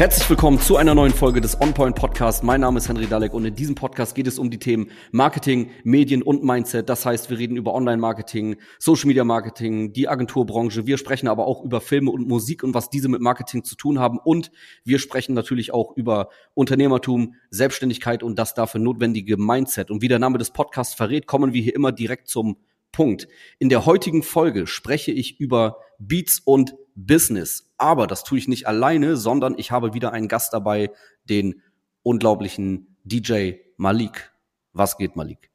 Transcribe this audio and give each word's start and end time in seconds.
Herzlich 0.00 0.30
willkommen 0.30 0.58
zu 0.58 0.78
einer 0.78 0.94
neuen 0.94 1.12
Folge 1.12 1.42
des 1.42 1.60
OnPoint 1.60 1.94
Podcast. 1.94 2.42
Mein 2.42 2.62
Name 2.62 2.78
ist 2.78 2.88
Henry 2.88 3.06
Dalek 3.06 3.34
und 3.34 3.44
in 3.44 3.54
diesem 3.54 3.74
Podcast 3.74 4.14
geht 4.14 4.26
es 4.26 4.38
um 4.38 4.48
die 4.48 4.58
Themen 4.58 4.90
Marketing, 5.12 5.72
Medien 5.84 6.22
und 6.22 6.42
Mindset. 6.42 6.88
Das 6.88 7.04
heißt, 7.04 7.28
wir 7.28 7.36
reden 7.36 7.54
über 7.54 7.74
Online-Marketing, 7.74 8.56
Social-Media-Marketing, 8.78 9.92
die 9.92 10.08
Agenturbranche. 10.08 10.86
Wir 10.86 10.96
sprechen 10.96 11.28
aber 11.28 11.46
auch 11.46 11.62
über 11.62 11.82
Filme 11.82 12.12
und 12.12 12.26
Musik 12.26 12.62
und 12.62 12.72
was 12.72 12.88
diese 12.88 13.10
mit 13.10 13.20
Marketing 13.20 13.62
zu 13.62 13.76
tun 13.76 13.98
haben. 13.98 14.18
Und 14.18 14.50
wir 14.84 14.98
sprechen 14.98 15.34
natürlich 15.34 15.74
auch 15.74 15.94
über 15.94 16.30
Unternehmertum, 16.54 17.34
Selbstständigkeit 17.50 18.22
und 18.22 18.38
das 18.38 18.54
dafür 18.54 18.80
notwendige 18.80 19.36
Mindset. 19.36 19.90
Und 19.90 20.00
wie 20.00 20.08
der 20.08 20.18
Name 20.18 20.38
des 20.38 20.50
Podcasts 20.50 20.94
verrät, 20.94 21.26
kommen 21.26 21.52
wir 21.52 21.60
hier 21.60 21.74
immer 21.74 21.92
direkt 21.92 22.26
zum 22.26 22.56
Punkt. 22.90 23.28
In 23.58 23.68
der 23.68 23.84
heutigen 23.84 24.22
Folge 24.22 24.66
spreche 24.66 25.12
ich 25.12 25.38
über 25.40 25.76
Beats 25.98 26.40
und 26.42 26.74
Business. 26.94 27.69
Aber 27.80 28.06
das 28.06 28.24
tue 28.24 28.38
ich 28.38 28.48
nicht 28.48 28.66
alleine, 28.66 29.16
sondern 29.16 29.54
ich 29.58 29.70
habe 29.70 29.94
wieder 29.94 30.12
einen 30.12 30.28
Gast 30.28 30.52
dabei, 30.52 30.90
den 31.24 31.62
unglaublichen 32.02 32.96
DJ 33.04 33.52
Malik. 33.76 34.32
Was 34.72 34.96
geht, 34.96 35.16
Malik? 35.16 35.50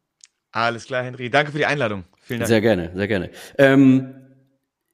Alles 0.51 0.85
klar, 0.85 1.03
Henry. 1.03 1.29
Danke 1.29 1.51
für 1.51 1.57
die 1.57 1.65
Einladung. 1.65 2.05
Vielen 2.21 2.39
Dank. 2.39 2.47
Sehr 2.47 2.61
gerne, 2.61 2.91
sehr 2.95 3.07
gerne. 3.07 3.29
Ähm, 3.57 4.15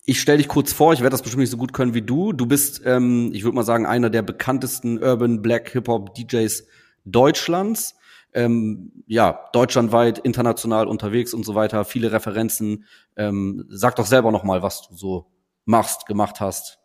ich 0.06 0.20
stelle 0.20 0.40
dich 0.40 0.48
kurz 0.48 0.74
vor, 0.74 0.94
ich 0.94 1.00
werde 1.00 1.12
das 1.12 1.22
bestimmt 1.22 1.42
nicht 1.42 1.52
so 1.52 1.58
gut 1.58 1.74
können 1.74 1.94
wie 1.94 2.02
du. 2.02 2.34
Du 2.34 2.46
bist, 2.46 2.82
ähm, 2.86 3.32
ich 3.34 3.44
würde 3.44 3.56
mal 3.56 3.64
sagen, 3.64 3.86
einer 3.86 4.10
der 4.10 4.22
bekanntesten 4.22 5.02
Urban 5.02 5.42
Black 5.42 5.70
Hip 5.72 5.88
Hop 5.88 6.16
DJs 6.16 6.68
Deutschlands 7.06 7.96
ähm, 8.34 9.04
ja, 9.08 9.50
deutschlandweit, 9.54 10.20
international 10.20 10.88
unterwegs 10.88 11.34
und 11.34 11.46
so 11.46 11.56
weiter, 11.56 11.86
viele 11.86 12.12
Referenzen. 12.12 12.86
Ähm, 13.16 13.66
sag 13.70 13.96
doch 13.96 14.06
selber 14.06 14.32
noch 14.32 14.44
mal, 14.44 14.62
was 14.62 14.88
du 14.88 14.96
so 14.96 15.32
machst, 15.66 16.06
gemacht 16.06 16.40
hast. 16.40 16.80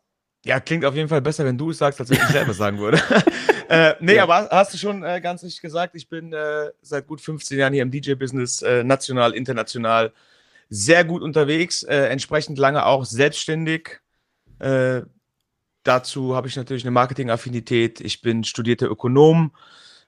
Ja, 0.46 0.60
klingt 0.60 0.84
auf 0.84 0.94
jeden 0.94 1.08
Fall 1.08 1.20
besser, 1.20 1.44
wenn 1.44 1.58
du 1.58 1.70
es 1.70 1.78
sagst, 1.78 1.98
als 1.98 2.08
wenn 2.08 2.18
ich 2.18 2.28
selber 2.28 2.54
sagen 2.54 2.78
würde. 2.78 3.00
äh, 3.68 3.94
nee, 3.98 4.14
ja. 4.14 4.22
aber 4.22 4.48
hast 4.52 4.72
du 4.72 4.78
schon 4.78 5.02
äh, 5.02 5.20
ganz 5.20 5.42
richtig 5.42 5.60
gesagt, 5.60 5.96
ich 5.96 6.08
bin 6.08 6.32
äh, 6.32 6.70
seit 6.82 7.08
gut 7.08 7.20
15 7.20 7.58
Jahren 7.58 7.72
hier 7.72 7.82
im 7.82 7.90
DJ-Business, 7.90 8.62
äh, 8.62 8.84
national, 8.84 9.32
international, 9.34 10.12
sehr 10.68 11.04
gut 11.04 11.22
unterwegs, 11.22 11.82
äh, 11.82 11.96
entsprechend 12.06 12.58
lange 12.58 12.86
auch 12.86 13.04
selbstständig. 13.04 13.98
Äh, 14.60 15.02
dazu 15.82 16.36
habe 16.36 16.46
ich 16.46 16.54
natürlich 16.54 16.84
eine 16.84 16.92
Marketing-Affinität. 16.92 18.00
Ich 18.00 18.22
bin 18.22 18.44
studierter 18.44 18.88
Ökonom, 18.88 19.50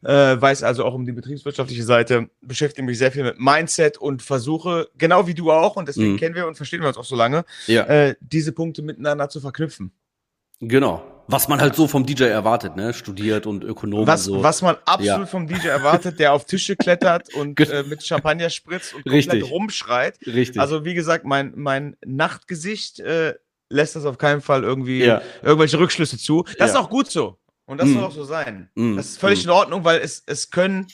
äh, 0.05 0.41
weiß 0.41 0.63
also 0.63 0.85
auch 0.85 0.95
um 0.95 1.05
die 1.05 1.11
betriebswirtschaftliche 1.11 1.83
Seite, 1.83 2.31
beschäftige 2.43 2.87
mich 2.87 2.99
sehr 2.99 3.11
viel 3.11 3.25
mit 3.25 3.41
Mindset 3.41 3.99
und 3.99 4.23
versuche, 4.23 4.89
genau 4.99 5.27
wie 5.27 5.35
du 5.35 5.51
auch, 5.51 5.75
und 5.75 5.89
deswegen 5.89 6.13
mhm. 6.13 6.19
kennen 6.19 6.37
wir 6.37 6.47
und 6.47 6.55
verstehen 6.55 6.83
wir 6.83 6.89
uns 6.89 6.97
auch 6.97 7.05
so 7.05 7.17
lange, 7.17 7.45
ja. 7.67 8.15
diese 8.21 8.53
Punkte 8.53 8.83
miteinander 8.83 9.29
zu 9.29 9.41
verknüpfen. 9.41 9.93
Genau. 10.61 11.05
Was 11.31 11.47
man 11.47 11.61
halt 11.61 11.77
so 11.77 11.87
vom 11.87 12.07
DJ 12.07 12.25
erwartet, 12.25 12.75
ne? 12.75 12.95
Studiert 12.95 13.47
und 13.47 13.63
Ökonom. 13.63 14.07
Was, 14.07 14.25
so. 14.25 14.43
was 14.43 14.63
man 14.63 14.77
absolut 14.87 15.21
ja. 15.21 15.27
vom 15.27 15.47
DJ 15.47 15.69
erwartet, 15.69 16.19
der 16.19 16.33
auf 16.33 16.47
Tische 16.47 16.75
klettert 16.75 17.35
und 17.35 17.61
äh, 17.61 17.83
mit 17.83 18.03
Champagner 18.03 18.49
spritzt 18.49 18.95
und 18.95 19.05
komplett 19.05 19.33
Richtig. 19.35 19.51
rumschreit. 19.51 20.19
Richtig. 20.27 20.59
Also 20.59 20.87
wie 20.87 20.95
gesagt, 20.95 21.27
mein, 21.27 21.53
mein 21.55 21.97
Nachtgesicht 22.05 23.01
äh, 23.01 23.35
lässt 23.69 23.95
das 23.95 24.07
auf 24.07 24.17
keinen 24.17 24.41
Fall 24.41 24.65
irgendwie 24.65 25.05
ja. 25.05 25.21
irgendwelche 25.43 25.79
Rückschlüsse 25.79 26.17
zu. 26.17 26.45
Das 26.45 26.59
ja. 26.59 26.65
ist 26.67 26.77
auch 26.77 26.89
gut 26.89 27.11
so. 27.11 27.37
Und 27.67 27.79
das 27.79 27.89
mm. 27.89 27.93
soll 27.93 28.05
auch 28.05 28.13
so 28.13 28.25
sein. 28.25 28.71
Mm. 28.75 28.97
Das 28.97 29.09
ist 29.11 29.21
völlig 29.21 29.45
mm. 29.45 29.49
in 29.49 29.51
Ordnung, 29.51 29.85
weil 29.85 30.01
es, 30.01 30.23
es 30.25 30.51
können 30.51 30.87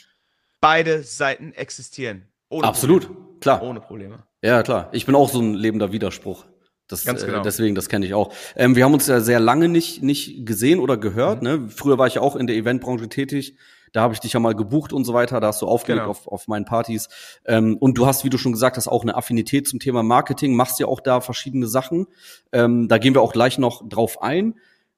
beide 0.60 1.04
Seiten 1.04 1.52
existieren. 1.52 2.26
Absolut, 2.50 3.06
Probleme. 3.06 3.38
klar. 3.40 3.62
Ohne 3.62 3.80
Probleme. 3.80 4.24
Ja, 4.42 4.64
klar. 4.64 4.88
Ich 4.90 5.06
bin 5.06 5.14
auch 5.14 5.30
so 5.30 5.40
ein 5.40 5.54
lebender 5.54 5.92
Widerspruch. 5.92 6.44
Das, 6.88 7.04
Ganz 7.04 7.22
äh, 7.22 7.26
genau. 7.26 7.38
Äh, 7.38 7.42
deswegen, 7.42 7.74
das 7.74 7.88
kenne 7.88 8.06
ich 8.06 8.14
auch. 8.14 8.32
Ähm, 8.56 8.76
wir 8.76 8.84
haben 8.84 8.94
uns 8.94 9.06
ja 9.06 9.20
sehr 9.20 9.40
lange 9.40 9.68
nicht, 9.68 10.02
nicht 10.02 10.46
gesehen 10.46 10.80
oder 10.80 10.96
gehört. 10.96 11.42
Mhm. 11.42 11.48
Ne? 11.48 11.68
Früher 11.68 11.98
war 11.98 12.06
ich 12.06 12.14
ja 12.14 12.20
auch 12.20 12.36
in 12.36 12.46
der 12.46 12.56
Eventbranche 12.56 13.08
tätig. 13.08 13.56
Da 13.92 14.02
habe 14.02 14.12
ich 14.12 14.20
dich 14.20 14.32
ja 14.32 14.40
mal 14.40 14.54
gebucht 14.54 14.92
und 14.92 15.04
so 15.04 15.14
weiter. 15.14 15.40
Da 15.40 15.48
hast 15.48 15.62
du 15.62 15.66
aufgelegt 15.66 16.02
genau. 16.02 16.10
auf, 16.10 16.26
auf 16.26 16.48
meinen 16.48 16.64
Partys. 16.64 17.08
Ähm, 17.44 17.76
und 17.78 17.96
du 17.96 18.06
hast, 18.06 18.24
wie 18.24 18.30
du 18.30 18.38
schon 18.38 18.52
gesagt 18.52 18.76
hast, 18.76 18.88
auch 18.88 19.02
eine 19.02 19.14
Affinität 19.14 19.68
zum 19.68 19.78
Thema 19.78 20.02
Marketing. 20.02 20.56
Machst 20.56 20.80
ja 20.80 20.86
auch 20.86 21.00
da 21.00 21.20
verschiedene 21.20 21.68
Sachen. 21.68 22.06
Ähm, 22.52 22.88
da 22.88 22.98
gehen 22.98 23.14
wir 23.14 23.22
auch 23.22 23.32
gleich 23.32 23.58
noch 23.58 23.88
drauf 23.88 24.20
ein 24.20 24.54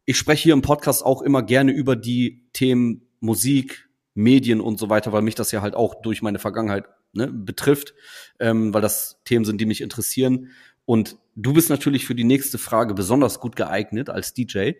ich 0.07 0.17
spreche 0.17 0.45
hier 0.45 0.55
im 0.55 0.63
Podcast 0.63 1.05
auch 1.05 1.21
immer 1.21 1.43
gerne 1.43 1.73
über 1.73 1.97
die 1.97 2.45
Themen 2.53 3.03
Musik, 3.21 3.91
Medien 4.15 4.61
und 4.61 4.79
so 4.79 4.89
weiter, 4.89 5.13
weil 5.13 5.21
mich 5.21 5.35
das 5.35 5.51
ja 5.51 5.61
halt 5.61 5.75
auch 5.75 6.01
durch 6.01 6.23
meine 6.23 6.39
Vergangenheit 6.39 6.85
ne, 7.13 7.27
betrifft, 7.27 7.93
ähm, 8.39 8.73
weil 8.73 8.81
das 8.81 9.21
Themen 9.25 9.45
sind, 9.45 9.61
die 9.61 9.67
mich 9.67 9.81
interessieren. 9.83 10.53
Und 10.87 11.19
du 11.37 11.53
bist 11.53 11.71
natürlich 11.71 12.07
für 12.07 12.15
die 12.15 12.25
nächste 12.25 12.59
Frage 12.59 12.95
besonders 12.95 13.39
gut 13.39 13.55
geeignet 13.55 14.11
als 14.11 14.35
DJ. 14.35 14.73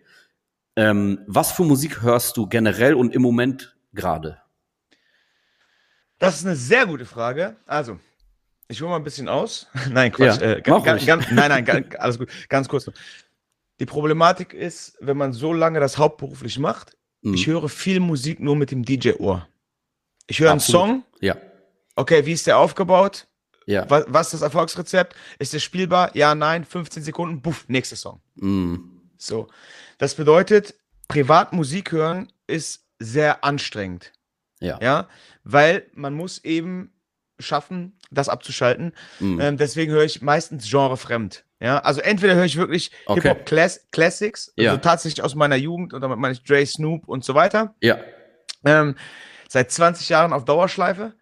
Ähm, 0.75 1.19
was 1.27 1.51
für 1.51 1.63
Musik 1.63 2.01
hörst 2.01 2.35
du 2.37 2.47
generell 2.47 2.95
und 2.95 3.13
im 3.13 3.21
Moment 3.21 3.77
gerade? 3.93 4.41
Das 6.19 6.39
ist 6.39 6.45
eine 6.45 6.55
sehr 6.55 6.85
gute 6.85 7.05
Frage. 7.05 7.55
Also, 7.65 7.99
ich 8.67 8.81
hole 8.81 8.89
mal 8.89 8.97
ein 8.97 9.03
bisschen 9.03 9.29
aus. 9.29 9.67
nein, 9.89 10.11
Quatsch. 10.11 10.41
Ja, 10.41 10.53
äh, 10.53 10.61
ganz, 10.61 11.05
ganz, 11.05 11.31
nein, 11.31 11.63
nein, 11.65 11.95
alles 11.99 12.17
gut. 12.17 12.29
Ganz 12.49 12.67
kurz. 12.67 12.91
Die 13.79 13.85
Problematik 13.85 14.53
ist, 14.53 14.97
wenn 14.99 15.17
man 15.17 15.33
so 15.33 15.53
lange 15.53 15.79
das 15.79 15.97
hauptberuflich 15.97 16.57
macht, 16.59 16.97
mhm. 17.21 17.35
ich 17.35 17.47
höre 17.47 17.69
viel 17.69 17.99
Musik 17.99 18.39
nur 18.39 18.55
mit 18.55 18.71
dem 18.71 18.83
DJ-Ohr. 18.83 19.47
Ich 20.25 20.39
höre 20.39 20.51
einen 20.51 20.59
Song. 20.59 21.03
Ja. 21.21 21.37
Okay, 21.95 22.25
wie 22.25 22.33
ist 22.33 22.47
der 22.47 22.57
aufgebaut? 22.57 23.27
Ja. 23.67 23.87
Was, 23.89 24.05
was 24.07 24.27
ist 24.27 24.33
das 24.33 24.41
Erfolgsrezept? 24.41 25.15
Ist 25.37 25.53
der 25.53 25.59
spielbar? 25.59 26.15
Ja, 26.15 26.33
nein, 26.33 26.65
15 26.65 27.03
Sekunden, 27.03 27.41
buff, 27.41 27.65
nächster 27.67 27.97
Song. 27.97 28.21
Mhm. 28.35 29.01
So. 29.17 29.47
Das 29.97 30.15
bedeutet, 30.15 30.73
privat 31.07 31.53
Musik 31.53 31.91
hören 31.91 32.31
ist 32.47 32.85
sehr 32.97 33.43
anstrengend. 33.43 34.13
Ja. 34.59 34.79
Ja, 34.81 35.07
weil 35.43 35.85
man 35.93 36.13
muss 36.13 36.43
eben 36.43 36.91
schaffen, 37.39 37.99
das 38.09 38.29
abzuschalten. 38.29 38.93
Mhm. 39.19 39.39
Ähm, 39.39 39.57
deswegen 39.57 39.91
höre 39.91 40.03
ich 40.03 40.21
meistens 40.21 40.69
genrefremd. 40.69 41.43
Ja, 41.59 41.79
also 41.79 42.01
entweder 42.01 42.35
höre 42.35 42.45
ich 42.45 42.57
wirklich 42.57 42.91
okay. 43.05 43.21
Hip-Hop 43.21 43.45
Class 43.45 43.87
Classics, 43.91 44.53
also 44.57 44.61
ja. 44.61 44.77
tatsächlich 44.77 45.23
aus 45.23 45.35
meiner 45.35 45.55
Jugend, 45.55 45.93
und 45.93 46.01
damit 46.01 46.19
meine 46.19 46.33
ich 46.33 46.43
Dre, 46.43 46.65
Snoop 46.65 47.07
und 47.07 47.23
so 47.23 47.33
weiter. 47.33 47.75
Ja. 47.81 47.99
Ähm, 48.63 48.95
seit 49.49 49.71
20 49.71 50.09
Jahren 50.09 50.33
auf 50.33 50.45
Dauerschleife. 50.45 51.13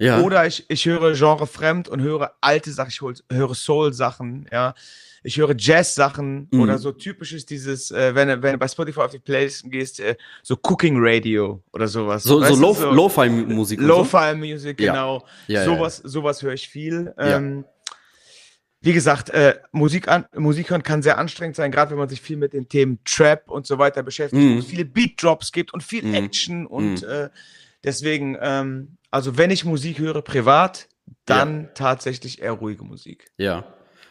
Ja. 0.00 0.20
Oder 0.22 0.46
ich, 0.46 0.64
ich 0.68 0.86
höre 0.86 1.12
Genre 1.12 1.46
fremd 1.46 1.86
und 1.86 2.00
höre 2.00 2.32
alte 2.40 2.72
Sachen, 2.72 2.88
ich 2.90 3.00
höre 3.30 3.54
Soul-Sachen, 3.54 4.48
ja. 4.50 4.74
Ich 5.22 5.36
höre 5.36 5.54
Jazz-Sachen 5.54 6.48
mhm. 6.50 6.60
oder 6.62 6.78
so 6.78 6.92
typisches 6.92 7.44
dieses, 7.44 7.90
äh, 7.90 8.14
wenn, 8.14 8.28
wenn 8.42 8.52
du 8.52 8.58
bei 8.58 8.68
Spotify 8.68 9.00
auf 9.00 9.10
die 9.10 9.18
Playlisten 9.18 9.70
gehst, 9.70 10.00
äh, 10.00 10.16
so 10.42 10.56
Cooking 10.62 10.96
Radio 10.98 11.62
oder 11.74 11.86
sowas. 11.86 12.22
So, 12.22 12.42
so, 12.42 12.54
Lo 12.54 12.72
so 12.72 12.90
Lo-Fi-Musik. 12.90 13.78
Lo-Fi-Musik, 13.78 14.78
genau. 14.78 15.22
Ja. 15.46 15.60
Ja, 15.60 15.64
sowas, 15.66 15.98
sowas 15.98 16.42
höre 16.42 16.54
ich 16.54 16.66
viel. 16.66 17.12
Ähm, 17.18 17.66
wie 18.80 18.94
gesagt, 18.94 19.28
äh, 19.28 19.58
Musik, 19.72 20.08
an, 20.08 20.24
Musik 20.34 20.70
hören 20.70 20.82
kann 20.82 21.02
sehr 21.02 21.18
anstrengend 21.18 21.56
sein, 21.56 21.70
gerade 21.70 21.90
wenn 21.90 21.98
man 21.98 22.08
sich 22.08 22.22
viel 22.22 22.38
mit 22.38 22.54
den 22.54 22.70
Themen 22.70 23.00
Trap 23.04 23.50
und 23.50 23.66
so 23.66 23.76
weiter 23.76 24.02
beschäftigt, 24.02 24.42
mm. 24.42 24.54
wo 24.54 24.58
es 24.60 24.64
viele 24.64 24.86
Beat-Drops 24.86 25.52
gibt 25.52 25.74
und 25.74 25.82
viel 25.82 26.02
mm. 26.02 26.14
Action 26.14 26.66
und 26.66 27.02
mm. 27.02 27.04
äh, 27.04 27.28
deswegen, 27.84 28.38
ähm, 28.40 28.96
also 29.10 29.36
wenn 29.36 29.50
ich 29.50 29.64
Musik 29.64 29.98
höre 29.98 30.22
privat, 30.22 30.88
dann 31.24 31.62
ja. 31.62 31.68
tatsächlich 31.74 32.42
eher 32.42 32.52
ruhige 32.52 32.84
Musik. 32.84 33.30
Ja. 33.36 33.64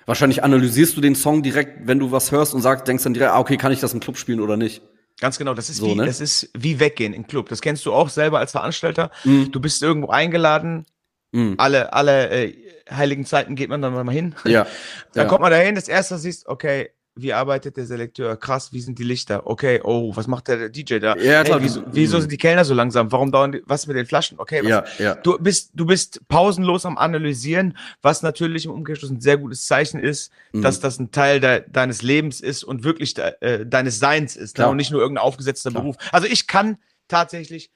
Wahrscheinlich 0.05 0.43
analysierst 0.43 0.97
du 0.97 1.01
den 1.01 1.15
Song 1.15 1.43
direkt, 1.43 1.87
wenn 1.87 1.99
du 1.99 2.11
was 2.11 2.31
hörst 2.31 2.53
und 2.53 2.61
sagst, 2.61 2.87
denkst 2.87 3.03
dann 3.03 3.13
direkt, 3.13 3.31
ah, 3.31 3.39
okay, 3.39 3.57
kann 3.57 3.71
ich 3.71 3.79
das 3.79 3.93
im 3.93 3.99
Club 3.99 4.17
spielen 4.17 4.39
oder 4.39 4.57
nicht? 4.57 4.81
Ganz 5.19 5.37
genau, 5.37 5.53
das 5.53 5.69
ist, 5.69 5.77
so, 5.77 5.87
wie, 5.87 5.95
ne? 5.95 6.05
das 6.05 6.21
ist 6.21 6.49
wie 6.57 6.79
weggehen 6.79 7.13
im 7.13 7.27
Club. 7.27 7.49
Das 7.49 7.61
kennst 7.61 7.85
du 7.85 7.93
auch 7.93 8.09
selber 8.09 8.39
als 8.39 8.51
Veranstalter. 8.51 9.11
Mm. 9.25 9.51
Du 9.51 9.59
bist 9.59 9.83
irgendwo 9.83 10.09
eingeladen, 10.09 10.85
mm. 11.33 11.55
alle, 11.57 11.91
alle 11.91 12.29
äh, 12.29 12.55
heiligen 12.89 13.25
Zeiten 13.25 13.55
geht 13.55 13.69
man 13.69 13.81
dann 13.81 13.93
mal 13.93 14.09
hin. 14.13 14.33
Ja. 14.45 14.65
dann 15.13 15.25
ja. 15.25 15.29
kommt 15.29 15.41
man 15.41 15.51
dahin, 15.51 15.75
das 15.75 15.89
erste 15.89 16.17
siehst, 16.17 16.47
okay, 16.47 16.89
wie 17.21 17.33
arbeitet 17.33 17.77
der 17.77 17.85
Selekteur? 17.85 18.37
Krass, 18.37 18.73
wie 18.73 18.81
sind 18.81 18.99
die 18.99 19.03
Lichter? 19.03 19.47
Okay, 19.47 19.81
oh, 19.83 20.15
was 20.15 20.27
macht 20.27 20.47
der 20.47 20.69
DJ 20.69 20.99
da? 20.99 21.15
Ja, 21.17 21.43
klar. 21.43 21.59
Hey, 21.59 21.65
wieso, 21.65 21.83
wieso, 21.91 22.19
sind 22.19 22.31
die 22.31 22.37
Kellner 22.37 22.65
so 22.65 22.73
langsam? 22.73 23.11
Warum 23.11 23.31
dauern 23.31 23.51
die, 23.51 23.61
was 23.65 23.87
mit 23.87 23.95
den 23.95 24.05
Flaschen? 24.05 24.39
Okay, 24.39 24.61
was, 24.63 24.69
ja, 24.69 24.83
ja. 24.99 25.15
Du 25.15 25.37
bist, 25.37 25.71
du 25.73 25.85
bist 25.85 26.21
pausenlos 26.27 26.85
am 26.85 26.97
Analysieren, 26.97 27.77
was 28.01 28.21
natürlich 28.21 28.65
im 28.65 28.71
Umkehrschluss 28.71 29.11
ein 29.11 29.21
sehr 29.21 29.37
gutes 29.37 29.65
Zeichen 29.65 29.99
ist, 29.99 30.31
mhm. 30.53 30.61
dass 30.61 30.79
das 30.79 30.99
ein 30.99 31.11
Teil 31.11 31.39
de, 31.39 31.63
deines 31.69 32.01
Lebens 32.01 32.41
ist 32.41 32.63
und 32.63 32.83
wirklich 32.83 33.13
de, 33.13 33.33
äh, 33.41 33.65
deines 33.65 33.99
Seins 33.99 34.35
ist 34.35 34.57
ne? 34.57 34.67
und 34.67 34.77
nicht 34.77 34.91
nur 34.91 35.01
irgendein 35.01 35.23
aufgesetzter 35.23 35.71
klar. 35.71 35.83
Beruf. 35.83 35.95
Also 36.11 36.27
ich 36.27 36.47
kann 36.47 36.77
tatsächlich 37.07 37.71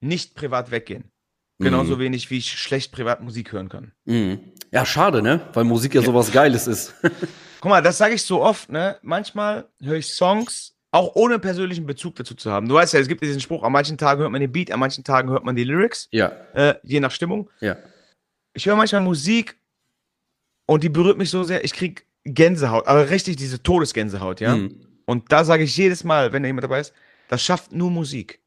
nicht 0.00 0.34
privat 0.34 0.70
weggehen. 0.70 1.10
Genauso 1.60 1.96
mhm. 1.96 2.00
wenig, 2.00 2.30
wie 2.30 2.38
ich 2.38 2.58
schlecht 2.58 2.90
privat 2.90 3.22
Musik 3.22 3.52
hören 3.52 3.68
kann. 3.68 3.92
Mhm. 4.06 4.40
Ja, 4.72 4.86
schade, 4.86 5.20
ne? 5.20 5.40
Weil 5.52 5.64
Musik 5.64 5.94
ja 5.94 6.00
sowas 6.00 6.32
Geiles 6.32 6.66
ist. 6.66 6.94
Guck 7.60 7.70
mal, 7.70 7.82
das 7.82 7.98
sage 7.98 8.14
ich 8.14 8.22
so 8.22 8.42
oft, 8.42 8.70
ne? 8.70 8.96
Manchmal 9.02 9.68
höre 9.82 9.96
ich 9.96 10.06
Songs, 10.06 10.74
auch 10.92 11.14
ohne 11.14 11.38
persönlichen 11.38 11.86
Bezug 11.86 12.16
dazu 12.16 12.34
zu 12.34 12.50
haben. 12.50 12.68
Du 12.68 12.74
weißt 12.74 12.94
ja, 12.94 13.00
es 13.00 13.06
gibt 13.06 13.22
diesen 13.22 13.40
Spruch, 13.40 13.62
an 13.62 13.72
manchen 13.72 13.98
Tagen 13.98 14.22
hört 14.22 14.32
man 14.32 14.40
den 14.40 14.50
Beat, 14.50 14.72
an 14.72 14.80
manchen 14.80 15.04
Tagen 15.04 15.30
hört 15.30 15.44
man 15.44 15.54
die 15.54 15.64
Lyrics. 15.64 16.08
Ja. 16.10 16.32
Äh, 16.54 16.74
je 16.82 17.00
nach 17.00 17.10
Stimmung. 17.10 17.50
Ja. 17.60 17.76
Ich 18.54 18.66
höre 18.66 18.76
manchmal 18.76 19.02
Musik 19.02 19.56
und 20.66 20.82
die 20.82 20.88
berührt 20.88 21.18
mich 21.18 21.30
so 21.30 21.44
sehr, 21.44 21.64
ich 21.64 21.72
krieg 21.72 22.06
Gänsehaut, 22.24 22.86
aber 22.86 23.10
richtig 23.10 23.36
diese 23.36 23.62
Todesgänsehaut, 23.62 24.40
ja? 24.40 24.56
Mhm. 24.56 24.86
Und 25.04 25.30
da 25.32 25.44
sage 25.44 25.64
ich 25.64 25.76
jedes 25.76 26.02
Mal, 26.02 26.32
wenn 26.32 26.42
da 26.42 26.46
jemand 26.46 26.64
dabei 26.64 26.80
ist, 26.80 26.92
das 27.28 27.42
schafft 27.42 27.72
nur 27.72 27.90
Musik. 27.90 28.40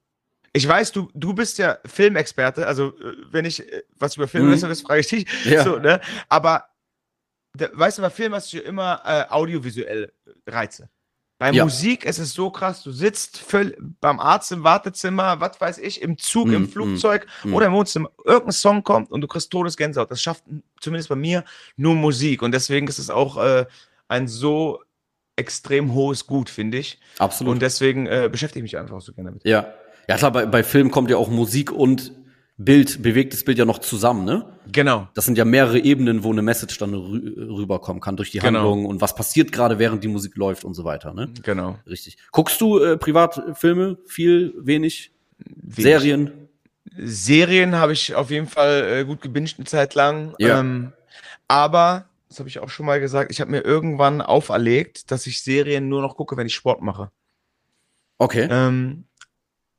Ich 0.54 0.68
weiß, 0.68 0.92
du, 0.92 1.10
du 1.13 1.33
bist 1.33 1.57
ja 1.57 1.77
Filmexperte, 1.86 2.68
also 2.68 2.89
äh, 3.00 3.15
wenn 3.31 3.45
ich 3.45 3.71
äh, 3.71 3.83
was 3.98 4.15
über 4.15 4.27
Filme 4.27 4.48
mhm. 4.48 4.51
wissen 4.54 4.69
will, 4.69 4.75
frage 4.75 5.01
ich 5.01 5.07
dich. 5.07 5.27
Ja. 5.45 5.63
So, 5.63 5.77
ne? 5.77 6.01
Aber 6.30 6.65
weißt 7.57 7.97
du, 7.97 8.01
bei 8.01 8.09
Film 8.09 8.33
hast 8.33 8.51
du 8.53 8.59
immer 8.59 9.01
äh, 9.05 9.31
audiovisuelle 9.31 10.11
Reize. 10.47 10.89
Bei 11.39 11.51
ja. 11.51 11.65
Musik 11.65 12.05
ist 12.05 12.19
es 12.19 12.33
so 12.33 12.50
krass, 12.51 12.83
du 12.83 12.91
sitzt 12.91 13.38
voll 13.38 13.75
beim 14.00 14.19
Arzt 14.19 14.51
im 14.51 14.63
Wartezimmer, 14.63 15.41
was 15.41 15.59
weiß 15.59 15.77
ich, 15.79 16.01
im 16.01 16.17
Zug, 16.17 16.47
mm, 16.47 16.53
im 16.53 16.69
Flugzeug 16.69 17.27
mm, 17.44 17.53
oder 17.53 17.65
im 17.65 17.73
Wohnzimmer. 17.73 18.11
Irgendein 18.23 18.51
Song 18.53 18.83
kommt 18.83 19.11
und 19.11 19.21
du 19.21 19.27
kriegst 19.27 19.51
Todesgänsehaut. 19.51 20.09
Das 20.09 20.21
schafft 20.21 20.44
zumindest 20.79 21.09
bei 21.09 21.15
mir 21.15 21.44
nur 21.75 21.95
Musik. 21.95 22.44
Und 22.44 22.53
deswegen 22.53 22.88
ist 22.88 23.00
es 23.00 23.09
auch 23.09 23.38
äh, 23.38 23.65
ein 24.07 24.27
so 24.27 24.81
extrem 25.35 25.94
hohes 25.94 26.27
Gut, 26.27 26.50
finde 26.50 26.77
ich. 26.77 27.00
Absolut. 27.17 27.53
Und 27.53 27.61
deswegen 27.61 28.05
äh, 28.05 28.29
beschäftige 28.31 28.65
ich 28.65 28.71
mich 28.71 28.79
einfach 28.79 29.01
so 29.01 29.11
gerne 29.13 29.31
damit. 29.31 29.44
Ja. 29.44 29.73
Ja, 30.07 30.17
klar, 30.17 30.31
bei, 30.31 30.45
bei 30.45 30.63
Film 30.63 30.91
kommt 30.91 31.09
ja 31.09 31.17
auch 31.17 31.29
Musik 31.29 31.71
und 31.71 32.11
Bild, 32.57 33.01
bewegtes 33.01 33.44
Bild 33.44 33.57
ja 33.57 33.65
noch 33.65 33.79
zusammen, 33.79 34.25
ne? 34.25 34.45
Genau. 34.71 35.07
Das 35.15 35.25
sind 35.25 35.38
ja 35.38 35.45
mehrere 35.45 35.79
Ebenen, 35.79 36.23
wo 36.23 36.31
eine 36.31 36.44
Message 36.44 36.77
dann 36.77 36.94
rü 36.94 37.55
rüberkommen 37.55 38.00
kann 38.00 38.15
durch 38.15 38.29
die 38.29 38.39
genau. 38.39 38.59
Handlung 38.59 38.85
und 38.85 39.01
was 39.01 39.15
passiert 39.15 39.51
gerade, 39.51 39.79
während 39.79 40.03
die 40.03 40.07
Musik 40.07 40.38
läuft 40.38 40.63
und 40.63 40.75
so 40.75 40.83
weiter, 40.83 41.13
ne? 41.13 41.33
Genau. 41.41 41.79
Richtig. 41.88 42.17
Guckst 42.31 42.61
du 42.61 42.79
äh, 42.79 42.97
Privatfilme? 42.97 43.97
Viel, 44.05 44.53
wenig? 44.57 45.11
wenig. 45.38 45.83
Serien? 45.83 46.31
Serien 46.95 47.75
habe 47.75 47.94
ich 47.94 48.13
auf 48.13 48.29
jeden 48.29 48.47
Fall 48.47 49.00
äh, 49.00 49.03
gut 49.03 49.21
gebinged 49.21 49.57
eine 49.57 49.65
Zeit 49.65 49.95
lang. 49.95 50.35
Ja. 50.38 50.59
Ähm, 50.59 50.94
aber, 51.47 52.05
das 52.29 52.38
habe 52.38 52.50
ich 52.50 52.59
auch 52.59 52.69
schon 52.69 52.85
mal 52.85 53.00
gesagt, 53.00 53.31
ich 53.31 53.41
habe 53.41 53.50
mir 53.50 53.61
irgendwann 53.61 54.21
auferlegt, 54.21 55.09
dass 55.09 55.25
ich 55.25 55.41
Serien 55.41 55.89
nur 55.89 56.03
noch 56.03 56.15
gucke, 56.15 56.38
wenn 56.38 56.47
ich 56.47 56.53
Sport 56.53 56.83
mache. 56.83 57.09
Okay. 58.19 58.47
Ähm, 58.50 59.05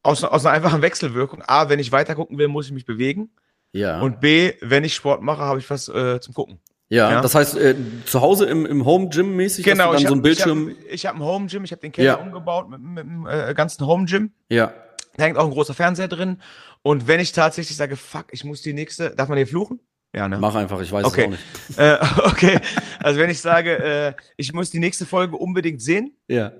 aus, 0.05 0.23
aus 0.23 0.47
einer 0.47 0.55
einfachen 0.55 0.83
Wechselwirkung. 0.83 1.43
A, 1.47 1.69
wenn 1.69 1.81
ich 1.81 1.91
weiter 1.91 2.15
gucken 2.15 2.39
will, 2.39 2.49
muss 2.49 2.67
ich 2.67 2.73
mich 2.73 2.85
bewegen. 2.85 3.31
Ja. 3.73 4.01
Und 4.01 4.21
B, 4.21 4.53
wenn 4.61 4.85
ich 4.85 4.95
Sport 4.95 5.23
mache, 5.23 5.43
habe 5.43 5.59
ich 5.59 5.69
was 5.69 5.89
äh, 5.89 6.21
zum 6.21 6.35
Gucken. 6.35 6.61
Ja, 6.91 7.11
ja, 7.11 7.21
das 7.23 7.35
heißt, 7.35 7.57
äh, 7.57 7.75
zu 8.05 8.21
Hause 8.21 8.45
im, 8.45 8.67
im 8.67 8.85
Home 8.85 9.09
Gym 9.09 9.35
mäßig, 9.35 9.65
genau, 9.65 9.93
dann 9.93 9.97
ich 9.97 10.05
hab, 10.05 10.11
so 10.11 10.15
ein 10.15 10.23
Bildschirm. 10.23 10.77
Ich 10.91 11.07
habe 11.07 11.19
hab 11.19 11.23
ein 11.23 11.27
Home 11.27 11.47
Gym, 11.47 11.65
ich 11.65 11.73
habe 11.73 11.81
den 11.81 11.91
Keller 11.91 12.07
ja. 12.07 12.15
umgebaut 12.17 12.69
mit, 12.69 12.81
mit, 12.81 13.07
mit 13.07 13.33
äh, 13.33 13.55
ganzen 13.55 13.87
Home 13.87 14.05
Gym. 14.05 14.31
Ja. 14.51 14.73
Da 15.17 15.25
hängt 15.25 15.39
auch 15.39 15.47
ein 15.47 15.51
großer 15.51 15.75
Fernseher 15.75 16.09
drin. 16.09 16.41
Und 16.83 17.09
wenn 17.09 17.19
ich 17.19 17.33
tatsächlich 17.33 17.77
sage, 17.77 17.97
fuck, 17.97 18.27
ich 18.31 18.45
muss 18.45 18.61
die 18.63 18.75
nächste, 18.75 19.11
darf 19.11 19.29
man 19.29 19.39
hier 19.39 19.47
fluchen? 19.47 19.81
Ja, 20.15 20.29
ne? 20.29 20.39
Mach 20.39 20.55
einfach, 20.55 20.81
ich 20.81 20.93
weiß 20.93 21.05
okay. 21.07 21.23
es 21.23 21.27
auch 21.27 21.31
nicht. 21.31 21.79
Äh, 21.79 21.99
okay, 22.25 22.61
also 23.01 23.19
wenn 23.19 23.31
ich 23.31 23.41
sage, 23.41 23.79
äh, 23.79 24.13
ich 24.37 24.53
muss 24.53 24.71
die 24.71 24.79
nächste 24.79 25.07
Folge 25.07 25.37
unbedingt 25.37 25.81
sehen, 25.81 26.15
ja 26.29 26.53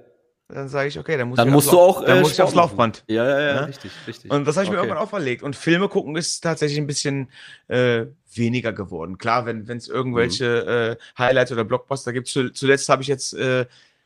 dann 0.49 0.69
sage 0.69 0.89
ich, 0.89 0.99
okay, 0.99 1.17
dann 1.17 1.29
muss 1.29 1.37
dann 1.37 1.49
ich 1.49 1.55
musst 1.55 1.73
du 1.73 1.79
auch, 1.79 2.05
dann 2.05 2.19
äh, 2.19 2.21
muss 2.21 2.33
ich 2.33 2.43
aufs 2.43 2.55
Laufband. 2.55 3.03
Ja, 3.09 3.25
ja, 3.25 3.41
ja, 3.41 3.47
ja, 3.47 3.65
richtig, 3.65 3.91
richtig. 4.07 4.31
Und 4.31 4.47
das 4.47 4.57
habe 4.57 4.65
ich 4.65 4.69
okay. 4.69 4.77
mir 4.77 4.83
irgendwann 4.83 5.03
auferlegt. 5.03 5.43
Und 5.43 5.57
Filme 5.57 5.89
gucken 5.89 6.17
ist 6.17 6.41
tatsächlich 6.41 6.79
ein 6.79 6.87
bisschen 6.87 7.31
äh, 7.69 8.07
weniger 8.35 8.73
geworden. 8.73 9.17
Klar, 9.17 9.47
wenn 9.47 9.67
es 9.69 9.89
irgendwelche 9.89 10.97
mhm. 10.97 10.97
äh, 11.19 11.23
Highlights 11.23 11.51
oder 11.53 11.65
Blockbuster 11.65 12.13
gibt. 12.13 12.29
Zuletzt 12.29 12.89
habe 12.91 13.01
ich 13.01 13.09
jetzt 13.09 13.33
äh, 13.35 13.65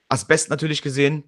Asbest 0.09 0.49
natürlich 0.51 0.81
gesehen. 0.81 1.25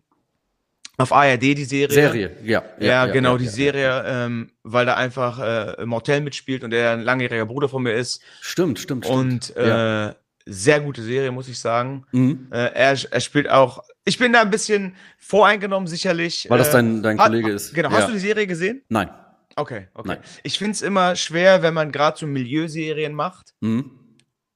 Auf 0.96 1.12
ARD 1.12 1.42
die 1.42 1.64
Serie. 1.64 1.94
Serie, 1.94 2.36
ja. 2.42 2.62
Ja, 2.62 2.64
ja, 2.78 2.86
ja 2.86 3.06
genau, 3.06 3.32
ja, 3.32 3.38
die 3.38 3.48
Serie, 3.48 4.04
ähm, 4.06 4.50
weil 4.62 4.84
da 4.84 4.94
einfach 4.94 5.38
äh, 5.78 5.86
Mortel 5.86 6.20
mitspielt 6.20 6.62
und 6.62 6.70
der 6.70 6.90
ein 6.90 7.00
langjähriger 7.00 7.46
Bruder 7.46 7.70
von 7.70 7.82
mir 7.82 7.94
ist. 7.94 8.20
Stimmt, 8.42 8.78
stimmt, 8.78 9.06
stimmt. 9.06 9.18
Und 9.18 9.56
äh, 9.56 10.12
sehr 10.44 10.80
gute 10.80 11.02
Serie, 11.02 11.32
muss 11.32 11.48
ich 11.48 11.58
sagen. 11.58 12.04
Mhm. 12.12 12.48
Äh, 12.50 12.74
er, 12.74 12.98
er 13.10 13.20
spielt 13.20 13.48
auch. 13.48 13.82
Ich 14.04 14.18
bin 14.18 14.32
da 14.32 14.40
ein 14.40 14.50
bisschen 14.50 14.96
voreingenommen, 15.18 15.86
sicherlich. 15.86 16.46
Weil 16.48 16.58
das 16.58 16.70
dein, 16.70 17.02
dein 17.02 17.16
Kollege 17.16 17.48
hat, 17.48 17.54
ist. 17.54 17.74
Genau. 17.74 17.90
Hast 17.90 18.08
du 18.08 18.12
die 18.12 18.18
Serie 18.18 18.46
gesehen? 18.46 18.82
Nein. 18.88 19.10
Okay, 19.56 19.88
okay. 19.94 20.08
Nein. 20.08 20.18
Ich 20.42 20.58
finde 20.58 20.72
es 20.72 20.82
immer 20.82 21.16
schwer, 21.16 21.62
wenn 21.62 21.74
man 21.74 21.92
gerade 21.92 22.18
so 22.18 22.26
Milieuserien 22.26 23.14
macht. 23.14 23.54
Mhm. 23.60 23.90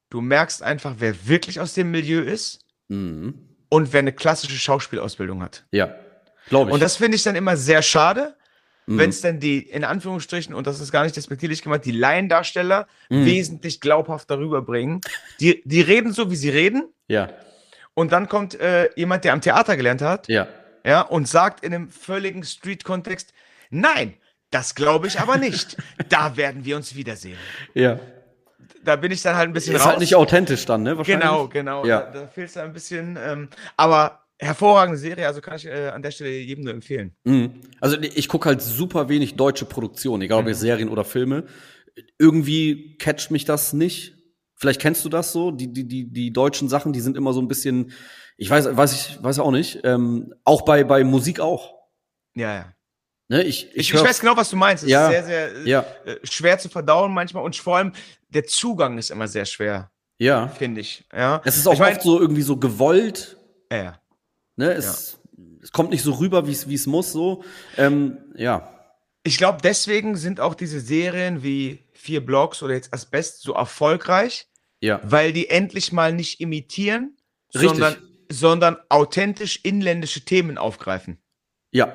Du 0.09 0.21
merkst 0.21 0.63
einfach, 0.63 0.95
wer 0.99 1.27
wirklich 1.27 1.61
aus 1.61 1.75
dem 1.75 1.91
Milieu 1.91 2.21
ist 2.21 2.61
mhm. 2.89 3.35
und 3.69 3.93
wer 3.93 3.99
eine 3.99 4.13
klassische 4.13 4.57
Schauspielausbildung 4.57 5.43
hat. 5.43 5.67
Ja, 5.73 5.95
glaube 6.49 6.71
ich. 6.71 6.75
Und 6.75 6.81
das 6.81 6.97
finde 6.97 7.17
ich 7.17 7.23
dann 7.25 7.35
immer 7.35 7.57
sehr 7.57 7.83
schade, 7.83 8.37
mhm. 8.87 8.99
wenn 8.99 9.11
es 9.11 9.21
dann 9.21 9.41
die, 9.41 9.59
in 9.59 9.85
Anführungsstrichen, 9.85 10.55
und 10.55 10.67
das 10.67 10.81
ist 10.81 10.93
gar 10.93 11.03
nicht 11.03 11.17
despektierlich 11.17 11.63
gemacht, 11.63 11.85
die 11.85 11.93
Laiendarsteller 11.93 12.87
mhm. 13.11 13.27
wesentlich 13.27 13.81
glaubhaft 13.81 14.31
darüber 14.31 14.63
bringen. 14.63 15.01
Die, 15.41 15.63
die 15.65 15.81
reden 15.81 16.13
so, 16.13 16.31
wie 16.31 16.37
sie 16.37 16.51
reden. 16.51 16.85
Ja. 17.09 17.31
Und 17.95 18.13
dann 18.13 18.29
kommt 18.29 18.59
äh, 18.61 18.91
jemand, 18.97 19.25
der 19.25 19.33
am 19.33 19.41
Theater 19.41 19.77
gelernt 19.77 20.03
hat. 20.03 20.29
Ja. 20.29 20.49
Ja, 20.85 21.01
und 21.01 21.27
sagt 21.27 21.65
in 21.65 21.75
einem 21.75 21.89
völligen 21.89 22.45
Street-Kontext, 22.45 23.33
nein, 23.71 24.15
das 24.51 24.75
glaube 24.75 25.07
ich 25.07 25.19
aber 25.19 25.39
nicht. 25.39 25.77
da 26.11 26.37
werden 26.37 26.65
wir 26.65 26.77
uns 26.77 26.95
wiedersehen. 26.95 27.39
Ja. 27.73 27.99
Da 28.85 28.97
bin 28.97 29.11
ich 29.11 29.23
dann 29.23 29.35
halt 29.35 29.49
ein 29.49 29.55
bisschen 29.55 29.75
ist 29.75 29.81
raus. 29.81 29.87
Ist 29.87 29.91
halt 29.93 30.01
nicht 30.01 30.15
authentisch 30.15 30.67
dann, 30.67 30.83
ne? 30.83 30.97
Genau, 31.05 31.49
genau. 31.49 31.87
Ja. 31.87 32.03
Da, 32.03 32.21
da 32.21 32.27
fehlt 32.27 32.51
es 32.51 32.57
ein 32.59 32.73
bisschen. 32.75 33.19
Ähm, 33.21 33.49
aber 33.77 34.25
hervorragende 34.39 34.99
Serie, 34.99 35.27
also 35.27 35.41
kann 35.41 35.57
ich 35.57 35.67
äh, 35.67 35.89
an 35.89 36.03
der 36.03 36.11
Stelle 36.11 36.31
jedem 36.31 36.65
nur 36.65 36.75
empfehlen. 36.75 37.15
Mhm. 37.25 37.61
Also 37.81 37.97
ich 38.01 38.29
gucke 38.29 38.49
halt 38.49 38.61
super 38.61 39.09
wenig 39.09 39.37
deutsche 39.37 39.65
Produktionen, 39.65 40.23
egal 40.23 40.41
ob 40.41 40.47
mhm. 40.47 40.55
Serien 40.55 40.89
oder 40.89 41.05
Filme. 41.05 41.45
Irgendwie 42.19 42.97
catcht 42.99 43.31
mich 43.31 43.45
das 43.45 43.73
nicht. 43.73 44.14
Vielleicht 44.57 44.81
kennst 44.81 45.05
du 45.05 45.09
das 45.09 45.33
so, 45.33 45.51
die, 45.51 45.73
die, 45.73 45.85
die, 45.87 46.11
die 46.11 46.33
deutschen 46.33 46.69
Sachen, 46.69 46.93
die 46.93 47.01
sind 47.01 47.17
immer 47.17 47.33
so 47.33 47.41
ein 47.41 47.49
bisschen, 47.49 47.93
ich 48.37 48.49
weiß, 48.49 48.77
weiß 48.77 48.93
ich, 48.93 49.23
weiß 49.23 49.39
auch 49.41 49.51
nicht. 49.51 49.81
Ähm, 49.85 50.35
auch 50.45 50.63
bei, 50.63 50.85
bei 50.85 51.05
Musik 51.05 51.41
auch. 51.41 51.75
Ja, 52.35 52.55
ja. 52.55 52.75
Ne, 53.29 53.43
ich, 53.43 53.69
ich, 53.71 53.77
ich, 53.77 53.95
ich 53.95 54.03
weiß 54.03 54.21
genau, 54.21 54.37
was 54.37 54.51
du 54.51 54.57
meinst. 54.57 54.85
Es 54.85 54.91
ja, 54.91 55.09
ist 55.09 55.27
sehr, 55.27 55.51
sehr 55.51 55.67
ja. 55.67 55.87
äh, 56.05 56.19
schwer 56.25 56.59
zu 56.59 56.69
verdauen 56.69 57.13
manchmal 57.13 57.43
und 57.43 57.57
vor 57.57 57.79
allem 57.79 57.93
der 58.29 58.45
Zugang 58.45 58.99
ist 58.99 59.11
immer 59.11 59.29
sehr 59.29 59.47
schwer. 59.47 59.91
Ja. 60.19 60.49
Finde 60.49 60.81
ich. 60.83 61.05
Ja. 61.13 61.41
Es 61.45 61.57
ist 61.57 61.67
auch 61.67 61.73
ich 61.73 61.79
mein, 61.79 61.95
oft 61.95 62.03
so 62.03 62.21
irgendwie 62.21 62.43
so 62.43 62.57
gewollt. 62.57 63.39
Ja. 63.73 64.01
Ne, 64.57 64.73
es, 64.73 65.19
ja. 65.37 65.45
es 65.63 65.73
kommt 65.73 65.91
nicht 65.91 66.03
so 66.03 66.13
rüber, 66.13 66.47
wie 66.47 66.53
es 66.53 66.87
muss, 66.87 67.13
so. 67.13 67.43
Ähm, 67.77 68.19
ja. 68.37 68.71
Ich 69.23 69.39
glaube, 69.39 69.59
deswegen 69.63 70.17
sind 70.17 70.39
auch 70.39 70.55
diese 70.55 70.81
Serien 70.81 71.43
wie 71.43 71.84
Vier 72.05 72.25
Blocks 72.25 72.63
oder 72.63 72.75
jetzt 72.75 72.93
Asbest 72.93 73.41
so 73.41 73.55
erfolgreich. 73.55 74.47
Ja. 74.81 75.01
Weil 75.03 75.33
die 75.33 75.49
endlich 75.49 75.91
mal 75.91 76.13
nicht 76.13 76.41
imitieren, 76.41 77.17
sondern, 77.49 77.97
sondern 78.31 78.77
authentisch 78.91 79.61
inländische 79.63 80.27
Themen 80.27 80.59
aufgreifen. 80.59 81.19
Ja. 81.71 81.95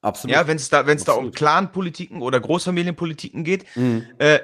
Absolut. 0.00 0.36
Ja, 0.36 0.46
wenn 0.46 0.56
es 0.56 0.68
da, 0.68 0.86
wenn 0.86 0.96
es 0.96 1.04
da 1.04 1.12
um 1.12 1.32
Clanpolitiken 1.32 2.22
oder 2.22 2.38
Großfamilienpolitiken 2.40 3.42
geht, 3.42 3.64
mhm. 3.76 4.06
äh, 4.18 4.38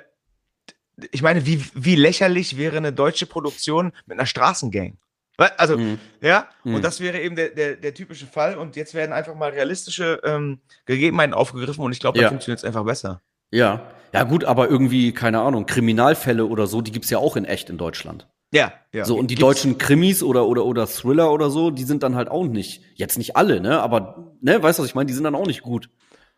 ich 1.13 1.23
meine, 1.23 1.47
wie, 1.47 1.65
wie 1.75 1.95
lächerlich 1.95 2.57
wäre 2.57 2.77
eine 2.77 2.93
deutsche 2.93 3.27
Produktion 3.27 3.93
mit 4.07 4.19
einer 4.19 4.27
Straßengang? 4.27 4.99
Also, 5.37 5.79
mhm. 5.79 6.01
ja, 6.21 6.49
mhm. 6.65 6.75
und 6.75 6.85
das 6.85 6.99
wäre 6.99 7.21
eben 7.21 7.37
der, 7.37 7.51
der, 7.51 7.77
der 7.77 7.95
typische 7.95 8.27
Fall. 8.27 8.59
Und 8.59 8.75
jetzt 8.75 8.95
werden 8.95 9.13
einfach 9.13 9.37
mal 9.37 9.51
realistische 9.51 10.21
ähm, 10.25 10.61
Gegebenheiten 10.85 11.35
aufgegriffen 11.35 11.85
und 11.85 11.93
ich 11.93 12.01
glaube, 12.01 12.19
da 12.19 12.25
ja. 12.25 12.29
funktioniert 12.29 12.59
es 12.59 12.65
einfach 12.65 12.85
besser. 12.85 13.23
Ja. 13.51 13.91
Ja, 14.13 14.25
gut, 14.25 14.45
aber 14.45 14.69
irgendwie, 14.69 15.13
keine 15.13 15.41
Ahnung, 15.41 15.67
Kriminalfälle 15.67 16.47
oder 16.47 16.67
so, 16.67 16.81
die 16.81 16.93
gibt's 16.93 17.11
ja 17.11 17.19
auch 17.19 17.37
in 17.37 17.45
echt 17.45 17.69
in 17.69 17.77
Deutschland. 17.77 18.27
Ja, 18.51 18.73
ja. 18.93 19.05
So, 19.05 19.17
und 19.19 19.31
die 19.31 19.35
gibt's. 19.35 19.47
deutschen 19.47 19.77
Krimis 19.77 20.23
oder, 20.23 20.47
oder, 20.47 20.65
oder 20.65 20.87
Thriller 20.87 21.31
oder 21.31 21.51
so, 21.51 21.71
die 21.71 21.85
sind 21.85 22.03
dann 22.03 22.15
halt 22.15 22.31
auch 22.31 22.45
nicht, 22.45 22.83
jetzt 22.95 23.19
nicht 23.19 23.37
alle, 23.37 23.61
ne, 23.61 23.81
aber, 23.81 24.35
ne, 24.41 24.63
weißt 24.63 24.79
du, 24.79 24.83
was 24.83 24.89
ich 24.89 24.95
meine, 24.95 25.07
die 25.07 25.13
sind 25.13 25.25
dann 25.25 25.35
auch 25.35 25.47
nicht 25.47 25.63
gut. 25.63 25.91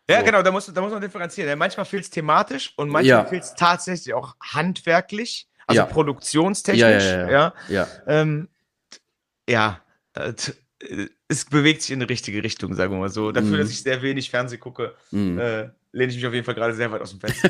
Ja, 0.09 0.19
so. 0.19 0.25
genau, 0.25 0.41
da 0.41 0.51
muss, 0.51 0.65
da 0.65 0.81
muss 0.81 0.91
man 0.91 1.01
differenzieren. 1.01 1.57
Manchmal 1.57 1.85
fehlt 1.85 2.03
es 2.03 2.09
thematisch 2.09 2.73
und 2.75 2.89
manchmal 2.89 3.23
ja. 3.23 3.25
fehlt 3.25 3.43
es 3.43 3.55
tatsächlich 3.55 4.13
auch 4.13 4.35
handwerklich, 4.41 5.47
also 5.67 5.81
ja. 5.81 5.85
produktionstechnisch, 5.85 7.03
ja. 7.03 7.29
ja, 7.29 7.29
ja, 7.29 7.53
ja. 7.69 7.87
Ähm, 8.07 8.49
ja, 9.47 9.81
äh, 10.13 10.33
es 11.27 11.45
bewegt 11.45 11.83
sich 11.83 11.91
in 11.91 11.99
die 11.99 12.05
richtige 12.05 12.43
Richtung, 12.43 12.73
sagen 12.73 12.93
wir 12.93 12.99
mal 12.99 13.09
so. 13.09 13.31
Dafür, 13.31 13.57
mm. 13.57 13.59
dass 13.59 13.69
ich 13.69 13.83
sehr 13.83 14.01
wenig 14.01 14.29
Fernseh 14.29 14.57
gucke, 14.57 14.95
mm. 15.11 15.39
äh, 15.39 15.69
lehne 15.93 16.11
ich 16.11 16.17
mich 16.17 16.25
auf 16.25 16.33
jeden 16.33 16.45
Fall 16.45 16.55
gerade 16.55 16.73
sehr 16.73 16.91
weit 16.91 17.01
aus 17.01 17.11
dem 17.11 17.19
Fenster. 17.19 17.49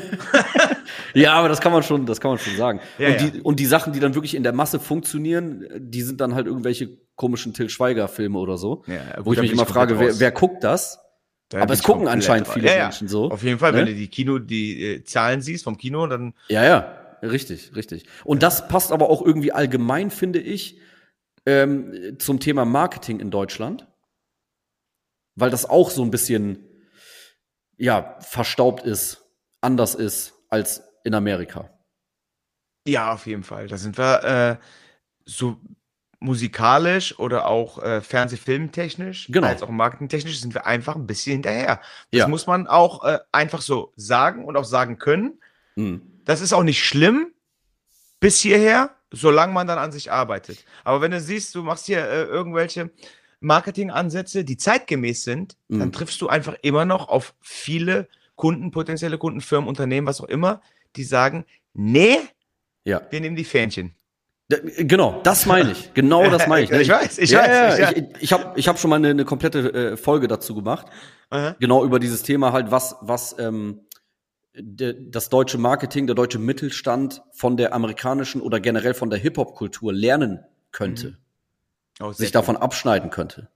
ja, 1.14 1.34
aber 1.34 1.48
das 1.48 1.60
kann 1.60 1.72
man 1.72 1.82
schon, 1.82 2.06
das 2.06 2.20
kann 2.20 2.32
man 2.32 2.38
schon 2.38 2.56
sagen. 2.56 2.80
Ja, 2.98 3.08
und, 3.08 3.20
ja. 3.20 3.30
die, 3.30 3.40
und 3.40 3.60
die 3.60 3.66
Sachen, 3.66 3.92
die 3.92 4.00
dann 4.00 4.14
wirklich 4.14 4.34
in 4.34 4.42
der 4.42 4.52
Masse 4.52 4.80
funktionieren, 4.80 5.66
die 5.76 6.02
sind 6.02 6.20
dann 6.20 6.34
halt 6.34 6.46
irgendwelche 6.46 6.98
komischen 7.14 7.54
Till 7.54 7.68
Schweiger-Filme 7.68 8.38
oder 8.38 8.56
so. 8.56 8.82
Ja, 8.86 9.24
wo 9.24 9.32
ich 9.32 9.40
mich 9.40 9.52
immer 9.52 9.66
frage, 9.66 9.98
wer, 9.98 10.18
wer 10.18 10.32
guckt 10.32 10.64
das? 10.64 10.98
Da 11.48 11.60
aber 11.60 11.74
es 11.74 11.82
gucken 11.82 12.08
anscheinend 12.08 12.48
viele 12.48 12.68
ja, 12.68 12.84
Menschen 12.84 13.08
so. 13.08 13.30
Auf 13.30 13.42
jeden 13.42 13.58
Fall, 13.58 13.72
ne? 13.72 13.78
wenn 13.78 13.86
du 13.86 13.94
die 13.94 14.08
Kino, 14.08 14.38
die 14.38 14.82
äh, 14.82 15.04
Zahlen 15.04 15.42
siehst 15.42 15.64
vom 15.64 15.76
Kino, 15.76 16.06
dann. 16.06 16.34
Ja, 16.48 16.64
ja, 16.64 16.98
richtig, 17.22 17.76
richtig. 17.76 18.06
Und 18.24 18.42
das 18.42 18.68
passt 18.68 18.90
aber 18.90 19.10
auch 19.10 19.20
irgendwie 19.20 19.52
allgemein, 19.52 20.10
finde 20.10 20.40
ich, 20.40 20.80
ähm, 21.44 22.16
zum 22.18 22.40
Thema 22.40 22.64
Marketing 22.64 23.20
in 23.20 23.30
Deutschland. 23.30 23.86
Weil 25.34 25.50
das 25.50 25.68
auch 25.68 25.90
so 25.90 26.02
ein 26.02 26.10
bisschen, 26.10 26.58
ja, 27.76 28.16
verstaubt 28.20 28.84
ist, 28.84 29.24
anders 29.60 29.94
ist 29.94 30.34
als 30.48 30.82
in 31.04 31.14
Amerika. 31.14 31.70
Ja, 32.86 33.12
auf 33.12 33.26
jeden 33.26 33.42
Fall. 33.42 33.68
Da 33.68 33.78
sind 33.78 33.96
wir 33.98 34.24
äh, 34.24 34.56
so 35.24 35.56
musikalisch 36.22 37.18
oder 37.18 37.46
auch 37.46 37.82
äh, 37.82 38.00
Fernsehfilmtechnisch, 38.00 39.28
genau. 39.30 39.48
als 39.48 39.62
auch 39.62 39.68
marketingtechnisch 39.68 40.40
sind 40.40 40.54
wir 40.54 40.66
einfach 40.66 40.94
ein 40.94 41.06
bisschen 41.06 41.32
hinterher. 41.32 41.80
Das 42.10 42.20
ja. 42.20 42.28
muss 42.28 42.46
man 42.46 42.66
auch 42.66 43.04
äh, 43.04 43.18
einfach 43.32 43.60
so 43.60 43.92
sagen 43.96 44.44
und 44.44 44.56
auch 44.56 44.64
sagen 44.64 44.98
können. 44.98 45.40
Mhm. 45.74 46.02
Das 46.24 46.40
ist 46.40 46.52
auch 46.52 46.62
nicht 46.62 46.84
schlimm 46.84 47.32
bis 48.20 48.38
hierher, 48.38 48.90
solange 49.10 49.52
man 49.52 49.66
dann 49.66 49.78
an 49.78 49.90
sich 49.90 50.12
arbeitet. 50.12 50.64
Aber 50.84 51.00
wenn 51.00 51.10
du 51.10 51.20
siehst, 51.20 51.54
du 51.54 51.62
machst 51.62 51.86
hier 51.86 52.08
äh, 52.08 52.22
irgendwelche 52.22 52.90
Marketingansätze, 53.42 54.44
die 54.44 54.56
zeitgemäß 54.56 55.24
sind, 55.24 55.56
mhm. 55.68 55.80
dann 55.80 55.92
triffst 55.92 56.20
du 56.20 56.28
einfach 56.28 56.54
immer 56.62 56.84
noch 56.84 57.08
auf 57.08 57.34
viele 57.40 58.08
Kunden, 58.36 58.70
potenzielle 58.70 59.18
Kunden, 59.18 59.40
Firmen, 59.40 59.68
Unternehmen, 59.68 60.06
was 60.06 60.20
auch 60.20 60.28
immer, 60.28 60.62
die 60.96 61.04
sagen, 61.04 61.44
nee, 61.74 62.18
ja. 62.84 63.02
wir 63.10 63.20
nehmen 63.20 63.36
die 63.36 63.44
Fähnchen. 63.44 63.94
Genau, 64.48 65.20
das 65.22 65.46
meine 65.46 65.72
ich. 65.72 65.94
Genau 65.94 66.28
das 66.28 66.46
meine 66.46 66.64
ich. 66.64 66.70
ich 66.80 66.88
weiß, 66.88 67.18
ich 67.18 67.30
ja, 67.30 67.40
weiß. 67.40 67.78
Ja, 67.78 67.90
ich, 67.90 67.96
ich, 67.96 68.04
ich 68.20 68.32
habe 68.32 68.52
ich 68.58 68.68
hab 68.68 68.78
schon 68.78 68.90
mal 68.90 68.96
eine, 68.96 69.08
eine 69.08 69.24
komplette 69.24 69.72
äh, 69.72 69.96
Folge 69.96 70.28
dazu 70.28 70.54
gemacht. 70.54 70.86
Aha. 71.30 71.56
Genau 71.58 71.84
über 71.84 71.98
dieses 71.98 72.22
Thema 72.22 72.52
halt, 72.52 72.70
was, 72.70 72.96
was 73.00 73.36
ähm, 73.38 73.80
de, 74.54 74.96
das 75.10 75.30
deutsche 75.30 75.58
Marketing, 75.58 76.06
der 76.06 76.14
deutsche 76.14 76.38
Mittelstand 76.38 77.22
von 77.32 77.56
der 77.56 77.72
amerikanischen 77.72 78.40
oder 78.42 78.60
generell 78.60 78.94
von 78.94 79.08
der 79.08 79.18
Hip-Hop-Kultur 79.18 79.92
lernen 79.92 80.40
könnte. 80.70 81.08
Mhm. 81.08 81.16
Oh, 82.02 82.12
sich 82.12 82.32
davon 82.32 82.56
abschneiden 82.56 83.10
könnte. 83.10 83.48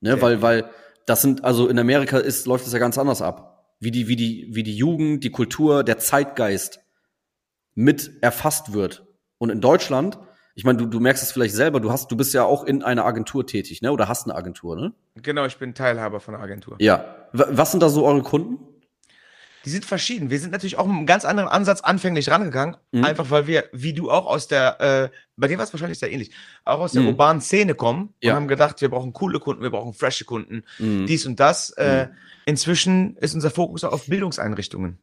Ne, 0.00 0.20
weil, 0.20 0.42
weil 0.42 0.70
das 1.06 1.22
sind, 1.22 1.44
also 1.44 1.68
in 1.68 1.78
Amerika 1.78 2.18
ist, 2.18 2.46
läuft 2.46 2.66
es 2.66 2.72
ja 2.72 2.78
ganz 2.78 2.98
anders 2.98 3.22
ab. 3.22 3.74
Wie 3.80 3.90
die, 3.90 4.08
wie 4.08 4.16
die, 4.16 4.48
wie 4.50 4.62
die 4.62 4.76
Jugend, 4.76 5.24
die 5.24 5.30
Kultur, 5.30 5.84
der 5.84 5.98
Zeitgeist 5.98 6.80
mit 7.74 8.10
erfasst 8.22 8.72
wird. 8.72 9.06
Und 9.38 9.50
in 9.50 9.60
Deutschland, 9.60 10.18
ich 10.54 10.64
meine, 10.64 10.78
du, 10.78 10.86
du 10.86 11.00
merkst 11.00 11.22
es 11.22 11.32
vielleicht 11.32 11.54
selber, 11.54 11.80
du 11.80 11.92
hast, 11.92 12.10
du 12.10 12.16
bist 12.16 12.32
ja 12.32 12.44
auch 12.44 12.64
in 12.64 12.82
einer 12.82 13.04
Agentur 13.04 13.46
tätig, 13.46 13.82
ne? 13.82 13.92
Oder 13.92 14.08
hast 14.08 14.26
eine 14.26 14.34
Agentur, 14.34 14.76
ne? 14.76 14.94
Genau, 15.16 15.44
ich 15.44 15.58
bin 15.58 15.74
Teilhaber 15.74 16.20
von 16.20 16.34
einer 16.34 16.42
Agentur. 16.42 16.76
Ja. 16.80 17.28
Was 17.32 17.70
sind 17.70 17.82
da 17.82 17.90
so 17.90 18.06
eure 18.06 18.22
Kunden? 18.22 18.58
Die 19.66 19.70
sind 19.70 19.84
verschieden. 19.84 20.30
Wir 20.30 20.38
sind 20.38 20.52
natürlich 20.52 20.78
auch 20.78 20.86
mit 20.86 20.96
einem 20.96 21.06
ganz 21.06 21.24
anderen 21.24 21.48
Ansatz 21.48 21.80
anfänglich 21.80 22.30
rangegangen, 22.30 22.76
mhm. 22.92 23.04
einfach 23.04 23.30
weil 23.30 23.48
wir, 23.48 23.64
wie 23.72 23.92
du 23.92 24.12
auch 24.12 24.24
aus 24.26 24.46
der, 24.46 24.80
äh, 24.80 25.08
bei 25.36 25.48
dir 25.48 25.58
war 25.58 25.64
es 25.64 25.72
wahrscheinlich 25.72 25.98
sehr 25.98 26.12
ähnlich, 26.12 26.30
auch 26.64 26.78
aus 26.78 26.92
der 26.92 27.02
mhm. 27.02 27.08
urbanen 27.08 27.42
Szene 27.42 27.74
kommen 27.74 28.14
ja. 28.22 28.30
und 28.30 28.36
haben 28.36 28.48
gedacht, 28.48 28.80
wir 28.80 28.88
brauchen 28.88 29.12
coole 29.12 29.40
Kunden, 29.40 29.64
wir 29.64 29.70
brauchen 29.70 29.92
frische 29.92 30.24
Kunden, 30.24 30.62
mhm. 30.78 31.06
dies 31.06 31.26
und 31.26 31.40
das. 31.40 31.70
Äh, 31.70 32.06
mhm. 32.06 32.10
inzwischen 32.44 33.16
ist 33.16 33.34
unser 33.34 33.50
Fokus 33.50 33.82
auf 33.82 34.06
Bildungseinrichtungen. 34.06 35.00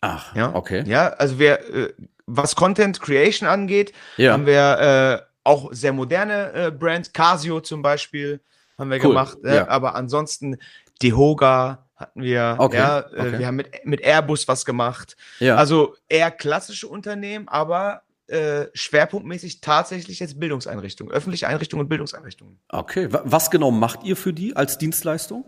Ach, 0.00 0.34
ja, 0.36 0.54
okay. 0.54 0.84
Ja, 0.86 1.08
also 1.08 1.40
wir, 1.40 1.68
äh, 1.74 1.92
was 2.26 2.54
Content 2.54 3.00
Creation 3.00 3.48
angeht, 3.48 3.92
ja. 4.16 4.32
haben 4.32 4.46
wir 4.46 4.78
äh, 4.78 5.26
auch 5.42 5.72
sehr 5.72 5.92
moderne 5.92 6.52
äh, 6.52 6.70
Brands, 6.70 7.12
Casio 7.12 7.60
zum 7.60 7.82
Beispiel, 7.82 8.40
haben 8.78 8.90
wir 8.90 8.98
cool. 8.98 9.08
gemacht. 9.08 9.38
Äh, 9.42 9.56
ja. 9.56 9.68
Aber 9.68 9.96
ansonsten 9.96 10.58
Dehoga 11.02 11.88
hatten 12.02 12.22
wir, 12.22 12.56
okay. 12.58 12.76
ja, 12.76 13.00
äh, 13.00 13.04
okay. 13.04 13.38
wir 13.38 13.46
haben 13.46 13.56
mit, 13.56 13.84
mit 13.84 14.00
Airbus 14.02 14.46
was 14.46 14.64
gemacht. 14.64 15.16
Ja. 15.38 15.56
Also 15.56 15.96
eher 16.08 16.30
klassische 16.30 16.88
Unternehmen, 16.88 17.48
aber 17.48 18.02
äh, 18.26 18.66
schwerpunktmäßig 18.74 19.60
tatsächlich 19.60 20.20
jetzt 20.20 20.38
Bildungseinrichtungen, 20.38 21.12
öffentliche 21.12 21.48
Einrichtungen 21.48 21.84
und 21.84 21.88
Bildungseinrichtungen. 21.88 22.58
Okay, 22.68 23.08
was 23.10 23.50
genau 23.50 23.70
macht 23.70 24.04
ihr 24.04 24.16
für 24.16 24.32
die 24.32 24.54
als 24.54 24.78
Dienstleistung? 24.78 25.44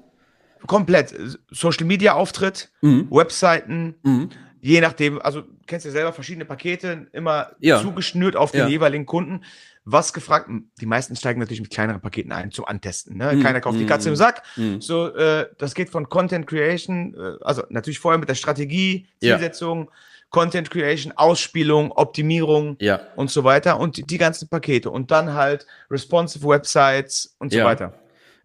Komplett. 0.66 1.14
Social 1.50 1.84
Media 1.84 2.14
Auftritt, 2.14 2.72
mhm. 2.80 3.08
Webseiten, 3.10 3.96
mhm 4.02 4.30
je 4.64 4.80
nachdem, 4.80 5.20
also 5.20 5.42
kennst 5.66 5.84
du 5.84 5.90
ja 5.90 5.92
selber 5.92 6.14
verschiedene 6.14 6.46
Pakete, 6.46 7.06
immer 7.12 7.50
ja. 7.60 7.82
zugeschnürt 7.82 8.34
auf 8.34 8.50
den 8.50 8.60
ja. 8.60 8.68
jeweiligen 8.68 9.04
Kunden. 9.04 9.44
Was 9.84 10.14
gefragt, 10.14 10.48
die 10.80 10.86
meisten 10.86 11.14
steigen 11.16 11.38
natürlich 11.38 11.60
mit 11.60 11.70
kleineren 11.70 12.00
Paketen 12.00 12.32
ein 12.32 12.50
zum 12.50 12.64
Antesten. 12.64 13.18
Ne? 13.18 13.34
Mm, 13.34 13.42
Keiner 13.42 13.60
kauft 13.60 13.78
die 13.78 13.84
Katze 13.84 14.08
im 14.08 14.16
Sack. 14.16 14.42
Mm. 14.56 14.80
So, 14.80 15.14
äh, 15.14 15.48
das 15.58 15.74
geht 15.74 15.90
von 15.90 16.08
Content 16.08 16.46
Creation, 16.46 17.14
äh, 17.14 17.44
also 17.44 17.64
natürlich 17.68 17.98
vorher 17.98 18.18
mit 18.18 18.30
der 18.30 18.34
Strategie, 18.34 19.06
Zielsetzung. 19.20 19.90
Content 20.30 20.70
Creation, 20.70 21.12
Ausspielung, 21.12 21.92
Optimierung 21.92 22.76
ja. 22.80 23.00
und 23.14 23.30
so 23.30 23.44
weiter 23.44 23.78
und 23.78 23.98
die, 23.98 24.02
die, 24.02 24.18
ganzen 24.18 24.48
Pakete 24.48 24.90
und 24.90 25.12
dann 25.12 25.34
halt 25.34 25.64
responsive 25.92 26.48
Websites 26.48 27.36
und 27.38 27.52
so 27.52 27.62
weiter. 27.62 27.94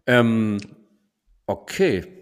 Ähm, 0.06 0.58
okay. 1.46 2.19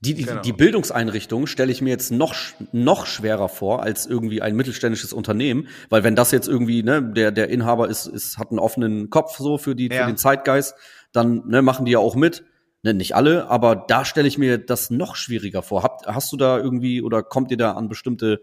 Die, 0.00 0.14
die, 0.14 0.24
genau. 0.24 0.42
die 0.42 0.52
Bildungseinrichtung 0.52 1.46
stelle 1.46 1.72
ich 1.72 1.80
mir 1.80 1.88
jetzt 1.88 2.12
noch, 2.12 2.34
noch 2.72 3.06
schwerer 3.06 3.48
vor 3.48 3.82
als 3.82 4.04
irgendwie 4.04 4.42
ein 4.42 4.54
mittelständisches 4.54 5.14
Unternehmen, 5.14 5.68
weil 5.88 6.04
wenn 6.04 6.14
das 6.14 6.32
jetzt 6.32 6.48
irgendwie, 6.48 6.82
ne, 6.82 7.02
der, 7.02 7.32
der 7.32 7.48
Inhaber 7.48 7.88
ist, 7.88 8.06
ist, 8.06 8.36
hat 8.36 8.50
einen 8.50 8.58
offenen 8.58 9.08
Kopf 9.08 9.38
so 9.38 9.56
für, 9.56 9.74
die, 9.74 9.88
ja. 9.88 10.02
für 10.02 10.06
den 10.06 10.18
Zeitgeist, 10.18 10.74
dann 11.12 11.48
ne, 11.48 11.62
machen 11.62 11.86
die 11.86 11.92
ja 11.92 11.98
auch 11.98 12.14
mit. 12.14 12.44
Ne, 12.82 12.92
nicht 12.92 13.16
alle, 13.16 13.48
aber 13.48 13.74
da 13.74 14.04
stelle 14.04 14.28
ich 14.28 14.36
mir 14.36 14.58
das 14.58 14.90
noch 14.90 15.16
schwieriger 15.16 15.62
vor. 15.62 15.82
Habt, 15.82 16.06
hast 16.06 16.30
du 16.30 16.36
da 16.36 16.58
irgendwie 16.58 17.00
oder 17.00 17.22
kommt 17.22 17.50
ihr 17.50 17.56
da 17.56 17.72
an 17.72 17.88
bestimmte 17.88 18.42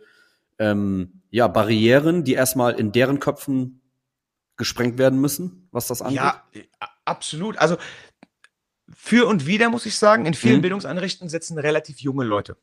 ähm, 0.57 1.21
ja, 1.29 1.47
Barrieren, 1.47 2.23
die 2.23 2.33
erstmal 2.33 2.73
in 2.73 2.91
deren 2.91 3.19
Köpfen 3.19 3.81
gesprengt 4.57 4.97
werden 4.97 5.21
müssen, 5.21 5.67
was 5.71 5.87
das 5.87 6.01
angeht? 6.01 6.17
Ja, 6.17 6.43
absolut. 7.05 7.57
Also 7.59 7.77
für 8.93 9.27
und 9.27 9.45
wieder, 9.45 9.69
muss 9.69 9.85
ich 9.85 9.97
sagen, 9.97 10.25
in 10.25 10.33
vielen 10.33 10.57
mhm. 10.57 10.61
Bildungseinrichtungen 10.61 11.29
sitzen 11.29 11.57
relativ 11.57 11.99
junge 11.99 12.23
Leute. 12.23 12.57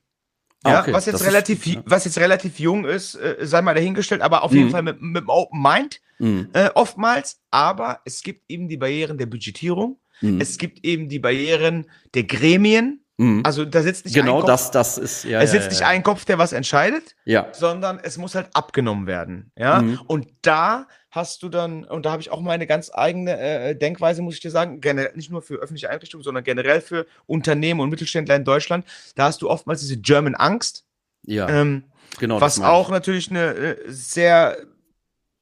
Ah, 0.63 0.73
ja, 0.73 0.81
okay. 0.81 0.93
was 0.93 1.07
jetzt 1.07 1.25
relativ, 1.25 1.67
ist, 1.67 1.79
was 1.87 2.05
jetzt 2.05 2.19
relativ 2.19 2.59
jung 2.59 2.85
ist, 2.85 3.15
äh, 3.15 3.37
sei 3.41 3.63
mal 3.63 3.75
dahingestellt, 3.75 4.21
aber 4.21 4.43
auf 4.43 4.51
mhm. 4.51 4.59
jeden 4.59 4.71
Fall 4.71 4.83
mit, 4.83 5.01
mit 5.01 5.23
einem 5.23 5.31
Open 5.31 5.63
Mind 5.63 6.01
mhm. 6.19 6.51
äh, 6.53 6.69
oftmals. 6.75 7.41
Aber 7.51 8.01
es 8.05 8.23
gibt 8.23 8.43
eben 8.51 8.69
die 8.69 8.77
Barrieren 8.77 9.17
der 9.17 9.27
Budgetierung. 9.27 9.99
Mhm. 10.21 10.41
Es 10.41 10.59
gibt 10.59 10.85
eben 10.85 11.09
die 11.09 11.19
Barrieren 11.19 11.87
der 12.13 12.25
Gremien. 12.25 13.03
Mhm. 13.17 13.41
Also 13.45 13.65
da 13.65 13.83
sitzt 13.83 14.05
nicht 14.05 14.15
genau 14.15 14.37
ein 14.37 14.41
Kopf, 14.41 14.49
das, 14.49 14.71
das 14.71 14.99
ist 14.99 15.25
ja. 15.25 15.41
Es 15.41 15.51
sitzt 15.51 15.65
ja, 15.65 15.71
ja, 15.73 15.79
nicht 15.79 15.85
ein 15.85 16.03
Kopf, 16.03 16.27
der 16.27 16.39
was 16.39 16.53
entscheidet, 16.53 17.17
ja. 17.25 17.49
sondern 17.53 17.99
es 17.99 18.19
muss 18.19 18.35
halt 18.35 18.49
abgenommen 18.55 19.07
werden. 19.07 19.53
Ja, 19.57 19.81
mhm. 19.81 20.01
und 20.07 20.29
da 20.43 20.89
hast 21.11 21.43
du 21.43 21.49
dann, 21.49 21.85
und 21.85 22.07
da 22.07 22.13
habe 22.13 22.23
ich 22.23 22.31
auch 22.31 22.41
meine 22.41 22.67
ganz 22.67 22.91
eigene 22.93 23.39
äh, 23.39 23.77
Denkweise, 23.77 24.23
muss 24.23 24.35
ich 24.35 24.41
dir 24.41 24.51
sagen, 24.51 24.81
generell, 24.81 25.13
nicht 25.17 25.31
nur 25.31 25.43
für 25.43 25.57
öffentliche 25.57 25.91
Einrichtungen, 25.91 26.23
sondern 26.23 26.45
generell 26.45 26.81
für 26.81 27.07
Unternehmen 27.27 27.81
und 27.81 27.91
Mittelständler 27.91 28.37
in 28.37 28.45
Deutschland, 28.45 28.87
da 29.17 29.25
hast 29.25 29.43
du 29.43 29.51
oftmals 29.51 29.81
diese 29.81 29.97
German 29.97 30.35
Angst. 30.35 30.85
Ja. 31.27 31.49
Ähm, 31.49 31.85
genau. 32.19 32.41
Was 32.41 32.61
auch 32.61 32.91
natürlich 32.91 33.31
eine 33.31 33.55
äh, 33.55 33.77
sehr 33.89 34.57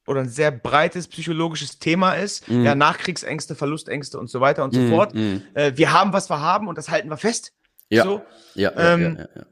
oder 0.06 0.22
ein 0.22 0.28
sehr 0.28 0.50
breites 0.50 1.06
psychologisches 1.06 1.78
Thema 1.78 2.14
ist. 2.14 2.48
Mm. 2.48 2.64
Ja, 2.64 2.74
Nachkriegsängste, 2.74 3.54
Verlustängste 3.54 4.18
und 4.18 4.30
so 4.30 4.40
weiter 4.40 4.64
und 4.64 4.72
so 4.72 4.80
mm, 4.80 4.88
fort. 4.88 5.14
Mm. 5.14 5.36
Äh, 5.52 5.76
wir 5.76 5.92
haben, 5.92 6.14
was 6.14 6.30
wir 6.30 6.40
haben 6.40 6.66
und 6.66 6.78
das 6.78 6.88
halten 6.88 7.10
wir 7.10 7.18
fest. 7.18 7.52
Ja. 7.90 8.04
So. 8.04 8.22
Ja, 8.54 8.72
ähm, 8.76 9.16
ja, 9.18 9.24
ja, 9.24 9.28
ja, 9.36 9.46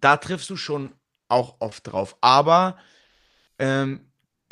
Da 0.00 0.16
triffst 0.16 0.50
du 0.50 0.56
schon 0.56 0.90
auch 1.28 1.56
oft 1.60 1.86
drauf. 1.86 2.16
Aber 2.20 2.76
ähm, 3.60 4.00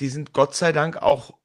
die 0.03 0.09
sind 0.09 0.33
Gott 0.33 0.55
sei 0.55 0.73
Dank 0.73 0.97
auch, 0.97 1.39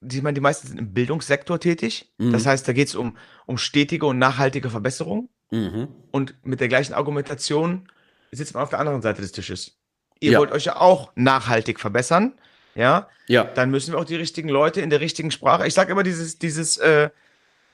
die, 0.00 0.20
meine, 0.20 0.34
die 0.34 0.40
meisten 0.40 0.68
sind 0.68 0.78
im 0.78 0.92
Bildungssektor 0.92 1.58
tätig. 1.58 2.12
Mhm. 2.18 2.32
Das 2.32 2.46
heißt, 2.46 2.68
da 2.68 2.72
geht 2.72 2.88
es 2.88 2.94
um, 2.94 3.16
um 3.46 3.58
stetige 3.58 4.06
und 4.06 4.18
nachhaltige 4.18 4.70
Verbesserung. 4.70 5.30
Mhm. 5.50 5.88
Und 6.12 6.34
mit 6.44 6.60
der 6.60 6.68
gleichen 6.68 6.92
Argumentation 6.92 7.88
sitzt 8.30 8.54
man 8.54 8.62
auf 8.62 8.70
der 8.70 8.78
anderen 8.78 9.02
Seite 9.02 9.22
des 9.22 9.32
Tisches. 9.32 9.78
Ihr 10.20 10.32
ja. 10.32 10.38
wollt 10.38 10.52
euch 10.52 10.66
ja 10.66 10.76
auch 10.76 11.12
nachhaltig 11.16 11.80
verbessern. 11.80 12.34
Ja? 12.74 13.08
ja. 13.26 13.44
Dann 13.44 13.70
müssen 13.70 13.92
wir 13.92 13.98
auch 13.98 14.04
die 14.04 14.16
richtigen 14.16 14.48
Leute 14.48 14.80
in 14.80 14.90
der 14.90 15.00
richtigen 15.00 15.30
Sprache. 15.30 15.66
Ich 15.66 15.74
sage 15.74 15.92
immer 15.92 16.02
dieses, 16.02 16.38
dieses 16.38 16.76
äh, 16.76 17.10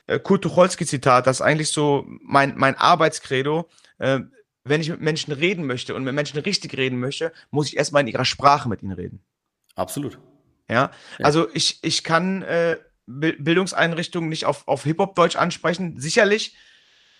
äh, 0.07 0.19
Kurt 0.21 0.43
Tucholsky-Zitat, 0.43 1.27
das 1.27 1.39
ist 1.39 1.43
eigentlich 1.43 1.71
so 1.71 2.07
mein, 2.23 2.55
mein 2.57 2.77
Arbeitskredo. 2.77 3.69
Äh, 3.99 4.21
wenn 4.63 4.81
ich 4.81 4.91
mit 4.91 5.01
Menschen 5.01 5.33
reden 5.33 5.67
möchte 5.67 5.95
und 5.95 6.05
mit 6.05 6.15
Menschen 6.15 6.39
richtig 6.39 6.77
reden 6.77 7.01
möchte, 7.01 7.33
muss 7.51 7.69
ich 7.69 7.77
erstmal 7.77 8.03
in 8.03 8.09
ihrer 8.09 8.25
Sprache 8.25 8.69
mit 8.69 8.83
ihnen 8.83 8.93
reden. 8.93 9.25
Absolut. 9.81 10.19
Ja, 10.69 10.91
ja. 11.19 11.25
also 11.25 11.49
ich, 11.53 11.79
ich 11.83 12.05
kann 12.05 12.43
äh, 12.43 12.77
Bildungseinrichtungen 13.07 14.29
nicht 14.29 14.45
auf, 14.45 14.69
auf 14.69 14.85
Hip-Hop-Deutsch 14.85 15.37
ansprechen. 15.37 15.99
Sicherlich 15.99 16.57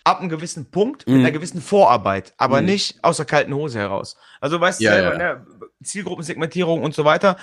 ab 0.03 0.19
einem 0.19 0.29
gewissen 0.29 0.71
Punkt, 0.71 1.07
mhm. 1.07 1.13
mit 1.13 1.21
einer 1.21 1.31
gewissen 1.31 1.61
Vorarbeit, 1.61 2.33
aber 2.37 2.61
mhm. 2.61 2.67
nicht 2.67 3.03
aus 3.03 3.17
der 3.17 3.25
kalten 3.25 3.53
Hose 3.53 3.79
heraus. 3.79 4.15
Also 4.39 4.59
weißt 4.59 4.79
du 4.79 4.85
ja, 4.85 4.93
selber, 4.93 5.11
ja. 5.11 5.35
Ne, 5.35 5.45
Zielgruppensegmentierung 5.83 6.81
und 6.81 6.95
so 6.95 7.05
weiter. 7.05 7.37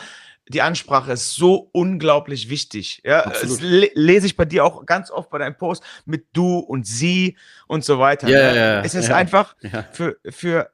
Die 0.49 0.63
Ansprache 0.63 1.13
ist 1.13 1.35
so 1.35 1.69
unglaublich 1.73 2.49
wichtig. 2.49 3.03
Ja, 3.05 3.29
das 3.29 3.61
lese 3.61 4.27
ich 4.27 4.35
bei 4.35 4.47
dir 4.47 4.65
auch 4.65 4.87
ganz 4.87 5.11
oft 5.11 5.29
bei 5.29 5.37
deinem 5.37 5.59
Post 5.59 5.83
mit 6.07 6.27
du 6.33 6.59
und 6.59 6.87
sie 6.87 7.37
und 7.67 7.85
so 7.85 7.99
weiter. 7.99 8.29
Ja, 8.29 8.53
ne? 8.53 8.57
ja, 8.57 8.81
es 8.81 8.95
ist 8.95 9.11
einfach 9.11 9.57
für, 9.93 10.17
für 10.31 10.71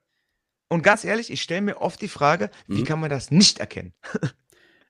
und 0.74 0.82
ganz 0.82 1.04
ehrlich, 1.04 1.30
ich 1.30 1.40
stelle 1.40 1.62
mir 1.62 1.80
oft 1.80 2.00
die 2.00 2.08
Frage, 2.08 2.50
mhm. 2.66 2.76
wie 2.76 2.84
kann 2.84 3.00
man 3.00 3.10
das 3.10 3.30
nicht 3.30 3.58
erkennen? 3.60 3.94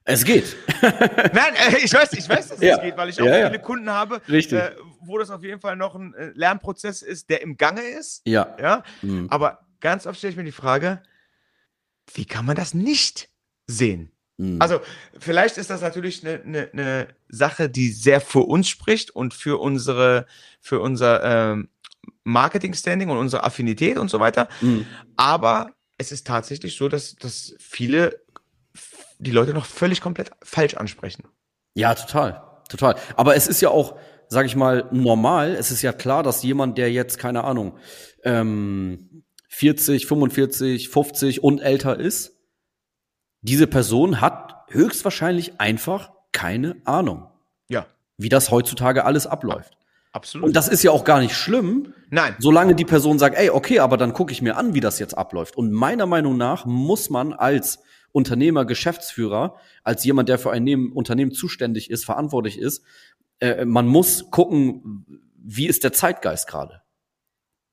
Es 0.07 0.23
geht. 0.23 0.55
Nein, 0.83 1.55
äh, 1.55 1.77
ich 1.83 1.91
weiß, 1.91 2.13
ich 2.13 2.29
weiß, 2.29 2.49
dass 2.49 2.61
ja. 2.61 2.75
es 2.75 2.81
geht, 2.83 2.95
weil 2.95 3.09
ich 3.09 3.19
auch 3.19 3.25
ja, 3.25 3.49
viele 3.49 3.59
Kunden 3.59 3.89
habe, 3.89 4.21
äh, 4.27 4.71
wo 5.01 5.17
das 5.17 5.31
auf 5.31 5.41
jeden 5.41 5.59
Fall 5.59 5.75
noch 5.75 5.95
ein 5.95 6.13
äh, 6.13 6.29
Lernprozess 6.35 7.01
ist, 7.01 7.31
der 7.31 7.41
im 7.41 7.57
Gange 7.57 7.81
ist. 7.81 8.21
Ja. 8.23 8.55
ja? 8.61 8.83
Mhm. 9.01 9.25
Aber 9.31 9.65
ganz 9.79 10.05
oft 10.05 10.19
stelle 10.19 10.29
ich 10.29 10.37
mir 10.37 10.43
die 10.43 10.51
Frage, 10.51 11.01
wie 12.13 12.25
kann 12.25 12.45
man 12.45 12.55
das 12.55 12.75
nicht 12.75 13.29
sehen? 13.65 14.11
Mhm. 14.37 14.61
Also 14.61 14.79
vielleicht 15.17 15.57
ist 15.57 15.71
das 15.71 15.81
natürlich 15.81 16.23
eine, 16.23 16.39
eine, 16.43 16.69
eine, 16.71 17.07
Sache, 17.27 17.67
die 17.67 17.91
sehr 17.91 18.21
für 18.21 18.41
uns 18.41 18.69
spricht 18.69 19.09
und 19.09 19.33
für 19.33 19.59
unsere, 19.59 20.27
für 20.61 20.81
unser 20.81 21.23
ähm, 21.23 21.69
Marketing-Standing 22.23 23.09
und 23.09 23.17
unsere 23.17 23.43
Affinität 23.43 23.97
und 23.97 24.09
so 24.09 24.19
weiter. 24.19 24.47
Mhm. 24.61 24.85
Aber 25.15 25.74
es 25.97 26.11
ist 26.11 26.27
tatsächlich 26.27 26.75
so, 26.77 26.89
dass, 26.89 27.15
dass 27.15 27.55
viele 27.59 28.19
die 29.19 29.31
Leute 29.31 29.53
noch 29.53 29.65
völlig 29.65 30.01
komplett 30.01 30.31
falsch 30.43 30.75
ansprechen. 30.75 31.23
Ja, 31.73 31.95
total, 31.95 32.41
total. 32.69 32.95
Aber 33.15 33.35
es 33.35 33.47
ist 33.47 33.61
ja 33.61 33.69
auch, 33.69 33.97
sag 34.27 34.45
ich 34.45 34.55
mal, 34.55 34.87
normal. 34.91 35.55
Es 35.55 35.71
ist 35.71 35.81
ja 35.81 35.93
klar, 35.93 36.23
dass 36.23 36.43
jemand, 36.43 36.77
der 36.77 36.91
jetzt, 36.91 37.17
keine 37.17 37.43
Ahnung, 37.43 37.77
ähm, 38.23 39.23
40, 39.49 40.05
45, 40.05 40.89
50 40.89 41.43
und 41.43 41.59
älter 41.59 41.97
ist, 41.97 42.37
diese 43.41 43.67
Person 43.67 44.19
hat 44.21 44.65
höchstwahrscheinlich 44.69 45.59
einfach 45.59 46.11
keine 46.31 46.81
Ahnung. 46.85 47.29
Ja. 47.69 47.87
Wie 48.17 48.29
das 48.29 48.51
heutzutage 48.51 49.05
alles 49.05 49.27
abläuft. 49.27 49.77
Absolut. 50.15 50.47
Und 50.47 50.55
das 50.55 50.69
ist 50.69 50.81
ja 50.81 50.91
auch 50.91 51.03
gar 51.03 51.19
nicht 51.19 51.35
schlimm. 51.35 51.93
Nein. 52.09 52.37
Solange 52.39 52.73
die 52.73 52.85
Person 52.85 53.19
sagt, 53.19 53.35
ey, 53.37 53.49
okay, 53.49 53.79
aber 53.79 53.97
dann 53.97 54.13
gucke 54.13 54.31
ich 54.31 54.41
mir 54.41 54.55
an, 54.55 54.73
wie 54.73 54.79
das 54.79 54.97
jetzt 54.97 55.17
abläuft. 55.17 55.57
Und 55.57 55.73
meiner 55.73 56.05
Meinung 56.05 56.37
nach 56.37 56.65
muss 56.65 57.09
man 57.09 57.33
als 57.33 57.79
Unternehmer, 58.13 58.63
Geschäftsführer, 58.63 59.55
als 59.83 60.05
jemand, 60.05 60.29
der 60.29 60.39
für 60.39 60.51
ein 60.51 60.93
Unternehmen 60.93 61.33
zuständig 61.33 61.89
ist, 61.89 62.05
verantwortlich 62.05 62.57
ist, 62.57 62.81
äh, 63.41 63.65
man 63.65 63.87
muss 63.87 64.31
gucken, 64.31 65.05
wie 65.35 65.67
ist 65.67 65.83
der 65.83 65.91
Zeitgeist 65.91 66.47
gerade. 66.47 66.81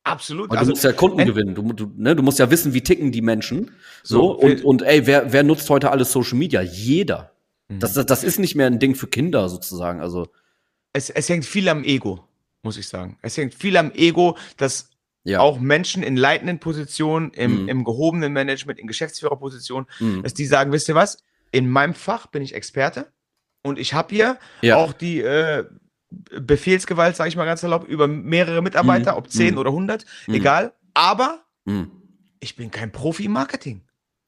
Absolut. 0.03 0.51
Weil 0.51 0.57
du 0.57 0.59
also, 0.59 0.71
musst 0.73 0.83
ja 0.83 0.93
Kunden 0.93 1.25
gewinnen. 1.25 1.55
Du, 1.55 1.73
du, 1.73 1.93
ne, 1.95 2.17
du 2.17 2.25
musst 2.25 2.41
ja 2.41 2.51
wissen, 2.51 2.75
wie 2.75 2.81
ticken 2.81 3.13
die 3.13 3.23
Menschen. 3.23 3.71
So, 4.03 4.17
so 4.17 4.39
und, 4.41 4.65
und 4.65 4.83
ey, 4.83 5.07
wer, 5.07 5.33
wer 5.33 5.45
nutzt 5.45 5.71
heute 5.71 5.93
alles 5.93 6.11
Social 6.11 6.37
Media? 6.37 6.61
Jeder. 6.61 7.31
Mhm. 7.69 7.79
Das, 7.79 7.93
das, 7.93 8.07
das 8.07 8.25
ist 8.25 8.41
nicht 8.41 8.57
mehr 8.57 8.67
ein 8.67 8.81
Ding 8.81 8.97
für 8.97 9.07
Kinder 9.07 9.49
sozusagen. 9.49 10.01
Also 10.01 10.27
es, 10.93 11.09
es 11.09 11.29
hängt 11.29 11.45
viel 11.45 11.69
am 11.69 11.85
Ego, 11.85 12.29
muss 12.63 12.77
ich 12.77 12.89
sagen. 12.89 13.19
Es 13.23 13.37
hängt 13.37 13.55
viel 13.55 13.77
am 13.77 13.91
Ego, 13.93 14.37
dass 14.57 14.91
ja. 15.25 15.41
auch 15.41 15.61
Menschen 15.61 16.03
in 16.03 16.17
leitenden 16.17 16.59
Positionen, 16.59 17.31
im, 17.33 17.63
mhm. 17.63 17.69
im 17.69 17.85
gehobenen 17.85 18.33
Management, 18.33 18.79
in 18.79 18.87
Geschäftsführerpositionen, 18.87 19.89
mhm. 20.01 20.23
dass 20.23 20.35
die 20.35 20.47
sagen, 20.47 20.73
wisst 20.73 20.89
ihr 20.89 20.95
was, 20.95 21.19
in 21.51 21.69
meinem 21.69 21.95
Fach 21.95 22.27
bin 22.27 22.43
ich 22.43 22.55
Experte 22.55 23.13
und 23.63 23.79
ich 23.79 23.95
habe 23.95 24.15
hier 24.15 24.39
ja. 24.63 24.77
auch 24.77 24.93
die 24.93 25.21
äh, 25.21 25.65
Befehlsgewalt, 26.11 27.17
sage 27.17 27.29
ich 27.29 27.37
mal 27.37 27.45
ganz 27.45 27.63
erlaubt, 27.63 27.89
über 27.89 28.07
mehrere 28.07 28.63
Mitarbeiter, 28.63 29.13
mhm. 29.13 29.19
ob 29.19 29.31
10 29.31 29.53
mhm. 29.53 29.59
oder 29.59 29.71
100, 29.71 30.05
mhm. 30.27 30.35
egal, 30.35 30.73
aber 30.95 31.45
mhm. 31.65 31.91
ich 32.41 32.57
bin 32.57 32.71
kein 32.71 32.93
Profi 32.93 33.27
im 33.27 33.33
Marketing. 33.33 33.83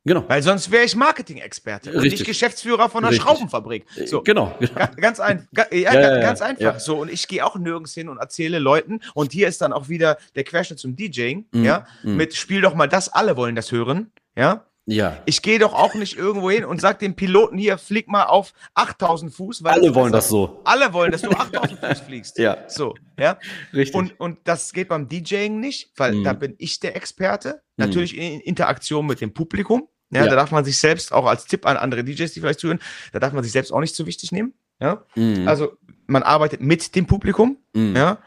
Genau. 0.05 0.25
Weil 0.29 0.43
sonst 0.43 0.71
wäre 0.71 0.85
ich 0.85 0.95
Marketing-Experte 0.95 1.93
und 1.93 2.03
nicht 2.03 2.27
Geschäftsführer 2.27 2.91
von 2.91 3.05
einer 3.05 3.13
Richtig. 3.13 3.27
Schraubenfabrik. 3.27 3.87
Äh, 3.97 4.07
so. 4.07 4.23
Genau. 4.23 4.55
genau. 4.61 4.87
Ganz, 4.97 5.19
ein, 5.19 5.49
ja, 5.53 5.65
ja, 5.73 5.95
ja, 5.95 6.21
ganz 6.21 6.43
einfach. 6.43 6.79
So, 6.79 7.01
und 7.01 7.11
ich 7.11 7.27
gehe 7.27 7.45
auch 7.45 7.57
nirgends 7.57 7.95
hin 7.95 8.09
und 8.09 8.19
erzähle 8.19 8.59
Leuten, 8.59 9.01
und 9.15 9.33
hier 9.33 9.49
ist 9.49 9.63
dann 9.63 9.73
auch 9.73 9.89
wieder 9.89 10.19
der 10.35 10.45
Querschnitt 10.45 10.79
zum 10.79 10.95
DJing, 10.95 11.47
mhm. 11.53 11.65
ja, 11.65 11.87
mhm. 12.03 12.17
mit 12.17 12.35
spiel 12.35 12.61
doch 12.61 12.75
mal 12.75 12.87
das, 12.87 13.09
alle 13.09 13.37
wollen 13.37 13.55
das 13.55 13.73
hören, 13.73 14.13
ja. 14.37 14.67
Ja. 14.87 15.23
Ich 15.25 15.41
gehe 15.41 15.59
doch 15.59 15.73
auch 15.73 15.95
nicht 15.95 16.19
irgendwo 16.19 16.51
hin 16.51 16.65
und 16.65 16.81
sag 16.81 16.99
dem 16.99 17.17
Piloten 17.17 17.57
hier, 17.57 17.79
flieg 17.79 18.07
mal 18.07 18.25
auf 18.25 18.53
8000 18.75 19.33
Fuß. 19.33 19.65
Weil 19.65 19.73
alle 19.73 19.95
wollen 19.95 20.13
das 20.13 20.29
so. 20.29 20.61
Alle 20.65 20.93
wollen, 20.93 21.11
dass 21.11 21.23
du 21.23 21.31
8000 21.31 21.81
Fuß 21.81 22.01
fliegst. 22.01 22.39
Ja. 22.45 22.69
So, 22.69 22.95
ja. 23.19 23.39
Richtig. 23.73 23.95
Und, 23.95 24.21
und 24.21 24.39
das 24.45 24.73
geht 24.73 24.89
beim 24.89 25.09
DJing 25.09 25.59
nicht, 25.59 25.93
weil 25.97 26.17
mhm. 26.17 26.25
da 26.25 26.33
bin 26.35 26.55
ich 26.59 26.81
der 26.81 26.97
Experte. 26.97 27.63
Mhm. 27.77 27.87
Natürlich 27.87 28.17
in 28.17 28.41
Interaktion 28.41 29.07
mit 29.07 29.21
dem 29.21 29.33
Publikum. 29.33 29.89
Ja, 30.11 30.25
ja, 30.25 30.31
da 30.31 30.37
darf 30.37 30.51
man 30.51 30.65
sich 30.65 30.79
selbst 30.79 31.13
auch 31.13 31.27
als 31.27 31.47
Tipp 31.47 31.67
an 31.67 31.77
andere 31.77 32.05
DJs, 32.05 32.33
die 32.33 32.41
vielleicht 32.41 32.61
zuhören, 32.61 32.81
da 33.13 33.19
darf 33.19 33.33
man 33.33 33.43
sich 33.43 33.53
selbst 33.53 33.73
auch 33.73 33.81
nicht 33.81 33.95
zu 33.95 34.07
wichtig 34.07 34.33
nehmen. 34.33 34.55
Ja, 34.81 35.05
mhm. 35.15 35.49
also 35.49 35.77
man 36.07 36.23
arbeitet 36.23 36.61
mit 36.61 36.95
dem 36.95 37.07
Publikum, 37.07 37.59
mhm. 37.75 37.97
ja, 37.97 38.19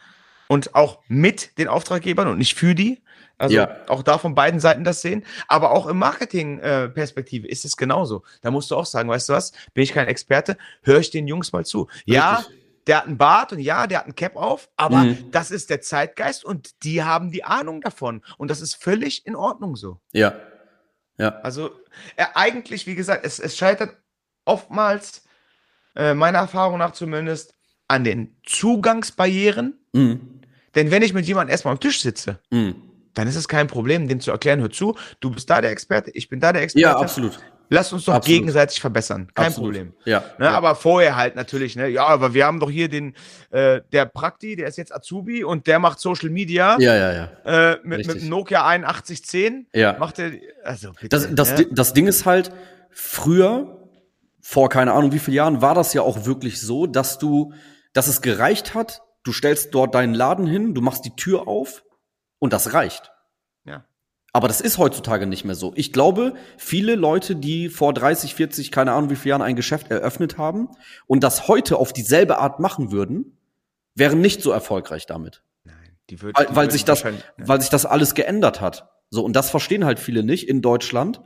und 0.47 0.75
auch 0.75 1.01
mit 1.07 1.57
den 1.57 1.67
Auftraggebern 1.67 2.27
und 2.27 2.37
nicht 2.37 2.55
für 2.55 2.73
die. 2.73 3.01
Also 3.37 3.55
ja. 3.55 3.77
auch 3.87 4.01
da 4.01 4.17
von 4.17 4.33
beiden 4.33 4.59
Seiten 4.59 4.83
das 4.83 5.01
sehen. 5.01 5.23
Aber 5.47 5.71
auch 5.71 5.85
im 5.85 5.97
Marketing-Perspektive 5.99 7.47
äh, 7.47 7.51
ist 7.51 7.65
es 7.65 7.77
genauso. 7.77 8.23
Da 8.41 8.49
musst 8.49 8.71
du 8.71 8.75
auch 8.75 8.85
sagen, 8.85 9.09
weißt 9.09 9.29
du 9.29 9.33
was, 9.33 9.51
bin 9.73 9.83
ich 9.83 9.93
kein 9.93 10.07
Experte, 10.07 10.57
höre 10.81 10.99
ich 10.99 11.11
den 11.11 11.27
Jungs 11.27 11.53
mal 11.53 11.65
zu. 11.65 11.83
Richtig. 11.83 12.15
Ja, 12.15 12.43
der 12.87 12.97
hat 12.97 13.07
einen 13.07 13.17
Bart 13.17 13.51
und 13.51 13.59
ja, 13.59 13.85
der 13.85 13.99
hat 13.99 14.05
einen 14.05 14.15
Cap 14.15 14.35
auf, 14.37 14.69
aber 14.77 14.99
mhm. 14.99 15.29
das 15.31 15.51
ist 15.51 15.69
der 15.69 15.81
Zeitgeist 15.81 16.45
und 16.45 16.83
die 16.83 17.03
haben 17.03 17.31
die 17.31 17.43
Ahnung 17.43 17.81
davon. 17.81 18.23
Und 18.37 18.49
das 18.49 18.61
ist 18.61 18.75
völlig 18.75 19.25
in 19.27 19.35
Ordnung 19.35 19.75
so. 19.75 19.99
Ja. 20.13 20.33
Ja. 21.17 21.39
Also 21.41 21.71
äh, 22.15 22.25
eigentlich, 22.33 22.87
wie 22.87 22.95
gesagt, 22.95 23.25
es, 23.25 23.39
es 23.39 23.57
scheitert 23.57 23.95
oftmals, 24.45 25.23
äh, 25.95 26.13
meiner 26.13 26.39
Erfahrung 26.39 26.77
nach 26.77 26.91
zumindest, 26.91 27.55
an 27.87 28.03
den 28.03 28.37
Zugangsbarrieren. 28.43 29.79
Mhm. 29.93 30.41
Denn 30.75 30.91
wenn 30.91 31.01
ich 31.01 31.13
mit 31.13 31.25
jemandem 31.25 31.51
erstmal 31.51 31.73
am 31.73 31.79
Tisch 31.79 32.01
sitze, 32.01 32.39
mhm. 32.51 32.75
dann 33.13 33.27
ist 33.27 33.35
es 33.35 33.47
kein 33.47 33.67
Problem, 33.67 34.07
dem 34.07 34.19
zu 34.19 34.31
erklären, 34.31 34.59
hör 34.59 34.69
zu, 34.69 34.95
du 35.19 35.31
bist 35.31 35.49
da 35.49 35.61
der 35.61 35.71
Experte, 35.71 36.11
ich 36.11 36.29
bin 36.29 36.39
da 36.39 36.53
der 36.53 36.61
Experte. 36.61 36.83
Ja, 36.83 36.97
absolut. 36.97 37.39
Lass 37.69 37.91
uns 37.91 38.05
doch 38.05 38.13
Absolut. 38.13 38.39
gegenseitig 38.39 38.79
verbessern. 38.79 39.29
Kein 39.33 39.47
Absolut. 39.47 39.73
Problem. 39.73 39.93
Ja, 40.05 40.23
ne, 40.37 40.45
ja, 40.45 40.51
Aber 40.51 40.75
vorher 40.75 41.15
halt 41.17 41.35
natürlich, 41.35 41.75
ne? 41.75 41.89
Ja, 41.89 42.05
aber 42.07 42.33
wir 42.33 42.45
haben 42.45 42.59
doch 42.59 42.69
hier 42.69 42.87
den, 42.87 43.13
äh, 43.49 43.81
der 43.91 44.05
Prakti, 44.05 44.55
der 44.55 44.67
ist 44.67 44.77
jetzt 44.77 44.95
Azubi 44.95 45.43
und 45.43 45.67
der 45.67 45.79
macht 45.79 45.99
Social 45.99 46.29
Media. 46.29 46.77
Ja, 46.79 46.95
ja, 46.95 47.13
ja. 47.13 47.71
Äh, 47.71 47.79
mit, 47.83 48.07
mit 48.07 48.23
Nokia 48.23 48.65
8110. 48.65 49.67
Ja. 49.73 49.97
Macht 49.99 50.19
er, 50.19 50.31
also 50.63 50.91
bitte, 50.93 51.09
das, 51.09 51.27
das, 51.31 51.57
ne? 51.57 51.67
das 51.71 51.93
Ding 51.93 52.07
ist 52.07 52.25
halt, 52.25 52.51
früher, 52.97 53.77
vor 54.41 54.69
keine 54.69 54.93
Ahnung 54.93 55.11
wie 55.11 55.19
vielen 55.19 55.35
Jahren, 55.35 55.61
war 55.61 55.75
das 55.75 55.93
ja 55.93 56.01
auch 56.01 56.25
wirklich 56.25 56.61
so, 56.61 56.87
dass 56.87 57.19
du, 57.19 57.53
dass 57.93 58.07
es 58.07 58.21
gereicht 58.21 58.73
hat, 58.73 59.01
du 59.23 59.31
stellst 59.33 59.73
dort 59.75 59.93
deinen 59.93 60.13
Laden 60.13 60.47
hin, 60.47 60.73
du 60.73 60.81
machst 60.81 61.05
die 61.05 61.15
Tür 61.15 61.47
auf 61.47 61.83
und 62.39 62.53
das 62.53 62.73
reicht. 62.73 63.11
Aber 64.37 64.47
das 64.47 64.61
ist 64.61 64.77
heutzutage 64.77 65.25
nicht 65.25 65.45
mehr 65.45 65.55
so. 65.55 65.71
Ich 65.73 65.91
glaube, 65.91 66.35
viele 66.57 66.93
Leute, 66.93 67.35
die 67.35 67.69
vor 67.69 67.91
30, 67.91 68.35
40, 68.35 68.71
keine 68.71 68.91
Ahnung 68.91 69.09
wie 69.09 69.15
viele 69.15 69.31
Jahren 69.31 69.41
ein 69.41 69.55
Geschäft 69.55 69.89
eröffnet 69.89 70.37
haben 70.37 70.69
und 71.07 71.23
das 71.23 71.47
heute 71.47 71.77
auf 71.77 71.91
dieselbe 71.91 72.37
Art 72.37 72.59
machen 72.59 72.91
würden, 72.91 73.35
wären 73.95 74.21
nicht 74.21 74.43
so 74.43 74.51
erfolgreich 74.51 75.07
damit. 75.07 75.41
Nein, 75.63 75.75
die 76.11 76.21
würden, 76.21 76.35
weil, 76.37 76.55
weil 76.55 76.71
sich 76.71 76.85
das, 76.85 77.01
ja. 77.01 77.13
weil 77.37 77.61
sich 77.61 77.71
das 77.71 77.87
alles 77.87 78.13
geändert 78.13 78.61
hat. 78.61 78.91
So 79.09 79.25
und 79.25 79.35
das 79.35 79.49
verstehen 79.49 79.85
halt 79.85 79.97
viele 79.97 80.21
nicht 80.21 80.47
in 80.47 80.61
Deutschland, 80.61 81.19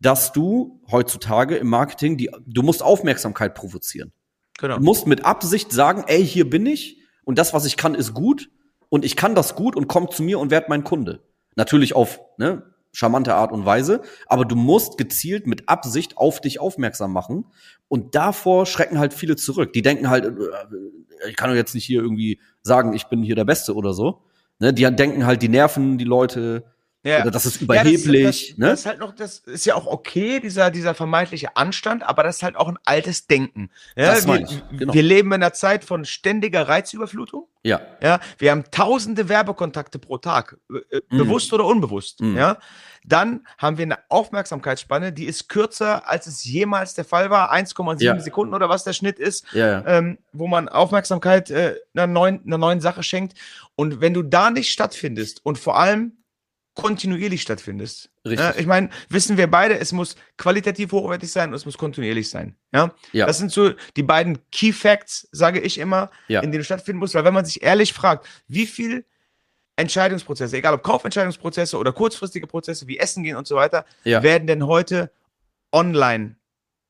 dass 0.00 0.32
du 0.32 0.80
heutzutage 0.90 1.54
im 1.54 1.68
Marketing 1.68 2.16
die, 2.16 2.32
du 2.46 2.64
musst 2.64 2.82
Aufmerksamkeit 2.82 3.54
provozieren. 3.54 4.10
Genau. 4.58 4.78
Du 4.78 4.82
musst 4.82 5.06
mit 5.06 5.24
Absicht 5.24 5.70
sagen, 5.70 6.02
ey, 6.08 6.26
hier 6.26 6.50
bin 6.50 6.66
ich 6.66 6.98
und 7.22 7.38
das, 7.38 7.54
was 7.54 7.64
ich 7.64 7.76
kann, 7.76 7.94
ist 7.94 8.12
gut 8.12 8.50
und 8.88 9.04
ich 9.04 9.14
kann 9.14 9.36
das 9.36 9.54
gut 9.54 9.76
und 9.76 9.86
komm 9.86 10.10
zu 10.10 10.24
mir 10.24 10.40
und 10.40 10.50
werd 10.50 10.68
mein 10.68 10.82
Kunde. 10.82 11.22
Natürlich 11.56 11.94
auf 11.94 12.20
ne, 12.38 12.62
charmante 12.92 13.34
Art 13.34 13.52
und 13.52 13.66
Weise, 13.66 14.00
aber 14.26 14.44
du 14.44 14.56
musst 14.56 14.98
gezielt 14.98 15.46
mit 15.46 15.68
Absicht 15.68 16.16
auf 16.16 16.40
dich 16.40 16.60
aufmerksam 16.60 17.12
machen. 17.12 17.46
Und 17.88 18.14
davor 18.14 18.66
schrecken 18.66 18.98
halt 18.98 19.12
viele 19.12 19.36
zurück. 19.36 19.72
Die 19.72 19.82
denken 19.82 20.08
halt, 20.08 20.24
äh, 20.24 21.28
ich 21.28 21.36
kann 21.36 21.50
doch 21.50 21.56
jetzt 21.56 21.74
nicht 21.74 21.84
hier 21.84 22.00
irgendwie 22.00 22.40
sagen, 22.62 22.94
ich 22.94 23.04
bin 23.04 23.22
hier 23.22 23.36
der 23.36 23.44
Beste 23.44 23.74
oder 23.74 23.92
so. 23.92 24.22
Ne, 24.58 24.72
die 24.72 24.84
denken 24.84 25.26
halt, 25.26 25.42
die 25.42 25.48
nerven 25.48 25.98
die 25.98 26.04
Leute, 26.04 26.64
ja. 27.06 27.22
Oder 27.22 27.30
das 27.30 27.46
ist 27.46 27.62
überheblich. 27.62 28.14
Ja, 28.24 28.26
das, 28.26 28.48
das, 28.48 28.58
ne? 28.58 28.66
das 28.66 28.80
ist 28.80 28.86
halt 28.86 28.98
noch, 28.98 29.14
das 29.14 29.38
ist 29.38 29.64
ja 29.64 29.74
auch 29.76 29.86
okay, 29.86 30.40
dieser, 30.40 30.70
dieser 30.70 30.94
vermeintliche 30.94 31.56
Anstand, 31.56 32.02
aber 32.02 32.24
das 32.24 32.36
ist 32.36 32.42
halt 32.42 32.56
auch 32.56 32.68
ein 32.68 32.78
altes 32.84 33.26
Denken. 33.26 33.70
Ja, 33.96 34.14
das 34.14 34.26
wir, 34.26 34.46
genau. 34.76 34.92
wir 34.92 35.02
leben 35.02 35.28
in 35.28 35.34
einer 35.34 35.52
Zeit 35.52 35.84
von 35.84 36.04
ständiger 36.04 36.68
Reizüberflutung. 36.68 37.46
Ja. 37.62 37.80
Ja, 38.02 38.20
wir 38.38 38.50
haben 38.50 38.64
tausende 38.70 39.28
Werbekontakte 39.28 39.98
pro 39.98 40.18
Tag, 40.18 40.56
äh, 40.70 41.00
mhm. 41.10 41.18
bewusst 41.18 41.52
oder 41.52 41.64
unbewusst. 41.64 42.20
Mhm. 42.20 42.36
Ja. 42.36 42.58
Dann 43.04 43.46
haben 43.56 43.78
wir 43.78 43.84
eine 43.84 43.98
Aufmerksamkeitsspanne, 44.08 45.12
die 45.12 45.26
ist 45.26 45.48
kürzer, 45.48 46.08
als 46.08 46.26
es 46.26 46.44
jemals 46.44 46.94
der 46.94 47.04
Fall 47.04 47.30
war. 47.30 47.52
1,7 47.52 48.02
ja. 48.02 48.18
Sekunden 48.18 48.52
oder 48.52 48.68
was 48.68 48.82
der 48.82 48.94
Schnitt 48.94 49.20
ist, 49.20 49.46
ja, 49.52 49.84
ähm, 49.86 50.18
wo 50.32 50.48
man 50.48 50.68
Aufmerksamkeit 50.68 51.50
äh, 51.50 51.76
einer, 51.94 52.08
neuen, 52.08 52.40
einer 52.44 52.58
neuen 52.58 52.80
Sache 52.80 53.04
schenkt. 53.04 53.38
Und 53.76 54.00
wenn 54.00 54.12
du 54.12 54.22
da 54.22 54.50
nicht 54.50 54.72
stattfindest 54.72 55.44
und 55.46 55.56
vor 55.56 55.78
allem 55.78 56.12
kontinuierlich 56.76 57.42
stattfindest. 57.42 58.10
Richtig. 58.24 58.38
Ja, 58.38 58.54
ich 58.56 58.66
meine, 58.66 58.90
wissen 59.08 59.36
wir 59.36 59.50
beide, 59.50 59.78
es 59.80 59.92
muss 59.92 60.14
qualitativ 60.36 60.92
hochwertig 60.92 61.32
sein 61.32 61.48
und 61.48 61.54
es 61.54 61.64
muss 61.64 61.76
kontinuierlich 61.76 62.30
sein. 62.30 62.54
Ja? 62.72 62.94
ja. 63.12 63.26
Das 63.26 63.38
sind 63.38 63.50
so 63.50 63.72
die 63.96 64.02
beiden 64.02 64.38
Key 64.52 64.72
Facts, 64.72 65.26
sage 65.32 65.58
ich 65.60 65.78
immer, 65.78 66.10
ja. 66.28 66.40
in 66.40 66.52
denen 66.52 66.60
du 66.60 66.64
stattfinden 66.64 67.00
musst. 67.00 67.14
Weil 67.14 67.24
wenn 67.24 67.34
man 67.34 67.44
sich 67.44 67.62
ehrlich 67.62 67.92
fragt, 67.92 68.26
wie 68.46 68.66
viel 68.66 69.04
Entscheidungsprozesse, 69.76 70.56
egal 70.56 70.74
ob 70.74 70.82
Kaufentscheidungsprozesse 70.82 71.78
oder 71.78 71.92
kurzfristige 71.92 72.46
Prozesse 72.46 72.86
wie 72.86 72.98
Essen 72.98 73.24
gehen 73.24 73.36
und 73.36 73.46
so 73.46 73.56
weiter, 73.56 73.84
ja. 74.04 74.22
werden 74.22 74.46
denn 74.46 74.66
heute 74.66 75.10
online 75.72 76.36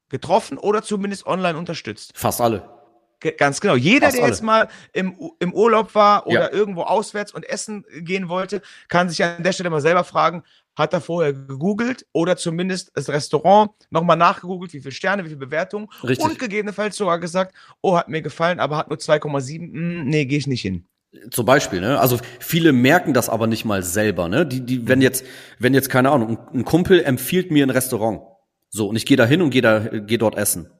getroffen 0.08 0.58
oder 0.58 0.82
zumindest 0.82 1.26
online 1.26 1.56
unterstützt? 1.56 2.12
Fast 2.14 2.40
alle. 2.40 2.75
Ganz 3.20 3.60
genau. 3.60 3.76
Jeder, 3.76 4.06
Fast 4.06 4.16
der 4.16 4.24
alle. 4.24 4.32
jetzt 4.32 4.42
mal 4.42 4.68
im, 4.92 5.16
im 5.38 5.54
Urlaub 5.54 5.94
war 5.94 6.26
oder 6.26 6.52
ja. 6.52 6.52
irgendwo 6.52 6.82
auswärts 6.82 7.32
und 7.32 7.48
essen 7.48 7.84
gehen 8.00 8.28
wollte, 8.28 8.60
kann 8.88 9.08
sich 9.08 9.24
an 9.24 9.42
der 9.42 9.52
Stelle 9.52 9.70
mal 9.70 9.80
selber 9.80 10.04
fragen, 10.04 10.42
hat 10.76 10.92
er 10.92 11.00
vorher 11.00 11.32
gegoogelt 11.32 12.06
oder 12.12 12.36
zumindest 12.36 12.90
das 12.94 13.08
Restaurant 13.08 13.70
nochmal 13.90 14.18
nachgegoogelt, 14.18 14.74
wie 14.74 14.80
viele 14.80 14.92
Sterne, 14.92 15.24
wie 15.24 15.28
viele 15.28 15.38
Bewertungen 15.38 15.88
Richtig. 16.02 16.24
und 16.24 16.38
gegebenenfalls 16.38 16.96
sogar 16.96 17.18
gesagt, 17.18 17.54
oh, 17.80 17.96
hat 17.96 18.08
mir 18.08 18.20
gefallen, 18.20 18.60
aber 18.60 18.76
hat 18.76 18.88
nur 18.88 18.98
2,7, 18.98 19.72
hm, 19.72 20.04
nee, 20.04 20.26
gehe 20.26 20.38
ich 20.38 20.46
nicht 20.46 20.62
hin. 20.62 20.86
Zum 21.30 21.46
Beispiel, 21.46 21.80
ne? 21.80 21.98
Also 21.98 22.18
viele 22.40 22.72
merken 22.72 23.14
das 23.14 23.30
aber 23.30 23.46
nicht 23.46 23.64
mal 23.64 23.82
selber, 23.82 24.28
ne? 24.28 24.44
Die, 24.44 24.60
die, 24.60 24.86
wenn 24.86 25.00
jetzt, 25.00 25.24
wenn 25.58 25.72
jetzt, 25.72 25.88
keine 25.88 26.10
Ahnung, 26.10 26.38
ein 26.52 26.64
Kumpel 26.66 27.02
empfiehlt 27.02 27.50
mir 27.50 27.64
ein 27.64 27.70
Restaurant. 27.70 28.20
So, 28.68 28.88
und 28.88 28.96
ich 28.96 29.06
gehe 29.06 29.16
da 29.16 29.24
hin 29.24 29.40
und 29.40 29.50
gehe 29.50 29.62
da, 29.62 29.78
gehe 29.78 30.18
dort 30.18 30.36
essen. 30.36 30.70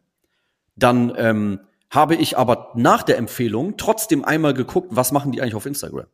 Dann 0.75 1.15
ähm, 1.17 1.61
habe 1.91 2.15
ich 2.15 2.37
aber 2.37 2.73
nach 2.75 3.03
der 3.03 3.19
Empfehlung 3.19 3.77
trotzdem 3.77 4.25
einmal 4.25 4.55
geguckt, 4.55 4.89
was 4.91 5.13
machen 5.13 5.33
die 5.33 5.41
eigentlich 5.41 5.55
auf 5.55 5.67
Instagram. 5.67 6.07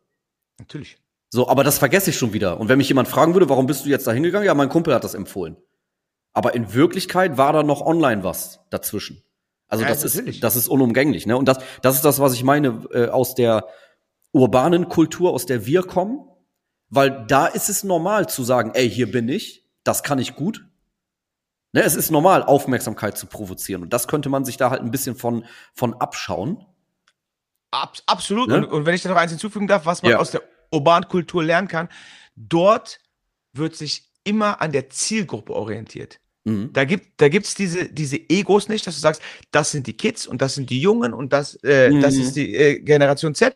Natürlich. 0.59 0.99
So, 1.31 1.49
aber 1.49 1.65
das 1.65 1.79
vergesse 1.79 2.11
ich 2.11 2.19
schon 2.19 2.35
wieder. 2.35 2.61
Und 2.61 2.69
wenn 2.69 2.77
mich 2.77 2.89
jemand 2.89 3.09
fragen 3.09 3.35
würde, 3.35 3.49
warum 3.49 3.67
bist 3.67 3.87
du 3.87 3.89
jetzt 3.89 4.07
da 4.07 4.13
hingegangen? 4.13 4.47
Ja, 4.47 4.55
mein 4.55 4.69
Kumpel 4.69 4.95
hat 4.95 5.03
das 5.03 5.15
empfohlen. 5.15 5.57
Aber 6.35 6.55
in 6.55 6.75
Wirklichkeit 6.75 7.39
war 7.39 7.53
da 7.53 7.63
noch 7.63 7.81
online 7.81 8.23
was 8.23 8.61
dazwischen. 8.71 9.23
Also 9.69 9.85
ja, 9.85 9.89
das 9.89 10.05
natürlich. 10.05 10.37
ist 10.37 10.45
das 10.45 10.57
ist 10.57 10.69
unumgänglich, 10.69 11.27
ne? 11.27 11.37
Und 11.37 11.47
das 11.47 11.59
das 11.81 11.95
ist 11.95 12.05
das, 12.05 12.21
was 12.21 12.35
ich 12.35 12.45
meine 12.45 12.87
äh, 12.93 13.09
aus 13.09 13.35
der 13.35 13.67
urbanen 14.33 14.91
Kultur, 14.91 15.33
aus 15.33 15.47
der 15.47 15.65
wir 15.65 15.83
kommen, 15.83 16.21
weil 16.91 17.25
da 17.27 17.47
ist 17.47 17.71
es 17.71 17.83
normal 17.83 18.29
zu 18.29 18.45
sagen, 18.45 18.73
ey, 18.75 18.91
hier 18.91 19.11
bin 19.11 19.29
ich, 19.31 19.67
das 19.85 20.03
kann 20.03 20.19
ich 20.19 20.37
gut. 20.37 20.67
Ne, 21.73 21.83
es 21.83 21.95
ist 21.95 22.11
normal, 22.11 22.43
Aufmerksamkeit 22.43 23.17
zu 23.17 23.27
provozieren. 23.27 23.83
Und 23.83 23.93
das 23.93 24.07
könnte 24.07 24.29
man 24.29 24.45
sich 24.45 24.57
da 24.57 24.71
halt 24.71 24.83
ein 24.83 24.91
bisschen 24.91 25.17
von, 25.17 25.45
von 25.75 25.95
abschauen. 25.95 26.65
Ab, 27.71 27.97
absolut. 28.07 28.49
Ne? 28.49 28.59
Und, 28.59 28.65
und, 28.67 28.87
wenn 28.87 28.95
ich 28.95 29.03
da 29.03 29.09
noch 29.09 29.17
eins 29.17 29.31
hinzufügen 29.31 29.67
darf, 29.67 29.87
was 29.87 30.03
man 30.03 30.13
ja. 30.13 30.19
aus 30.19 30.31
der 30.31 30.43
urbanen 30.71 31.09
Kultur 31.09 31.43
lernen 31.43 31.69
kann, 31.69 31.89
dort 32.37 33.01
wird 33.55 33.75
sich 33.75 34.11
immer 34.25 34.61
an 34.61 34.73
der 34.73 34.91
Zielgruppe 34.91 35.55
orientiert. 35.55 36.21
Mhm. 36.45 36.71
Da 36.73 36.85
gibt 36.85 37.21
da 37.21 37.29
gibt's 37.29 37.55
diese 37.55 37.89
diese 37.89 38.17
Egos 38.17 38.69
nicht, 38.69 38.87
dass 38.87 38.95
du 38.95 39.01
sagst, 39.01 39.23
das 39.53 39.71
sind 39.71 39.87
die 39.87 39.97
Kids 39.97 40.27
und 40.27 40.43
das 40.43 40.55
sind 40.55 40.71
die 40.71 40.81
Jungen 40.81 41.15
und 41.15 41.33
das 41.33 41.55
äh, 41.63 41.91
mhm. 41.91 42.01
das 42.01 42.17
ist 42.17 42.37
die 42.37 42.55
äh, 42.55 42.81
Generation 42.81 43.35
Z 43.35 43.55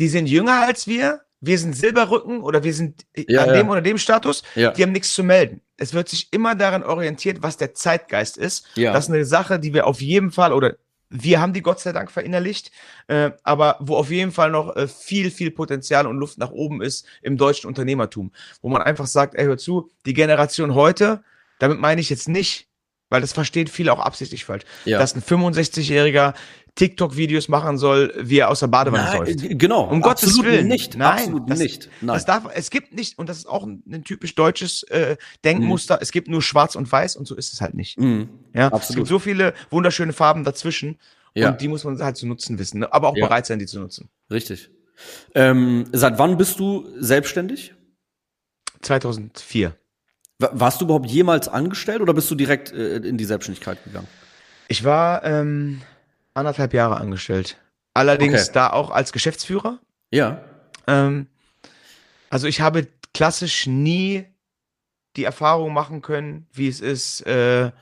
die 0.00 0.08
sind 0.08 0.26
jünger 0.26 0.66
als 0.66 0.86
wir, 0.86 1.20
wir 1.40 1.58
sind 1.58 1.76
Silberrücken 1.76 2.40
oder 2.42 2.64
wir 2.64 2.74
sind 2.74 3.06
ja, 3.14 3.42
an 3.42 3.48
ja. 3.48 3.54
dem 3.54 3.68
oder 3.68 3.82
dem 3.82 3.98
Status, 3.98 4.42
ja. 4.54 4.72
die 4.72 4.82
haben 4.82 4.92
nichts 4.92 5.12
zu 5.12 5.22
melden. 5.22 5.60
Es 5.80 5.94
wird 5.94 6.08
sich 6.08 6.32
immer 6.32 6.54
daran 6.54 6.82
orientiert, 6.82 7.42
was 7.42 7.56
der 7.56 7.74
Zeitgeist 7.74 8.36
ist. 8.36 8.66
Ja. 8.76 8.92
Das 8.92 9.06
ist 9.06 9.14
eine 9.14 9.24
Sache, 9.24 9.58
die 9.58 9.74
wir 9.74 9.86
auf 9.86 10.00
jeden 10.00 10.30
Fall 10.30 10.52
oder 10.52 10.76
wir 11.10 11.40
haben 11.40 11.52
die 11.52 11.62
Gott 11.62 11.80
sei 11.80 11.92
Dank 11.92 12.10
verinnerlicht, 12.10 12.70
äh, 13.08 13.32
aber 13.42 13.76
wo 13.80 13.96
auf 13.96 14.10
jeden 14.10 14.30
Fall 14.30 14.50
noch 14.50 14.76
äh, 14.76 14.86
viel, 14.86 15.30
viel 15.30 15.50
Potenzial 15.50 16.06
und 16.06 16.18
Luft 16.18 16.38
nach 16.38 16.52
oben 16.52 16.82
ist 16.82 17.04
im 17.20 17.36
deutschen 17.36 17.66
Unternehmertum. 17.66 18.30
Wo 18.62 18.68
man 18.68 18.82
einfach 18.82 19.06
sagt, 19.06 19.34
ey, 19.34 19.44
hör 19.44 19.58
zu, 19.58 19.90
die 20.06 20.14
Generation 20.14 20.74
heute, 20.74 21.24
damit 21.58 21.80
meine 21.80 22.00
ich 22.00 22.10
jetzt 22.10 22.28
nicht, 22.28 22.68
weil 23.08 23.20
das 23.20 23.32
verstehen 23.32 23.66
viele 23.66 23.92
auch 23.92 23.98
absichtlich 23.98 24.44
falsch, 24.44 24.64
ja. 24.84 24.98
dass 24.98 25.16
ein 25.16 25.22
65-Jähriger 25.22 26.34
TikTok-Videos 26.74 27.48
machen 27.48 27.78
soll, 27.78 28.14
wie 28.18 28.38
er 28.38 28.50
aus 28.50 28.60
der 28.60 28.68
Badewanne 28.68 29.04
Nein, 29.04 29.18
läuft. 29.18 29.44
Äh, 29.44 29.54
genau. 29.54 29.84
Um 29.84 30.00
Gottes 30.00 30.42
Willen. 30.42 30.68
nicht. 30.68 30.96
Nein, 30.96 31.18
absolut 31.18 31.50
das, 31.50 31.58
nicht. 31.58 31.90
Nein. 32.00 32.14
Das 32.14 32.24
darf, 32.24 32.44
es 32.54 32.70
gibt 32.70 32.94
nicht, 32.94 33.18
und 33.18 33.28
das 33.28 33.38
ist 33.38 33.48
auch 33.48 33.64
ein, 33.64 33.82
ein 33.90 34.04
typisch 34.04 34.34
deutsches 34.34 34.82
äh, 34.84 35.16
Denkmuster, 35.44 35.96
mhm. 35.96 36.02
es 36.02 36.12
gibt 36.12 36.28
nur 36.28 36.42
schwarz 36.42 36.74
und 36.76 36.90
weiß 36.90 37.16
und 37.16 37.26
so 37.26 37.34
ist 37.34 37.52
es 37.52 37.60
halt 37.60 37.74
nicht. 37.74 37.98
Mhm. 37.98 38.28
Ja, 38.54 38.66
absolut. 38.66 38.82
es 38.82 38.96
gibt 38.96 39.08
so 39.08 39.18
viele 39.18 39.54
wunderschöne 39.70 40.12
Farben 40.12 40.44
dazwischen 40.44 40.98
ja. 41.34 41.50
und 41.50 41.60
die 41.60 41.68
muss 41.68 41.84
man 41.84 42.00
halt 42.00 42.16
zu 42.16 42.26
nutzen 42.26 42.58
wissen, 42.58 42.80
ne? 42.80 42.92
aber 42.92 43.08
auch 43.08 43.16
ja. 43.16 43.26
bereit 43.26 43.46
sein, 43.46 43.58
die 43.58 43.66
zu 43.66 43.80
nutzen. 43.80 44.08
Richtig. 44.30 44.70
Ähm, 45.34 45.86
seit 45.92 46.18
wann 46.18 46.36
bist 46.36 46.58
du 46.58 46.86
selbstständig? 46.98 47.74
2004. 48.82 49.74
Warst 50.38 50.80
du 50.80 50.86
überhaupt 50.86 51.10
jemals 51.10 51.48
angestellt 51.48 52.00
oder 52.00 52.14
bist 52.14 52.30
du 52.30 52.34
direkt 52.34 52.72
äh, 52.72 52.96
in 52.96 53.18
die 53.18 53.24
Selbstständigkeit 53.26 53.84
gegangen? 53.84 54.08
Ich 54.68 54.84
war 54.84 55.24
ähm, 55.24 55.82
anderthalb 56.34 56.74
Jahre 56.74 56.96
angestellt. 56.96 57.58
Allerdings 57.94 58.44
okay. 58.44 58.50
da 58.54 58.70
auch 58.70 58.90
als 58.90 59.12
Geschäftsführer. 59.12 59.80
Ja. 60.10 60.44
Ähm, 60.86 61.26
also 62.30 62.46
ich 62.46 62.60
habe 62.60 62.86
klassisch 63.12 63.66
nie 63.66 64.26
die 65.16 65.24
Erfahrung 65.24 65.72
machen 65.72 66.02
können, 66.02 66.46
wie 66.52 66.68
es 66.68 66.80
ist, 66.80 67.26
äh, 67.26 67.72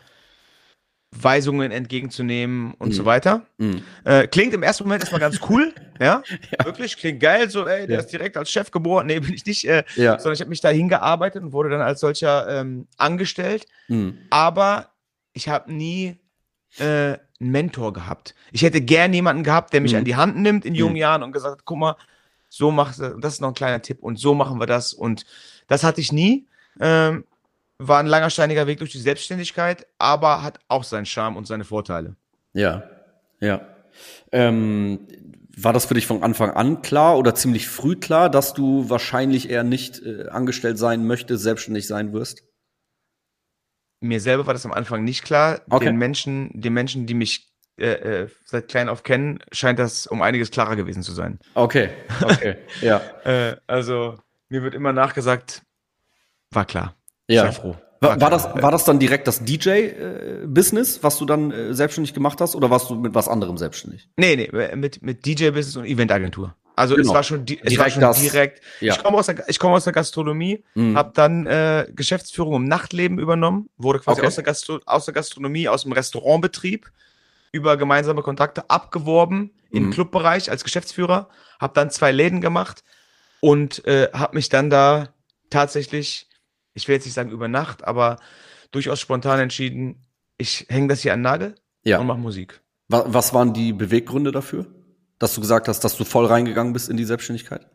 Weisungen 1.10 1.72
entgegenzunehmen 1.72 2.74
und 2.74 2.88
mhm. 2.88 2.92
so 2.92 3.04
weiter. 3.04 3.46
Mhm. 3.56 3.82
Äh, 4.04 4.26
klingt 4.26 4.52
im 4.52 4.62
ersten 4.62 4.84
Moment 4.84 5.02
erstmal 5.02 5.20
ganz 5.20 5.40
cool, 5.48 5.72
ja? 6.00 6.22
ja? 6.28 6.64
Wirklich, 6.64 6.96
klingt 6.96 7.20
geil, 7.20 7.48
so, 7.48 7.66
ey, 7.66 7.86
der 7.86 7.96
ja. 7.96 8.02
ist 8.02 8.12
direkt 8.12 8.36
als 8.36 8.50
Chef 8.50 8.70
geboren. 8.70 9.06
Nee, 9.06 9.20
bin 9.20 9.32
ich 9.32 9.46
nicht, 9.46 9.66
äh, 9.66 9.84
ja. 9.96 10.18
sondern 10.18 10.34
ich 10.34 10.40
habe 10.40 10.50
mich 10.50 10.60
da 10.60 10.68
hingearbeitet 10.68 11.42
und 11.42 11.52
wurde 11.52 11.70
dann 11.70 11.80
als 11.80 12.00
solcher 12.00 12.60
ähm, 12.60 12.88
angestellt. 12.98 13.66
Mhm. 13.88 14.18
Aber 14.30 14.92
ich 15.32 15.48
habe 15.48 15.72
nie 15.72 16.18
äh, 16.78 17.16
einen 17.40 17.50
Mentor 17.50 17.92
gehabt. 17.92 18.34
Ich 18.52 18.62
hätte 18.62 18.80
gern 18.80 19.12
jemanden 19.12 19.44
gehabt, 19.44 19.72
der 19.72 19.80
mich 19.80 19.92
mhm. 19.92 19.98
an 19.98 20.04
die 20.04 20.16
Hand 20.16 20.36
nimmt 20.36 20.64
in 20.64 20.74
jungen 20.74 20.94
mhm. 20.94 20.98
Jahren 20.98 21.22
und 21.22 21.32
gesagt, 21.32 21.62
guck 21.64 21.78
mal, 21.78 21.96
so 22.48 22.70
machst 22.70 23.00
du, 23.00 23.18
das 23.18 23.34
ist 23.34 23.40
noch 23.40 23.48
ein 23.48 23.54
kleiner 23.54 23.82
Tipp 23.82 23.98
und 24.00 24.18
so 24.18 24.34
machen 24.34 24.58
wir 24.58 24.66
das. 24.66 24.92
Und 24.92 25.24
das 25.66 25.84
hatte 25.84 26.00
ich 26.00 26.12
nie. 26.12 26.46
Ähm, 26.80 27.24
war 27.78 28.00
ein 28.00 28.06
langer 28.06 28.30
steiniger 28.30 28.66
Weg 28.66 28.78
durch 28.78 28.90
die 28.90 28.98
Selbstständigkeit, 28.98 29.86
aber 29.98 30.42
hat 30.42 30.58
auch 30.68 30.82
seinen 30.82 31.06
Charme 31.06 31.36
und 31.36 31.46
seine 31.46 31.64
Vorteile. 31.64 32.16
Ja, 32.52 32.82
ja. 33.40 33.60
Ähm, 34.32 35.00
war 35.56 35.72
das 35.72 35.86
für 35.86 35.94
dich 35.94 36.06
von 36.06 36.22
Anfang 36.22 36.50
an 36.50 36.82
klar 36.82 37.18
oder 37.18 37.34
ziemlich 37.34 37.68
früh 37.68 37.96
klar, 37.96 38.30
dass 38.30 38.54
du 38.54 38.88
wahrscheinlich 38.90 39.50
eher 39.50 39.64
nicht 39.64 40.02
äh, 40.04 40.28
angestellt 40.28 40.78
sein 40.78 41.06
möchtest, 41.06 41.42
selbstständig 41.42 41.86
sein 41.86 42.12
wirst? 42.12 42.44
Mir 44.00 44.20
selber 44.20 44.46
war 44.46 44.54
das 44.54 44.64
am 44.64 44.72
Anfang 44.72 45.04
nicht 45.04 45.24
klar. 45.24 45.60
Okay. 45.68 45.86
Den 45.86 45.96
Menschen, 45.96 46.50
den 46.54 46.72
Menschen, 46.72 47.06
die 47.06 47.14
mich 47.14 47.48
äh, 47.78 48.22
äh, 48.22 48.28
seit 48.44 48.68
klein 48.68 48.88
auf 48.88 49.02
kennen, 49.02 49.38
scheint 49.52 49.78
das 49.78 50.06
um 50.06 50.22
einiges 50.22 50.50
klarer 50.50 50.76
gewesen 50.76 51.02
zu 51.02 51.12
sein. 51.12 51.38
Okay, 51.54 51.90
okay, 52.22 52.56
ja. 52.80 53.00
äh, 53.24 53.56
also 53.66 54.18
mir 54.48 54.62
wird 54.62 54.74
immer 54.74 54.92
nachgesagt, 54.92 55.62
war 56.50 56.64
klar. 56.64 56.94
Ja. 57.28 57.42
Sei 57.46 57.52
froh. 57.52 57.76
War, 58.00 58.20
war, 58.20 58.30
das, 58.30 58.44
war 58.54 58.70
das 58.70 58.84
dann 58.84 59.00
direkt 59.00 59.26
das 59.26 59.44
DJ-Business, 59.44 61.02
was 61.02 61.18
du 61.18 61.24
dann 61.24 61.50
äh, 61.50 61.74
selbstständig 61.74 62.14
gemacht 62.14 62.40
hast, 62.40 62.54
oder 62.54 62.70
warst 62.70 62.90
du 62.90 62.94
mit 62.94 63.14
was 63.14 63.28
anderem 63.28 63.58
selbstständig? 63.58 64.08
Nee, 64.16 64.36
nee, 64.36 64.76
mit, 64.76 65.02
mit 65.02 65.26
DJ-Business 65.26 65.76
und 65.76 65.84
Eventagentur. 65.84 66.54
Also 66.78 66.94
genau. 66.94 67.08
es 67.08 67.14
war 67.14 67.22
schon, 67.24 67.40
es 67.40 67.44
direkt 67.46 67.78
war 67.78 67.90
schon 67.90 68.00
das, 68.00 68.20
direkt. 68.20 68.62
Ja. 68.80 68.94
Ich 68.94 69.02
komme 69.02 69.18
aus 69.18 69.26
der, 69.26 69.48
ich 69.48 69.58
komme 69.58 69.74
aus 69.74 69.84
der 69.84 69.92
Gastronomie, 69.92 70.62
mhm. 70.74 70.96
habe 70.96 71.10
dann 71.12 71.44
äh, 71.46 71.88
Geschäftsführung 71.92 72.54
im 72.54 72.64
Nachtleben 72.64 73.18
übernommen, 73.18 73.68
wurde 73.76 73.98
quasi 73.98 74.20
okay. 74.20 74.28
aus, 74.28 74.34
der 74.36 74.44
Gastro 74.44 74.78
aus 74.86 75.04
der 75.04 75.14
Gastronomie, 75.14 75.68
aus 75.68 75.82
dem 75.82 75.92
Restaurantbetrieb 75.92 76.90
über 77.50 77.76
gemeinsame 77.76 78.22
Kontakte 78.22 78.70
abgeworben 78.70 79.50
mhm. 79.70 79.76
im 79.76 79.90
Clubbereich 79.90 80.52
als 80.52 80.62
Geschäftsführer, 80.62 81.28
habe 81.58 81.74
dann 81.74 81.90
zwei 81.90 82.12
Läden 82.12 82.40
gemacht 82.40 82.84
und 83.40 83.84
äh, 83.86 84.10
habe 84.12 84.36
mich 84.36 84.48
dann 84.48 84.70
da 84.70 85.08
tatsächlich, 85.50 86.28
ich 86.74 86.86
will 86.86 86.94
jetzt 86.94 87.06
nicht 87.06 87.14
sagen 87.14 87.30
über 87.30 87.48
Nacht, 87.48 87.82
aber 87.82 88.18
durchaus 88.70 89.00
spontan 89.00 89.40
entschieden, 89.40 90.06
ich 90.36 90.66
hänge 90.68 90.86
das 90.86 91.00
hier 91.00 91.12
an 91.12 91.22
Nagel 91.22 91.56
ja. 91.82 91.98
und 91.98 92.06
mache 92.06 92.18
Musik. 92.18 92.60
Was 92.86 93.34
waren 93.34 93.52
die 93.52 93.72
Beweggründe 93.72 94.30
dafür? 94.30 94.66
Dass 95.18 95.34
du 95.34 95.40
gesagt 95.40 95.68
hast, 95.68 95.80
dass 95.80 95.96
du 95.96 96.04
voll 96.04 96.26
reingegangen 96.26 96.72
bist 96.72 96.88
in 96.88 96.96
die 96.96 97.04
Selbstständigkeit? 97.04 97.66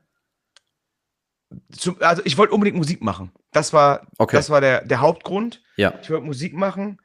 Zum, 1.71 1.97
also 2.01 2.21
ich 2.25 2.37
wollte 2.37 2.53
unbedingt 2.53 2.77
Musik 2.77 3.01
machen. 3.01 3.31
Das 3.51 3.73
war, 3.73 4.07
okay. 4.17 4.35
das 4.35 4.49
war 4.49 4.61
der, 4.61 4.85
der 4.85 5.01
Hauptgrund. 5.01 5.61
Ja. 5.75 5.93
Ich 6.01 6.09
wollte 6.09 6.25
Musik 6.25 6.53
machen. 6.53 6.99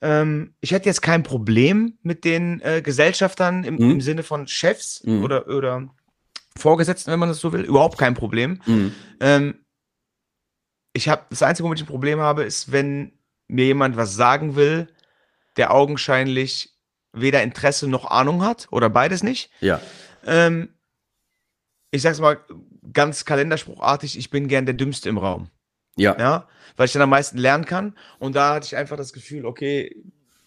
Ähm, 0.00 0.54
ich 0.60 0.70
hätte 0.70 0.86
jetzt 0.86 1.02
kein 1.02 1.22
Problem 1.22 1.98
mit 2.02 2.24
den 2.24 2.60
äh, 2.60 2.82
Gesellschaftern 2.82 3.64
im, 3.64 3.74
mhm. 3.74 3.90
im, 3.92 4.00
Sinne 4.00 4.22
von 4.22 4.46
Chefs 4.46 5.02
mhm. 5.04 5.24
oder, 5.24 5.48
oder 5.48 5.88
Vorgesetzten, 6.56 7.10
wenn 7.10 7.18
man 7.18 7.28
das 7.28 7.40
so 7.40 7.52
will. 7.52 7.62
Überhaupt 7.62 7.98
kein 7.98 8.14
Problem. 8.14 8.60
Mhm. 8.66 8.94
Ähm, 9.20 9.64
ich 10.92 11.08
habe 11.08 11.22
das 11.30 11.42
Einzige, 11.42 11.64
womit 11.64 11.78
ich 11.78 11.84
ein 11.84 11.88
Problem 11.88 12.20
habe, 12.20 12.44
ist, 12.44 12.70
wenn 12.70 13.12
mir 13.48 13.66
jemand 13.66 13.96
was 13.96 14.14
sagen 14.14 14.56
will, 14.56 14.88
der 15.56 15.72
augenscheinlich 15.72 16.77
weder 17.12 17.42
Interesse 17.42 17.88
noch 17.88 18.04
Ahnung 18.10 18.42
hat 18.42 18.68
oder 18.70 18.90
beides 18.90 19.22
nicht. 19.22 19.50
Ja. 19.60 19.80
Ähm, 20.26 20.68
ich 21.90 22.02
sag's 22.02 22.20
mal 22.20 22.38
ganz 22.92 23.24
kalenderspruchartig, 23.24 24.18
ich 24.18 24.30
bin 24.30 24.48
gern 24.48 24.66
der 24.66 24.74
Dümmste 24.74 25.08
im 25.08 25.18
Raum. 25.18 25.50
Ja. 25.96 26.16
Ja, 26.18 26.48
weil 26.76 26.86
ich 26.86 26.92
dann 26.92 27.02
am 27.02 27.10
meisten 27.10 27.38
lernen 27.38 27.64
kann. 27.64 27.96
Und 28.18 28.36
da 28.36 28.54
hatte 28.54 28.66
ich 28.66 28.76
einfach 28.76 28.96
das 28.96 29.12
Gefühl, 29.12 29.44
okay, 29.44 29.96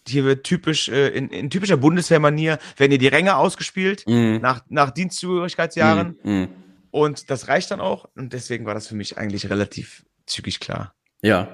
hier 0.08 0.24
wird 0.24 0.44
typisch, 0.44 0.88
äh, 0.88 1.08
in, 1.08 1.28
in 1.28 1.50
typischer 1.50 1.76
Bundeswehrmanier 1.76 2.58
werden 2.76 2.90
hier 2.90 2.98
die 2.98 3.08
Ränge 3.08 3.36
ausgespielt 3.36 4.04
mm. 4.06 4.38
nach, 4.38 4.62
nach 4.68 4.90
Dienstzugehörigkeitsjahren. 4.90 6.18
Mm. 6.22 6.30
Mm. 6.30 6.48
Und 6.90 7.30
das 7.30 7.48
reicht 7.48 7.70
dann 7.70 7.80
auch. 7.80 8.08
Und 8.16 8.32
deswegen 8.32 8.66
war 8.66 8.74
das 8.74 8.88
für 8.88 8.94
mich 8.94 9.18
eigentlich 9.18 9.48
relativ 9.48 10.04
zügig 10.26 10.58
klar. 10.58 10.94
Ja. 11.22 11.48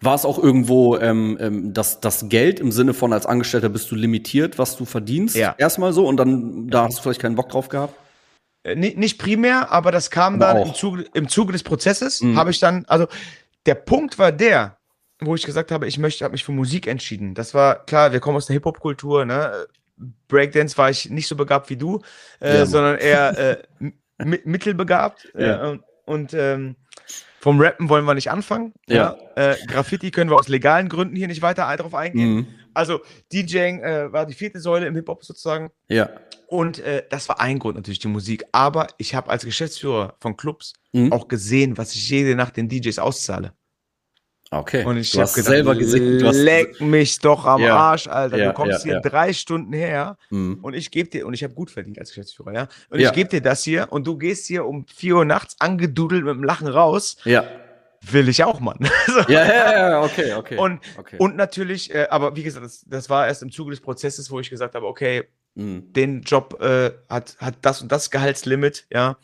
War 0.00 0.16
es 0.16 0.24
auch 0.24 0.42
irgendwo 0.42 0.98
ähm, 0.98 1.38
ähm, 1.40 1.72
das, 1.72 2.00
das 2.00 2.28
Geld 2.28 2.58
im 2.58 2.72
Sinne 2.72 2.92
von 2.92 3.12
als 3.12 3.24
Angestellter 3.24 3.68
bist 3.68 3.90
du 3.90 3.94
limitiert, 3.94 4.58
was 4.58 4.76
du 4.76 4.84
verdienst? 4.84 5.36
Ja. 5.36 5.54
Erstmal 5.58 5.92
so 5.92 6.06
und 6.06 6.16
dann 6.16 6.68
da 6.68 6.84
hast 6.84 6.98
du 6.98 7.02
vielleicht 7.02 7.20
keinen 7.20 7.36
Bock 7.36 7.50
drauf 7.50 7.68
gehabt? 7.68 7.94
Äh, 8.64 8.74
nicht, 8.74 8.98
nicht 8.98 9.18
primär, 9.18 9.70
aber 9.70 9.92
das 9.92 10.10
kam 10.10 10.34
aber 10.34 10.54
dann 10.54 10.66
im 10.68 10.74
Zuge, 10.74 11.04
im 11.14 11.28
Zuge 11.28 11.52
des 11.52 11.62
Prozesses, 11.62 12.20
mhm. 12.20 12.36
habe 12.36 12.50
ich 12.50 12.58
dann, 12.58 12.84
also 12.88 13.06
der 13.66 13.76
Punkt 13.76 14.18
war 14.18 14.32
der, 14.32 14.76
wo 15.20 15.34
ich 15.36 15.44
gesagt 15.44 15.70
habe, 15.70 15.86
ich 15.86 15.98
möchte, 15.98 16.24
habe 16.24 16.32
mich 16.32 16.44
für 16.44 16.52
Musik 16.52 16.88
entschieden. 16.88 17.34
Das 17.34 17.54
war 17.54 17.86
klar, 17.86 18.12
wir 18.12 18.18
kommen 18.18 18.36
aus 18.36 18.46
der 18.46 18.54
Hip-Hop-Kultur, 18.54 19.24
ne? 19.24 19.66
Breakdance 20.26 20.76
war 20.78 20.90
ich 20.90 21.10
nicht 21.10 21.28
so 21.28 21.36
begabt 21.36 21.70
wie 21.70 21.76
du, 21.76 22.00
äh, 22.40 22.58
ja, 22.58 22.66
sondern 22.66 22.98
eher 22.98 23.38
äh, 23.38 23.62
mittelbegabt. 24.44 25.28
Ja. 25.38 25.74
Äh, 25.74 25.78
und 26.06 26.34
ähm, 26.34 26.74
vom 27.42 27.60
Rappen 27.60 27.88
wollen 27.88 28.04
wir 28.04 28.14
nicht 28.14 28.30
anfangen. 28.30 28.72
Ja. 28.86 29.18
ja. 29.36 29.50
Äh, 29.50 29.56
Graffiti 29.66 30.12
können 30.12 30.30
wir 30.30 30.36
aus 30.36 30.46
legalen 30.46 30.88
Gründen 30.88 31.16
hier 31.16 31.26
nicht 31.26 31.42
weiter 31.42 31.76
darauf 31.76 31.92
eingehen. 31.92 32.34
Mhm. 32.34 32.46
Also 32.72 33.00
DJing 33.32 33.80
äh, 33.80 34.12
war 34.12 34.26
die 34.26 34.34
vierte 34.34 34.60
Säule 34.60 34.86
im 34.86 34.94
Hip-Hop 34.94 35.24
sozusagen. 35.24 35.70
Ja. 35.88 36.08
Und 36.46 36.78
äh, 36.78 37.02
das 37.10 37.28
war 37.28 37.40
ein 37.40 37.58
Grund 37.58 37.74
natürlich, 37.74 37.98
die 37.98 38.06
Musik. 38.06 38.44
Aber 38.52 38.86
ich 38.96 39.16
habe 39.16 39.28
als 39.28 39.44
Geschäftsführer 39.44 40.14
von 40.20 40.36
Clubs 40.36 40.74
mhm. 40.92 41.12
auch 41.12 41.26
gesehen, 41.26 41.76
was 41.78 41.92
ich 41.96 42.08
jede 42.08 42.36
Nacht 42.36 42.56
den 42.56 42.68
DJs 42.68 43.00
auszahle. 43.00 43.54
Okay. 44.52 44.84
Und 44.84 44.98
ich 44.98 45.16
habe 45.16 45.26
selber 45.26 45.74
gesehen, 45.74 46.18
du 46.18 46.26
hast 46.26 46.36
leck 46.36 46.78
mich 46.78 47.18
doch 47.18 47.46
am 47.46 47.62
ja. 47.62 47.74
Arsch, 47.74 48.06
Alter. 48.06 48.36
Ja, 48.36 48.48
du 48.48 48.52
kommst 48.52 48.84
ja, 48.84 48.92
hier 48.92 49.00
drei 49.00 49.32
Stunden 49.32 49.72
her 49.72 50.18
mhm. 50.28 50.58
und 50.60 50.74
ich 50.74 50.90
gebe 50.90 51.08
dir, 51.08 51.26
und 51.26 51.32
ich 51.32 51.42
habe 51.42 51.54
gut 51.54 51.70
verdient 51.70 51.98
als 51.98 52.10
Geschäftsführer, 52.10 52.52
ja. 52.52 52.68
Und 52.90 53.00
ich 53.00 53.10
gebe 53.12 53.30
dir 53.30 53.40
das 53.40 53.64
hier 53.64 53.90
und 53.90 54.06
du 54.06 54.18
gehst 54.18 54.46
hier 54.46 54.66
um 54.66 54.84
vier 54.86 55.16
Uhr 55.16 55.24
nachts 55.24 55.56
angedudelt 55.58 56.24
mit 56.24 56.34
dem 56.34 56.44
Lachen 56.44 56.68
raus. 56.68 57.16
Ja. 57.24 57.44
Will 58.10 58.28
ich 58.28 58.44
auch, 58.44 58.60
Mann. 58.60 58.78
ja, 59.28 59.46
ja, 59.46 59.88
ja, 59.88 60.02
okay, 60.02 60.34
okay. 60.34 60.58
Und, 60.58 60.80
okay. 60.98 61.16
und 61.18 61.36
natürlich, 61.36 61.94
äh, 61.94 62.08
aber 62.10 62.36
wie 62.36 62.42
gesagt, 62.42 62.66
das, 62.66 62.84
das 62.86 63.08
war 63.08 63.28
erst 63.28 63.42
im 63.42 63.50
Zuge 63.50 63.70
des 63.70 63.80
Prozesses, 63.80 64.30
wo 64.30 64.38
ich 64.38 64.50
gesagt 64.50 64.74
habe, 64.74 64.86
okay, 64.86 65.24
mhm. 65.54 65.92
den 65.94 66.20
Job 66.20 66.60
äh, 66.60 66.90
hat, 67.08 67.36
hat 67.38 67.54
das 67.62 67.80
und 67.80 67.90
das 67.90 68.10
Gehaltslimit, 68.10 68.86
ja. 68.90 69.16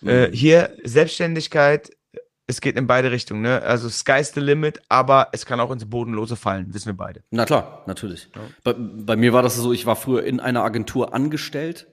Mhm. 0.00 0.08
Äh, 0.08 0.30
hier 0.32 0.76
Selbstständigkeit 0.82 1.90
es 2.48 2.62
geht 2.62 2.76
in 2.76 2.86
beide 2.86 3.12
Richtungen, 3.12 3.42
ne? 3.42 3.62
Also 3.62 3.90
sky's 3.90 4.32
the 4.32 4.40
limit, 4.40 4.80
aber 4.88 5.28
es 5.32 5.44
kann 5.44 5.60
auch 5.60 5.70
ins 5.70 5.88
Bodenlose 5.88 6.34
fallen, 6.34 6.72
wissen 6.72 6.86
wir 6.86 6.96
beide. 6.96 7.22
Na 7.30 7.44
klar, 7.44 7.84
natürlich. 7.86 8.30
Ja. 8.34 8.40
Bei, 8.64 8.74
bei, 8.74 9.16
mir 9.16 9.34
war 9.34 9.42
das 9.42 9.56
so, 9.56 9.72
ich 9.72 9.84
war 9.84 9.96
früher 9.96 10.24
in 10.24 10.40
einer 10.40 10.64
Agentur 10.64 11.14
angestellt. 11.14 11.86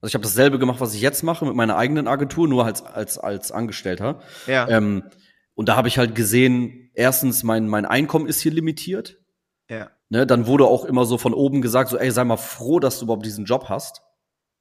Also 0.00 0.10
ich 0.10 0.14
habe 0.14 0.24
dasselbe 0.24 0.58
gemacht, 0.58 0.80
was 0.80 0.94
ich 0.94 1.00
jetzt 1.00 1.22
mache 1.22 1.46
mit 1.46 1.54
meiner 1.54 1.76
eigenen 1.76 2.08
Agentur, 2.08 2.48
nur 2.48 2.64
als 2.64 2.84
als 2.84 3.18
als 3.18 3.52
Angestellter. 3.52 4.20
Ja. 4.48 4.68
Ähm, 4.68 5.04
und 5.54 5.68
da 5.68 5.76
habe 5.76 5.86
ich 5.86 5.96
halt 5.96 6.16
gesehen, 6.16 6.90
erstens 6.94 7.44
mein 7.44 7.68
mein 7.68 7.86
Einkommen 7.86 8.26
ist 8.26 8.40
hier 8.40 8.52
limitiert. 8.52 9.18
Ja. 9.68 9.90
Ne, 10.08 10.26
dann 10.26 10.48
wurde 10.48 10.64
auch 10.64 10.84
immer 10.84 11.04
so 11.04 11.18
von 11.18 11.34
oben 11.34 11.62
gesagt, 11.62 11.90
so 11.90 11.98
ey, 11.98 12.10
sei 12.10 12.24
mal 12.24 12.36
froh, 12.36 12.80
dass 12.80 12.98
du 12.98 13.04
überhaupt 13.04 13.24
diesen 13.24 13.44
Job 13.44 13.68
hast 13.68 14.02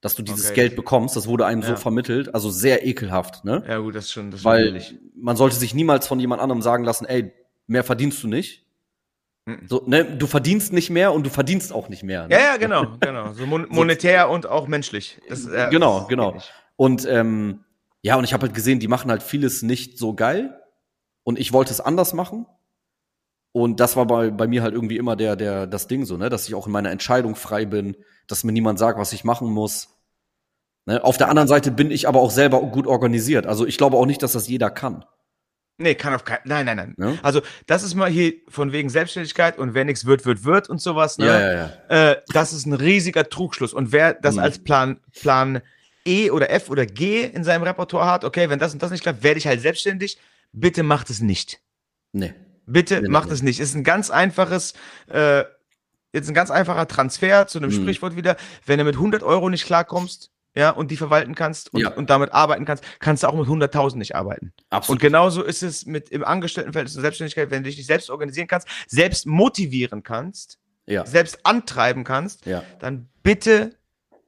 dass 0.01 0.15
du 0.15 0.23
dieses 0.23 0.45
okay. 0.47 0.55
Geld 0.55 0.75
bekommst. 0.75 1.15
Das 1.15 1.27
wurde 1.27 1.45
einem 1.45 1.61
ja. 1.61 1.69
so 1.69 1.75
vermittelt, 1.75 2.33
also 2.33 2.49
sehr 2.49 2.85
ekelhaft, 2.85 3.43
ne? 3.43 3.63
Ja, 3.67 3.79
gut, 3.79 3.95
das 3.95 4.05
ist 4.05 4.11
schon, 4.11 4.31
das 4.31 4.43
Weil 4.43 4.65
ehrlich. 4.67 4.95
man 5.15 5.35
sollte 5.35 5.55
sich 5.55 5.73
niemals 5.73 6.07
von 6.07 6.19
jemand 6.19 6.41
anderem 6.41 6.61
sagen 6.61 6.83
lassen, 6.83 7.05
ey, 7.05 7.33
mehr 7.67 7.83
verdienst 7.83 8.23
du 8.23 8.27
nicht. 8.27 8.65
Mhm. 9.45 9.67
So, 9.67 9.83
ne, 9.85 10.05
du 10.05 10.27
verdienst 10.27 10.73
nicht 10.73 10.89
mehr 10.89 11.13
und 11.13 11.25
du 11.25 11.29
verdienst 11.29 11.73
auch 11.73 11.89
nicht 11.89 12.03
mehr. 12.03 12.27
Ne? 12.27 12.35
Ja, 12.35 12.39
ja, 12.39 12.57
genau, 12.57 12.97
genau. 12.99 13.33
So 13.33 13.45
mon 13.45 13.67
monetär 13.69 14.29
und 14.29 14.45
auch 14.45 14.67
menschlich. 14.67 15.19
Das, 15.27 15.45
äh, 15.47 15.67
genau, 15.69 16.05
genau. 16.07 16.37
Und 16.75 17.05
ähm, 17.05 17.65
ja, 18.01 18.15
und 18.15 18.23
ich 18.23 18.33
habe 18.33 18.43
halt 18.43 18.53
gesehen, 18.53 18.79
die 18.79 18.87
machen 18.87 19.11
halt 19.11 19.23
vieles 19.23 19.61
nicht 19.61 19.97
so 19.97 20.13
geil. 20.13 20.55
Und 21.23 21.37
ich 21.37 21.51
wollte 21.51 21.71
es 21.71 21.81
anders 21.81 22.13
machen. 22.13 22.45
Und 23.59 23.81
das 23.81 23.97
war 23.97 24.07
bei, 24.07 24.31
bei 24.31 24.47
mir 24.47 24.63
halt 24.63 24.73
irgendwie 24.73 24.95
immer 24.95 25.17
der, 25.17 25.35
der, 25.35 25.67
das 25.67 25.87
Ding 25.87 26.05
so, 26.05 26.15
ne, 26.15 26.29
dass 26.29 26.47
ich 26.47 26.55
auch 26.55 26.65
in 26.65 26.71
meiner 26.71 26.91
Entscheidung 26.91 27.35
frei 27.35 27.65
bin, 27.65 27.97
dass 28.25 28.45
mir 28.45 28.53
niemand 28.53 28.79
sagt, 28.79 28.97
was 28.97 29.11
ich 29.11 29.25
machen 29.25 29.51
muss. 29.51 29.89
Ne? 30.85 31.03
Auf 31.03 31.17
der 31.17 31.27
anderen 31.27 31.49
Seite 31.49 31.69
bin 31.69 31.91
ich 31.91 32.07
aber 32.07 32.21
auch 32.21 32.31
selber 32.31 32.61
gut 32.61 32.87
organisiert. 32.87 33.45
Also 33.45 33.67
ich 33.67 33.77
glaube 33.77 33.97
auch 33.97 34.05
nicht, 34.05 34.23
dass 34.23 34.31
das 34.31 34.47
jeder 34.47 34.69
kann. 34.69 35.03
Nee, 35.77 35.95
kann 35.95 36.13
auf 36.13 36.23
keinen. 36.23 36.41
Nein, 36.45 36.65
nein, 36.65 36.77
nein. 36.77 36.95
Ja? 36.97 37.17
Also, 37.21 37.41
das 37.65 37.83
ist 37.83 37.95
mal 37.95 38.09
hier 38.09 38.33
von 38.49 38.73
wegen 38.73 38.89
Selbstständigkeit 38.89 39.57
und 39.57 39.73
wer 39.73 39.85
nichts 39.85 40.05
wird, 40.05 40.25
wird, 40.25 40.43
wird 40.43 40.69
und 40.69 40.81
sowas. 40.81 41.17
Ne? 41.17 41.25
Ja, 41.25 41.39
ja, 41.39 41.53
ja. 41.53 42.11
Äh, 42.11 42.21
das 42.33 42.51
ist 42.51 42.65
ein 42.65 42.73
riesiger 42.73 43.29
Trugschluss. 43.29 43.73
Und 43.73 43.93
wer 43.93 44.13
das 44.13 44.35
mhm. 44.35 44.41
als 44.41 44.59
Plan, 44.59 44.99
Plan 45.21 45.61
E 46.05 46.31
oder 46.31 46.49
F 46.49 46.69
oder 46.69 46.85
G 46.85 47.23
in 47.23 47.45
seinem 47.45 47.63
Repertoire 47.63 48.07
hat, 48.07 48.25
okay, 48.25 48.49
wenn 48.49 48.59
das 48.59 48.73
und 48.73 48.83
das 48.83 48.91
nicht 48.91 49.03
klappt, 49.03 49.23
werde 49.23 49.37
ich 49.37 49.47
halt 49.47 49.61
selbstständig. 49.61 50.17
Bitte 50.51 50.83
macht 50.83 51.09
es 51.09 51.21
nicht. 51.21 51.61
Nee. 52.11 52.33
Bitte 52.71 53.01
nee, 53.01 53.09
macht 53.09 53.31
es 53.31 53.41
nicht. 53.41 53.59
Es 53.59 53.69
ist 53.69 53.75
ein 53.75 53.83
ganz 53.83 54.09
einfaches, 54.09 54.73
äh, 55.07 55.43
jetzt 56.13 56.27
ein 56.27 56.33
ganz 56.33 56.51
einfacher 56.51 56.87
Transfer 56.87 57.47
zu 57.47 57.59
einem 57.59 57.71
mhm. 57.71 57.81
Sprichwort 57.81 58.15
wieder. 58.15 58.37
Wenn 58.65 58.79
du 58.79 58.85
mit 58.85 58.95
100 58.95 59.23
Euro 59.23 59.49
nicht 59.49 59.65
klarkommst, 59.65 60.31
ja, 60.55 60.71
und 60.71 60.89
die 60.89 60.97
verwalten 60.97 61.35
kannst 61.35 61.73
und, 61.73 61.81
ja. 61.81 61.93
und 61.93 62.09
damit 62.09 62.33
arbeiten 62.33 62.65
kannst, 62.65 62.83
kannst 62.99 63.23
du 63.23 63.27
auch 63.27 63.35
mit 63.35 63.47
100.000 63.47 63.97
nicht 63.97 64.15
arbeiten. 64.15 64.51
Absolut. 64.69 64.97
Und 64.97 65.01
genauso 65.01 65.43
ist 65.43 65.61
es 65.61 65.85
mit 65.85 66.09
im 66.09 66.23
Angestelltenverhältnis 66.23 66.93
der 66.95 67.01
Selbstständigkeit, 67.01 67.51
wenn 67.51 67.63
du 67.63 67.69
dich 67.69 67.77
nicht 67.77 67.85
selbst 67.85 68.09
organisieren 68.09 68.47
kannst, 68.47 68.67
selbst 68.87 69.27
motivieren 69.27 70.01
kannst, 70.01 70.57
ja. 70.87 71.05
selbst 71.05 71.45
antreiben 71.45 72.03
kannst, 72.03 72.45
ja. 72.45 72.63
dann 72.79 73.09
bitte 73.21 73.75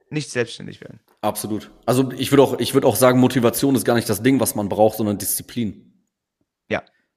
nicht 0.09 0.29
selbstständig 0.29 0.79
werden. 0.81 0.99
Absolut. 1.21 1.71
Also 1.85 2.11
ich 2.11 2.31
würde 2.31 2.43
auch, 2.43 2.59
ich 2.59 2.73
würde 2.73 2.87
auch 2.87 2.95
sagen, 2.95 3.19
Motivation 3.19 3.75
ist 3.75 3.85
gar 3.85 3.95
nicht 3.95 4.09
das 4.09 4.21
Ding, 4.21 4.39
was 4.39 4.55
man 4.55 4.69
braucht, 4.69 4.97
sondern 4.97 5.17
Disziplin. 5.17 5.91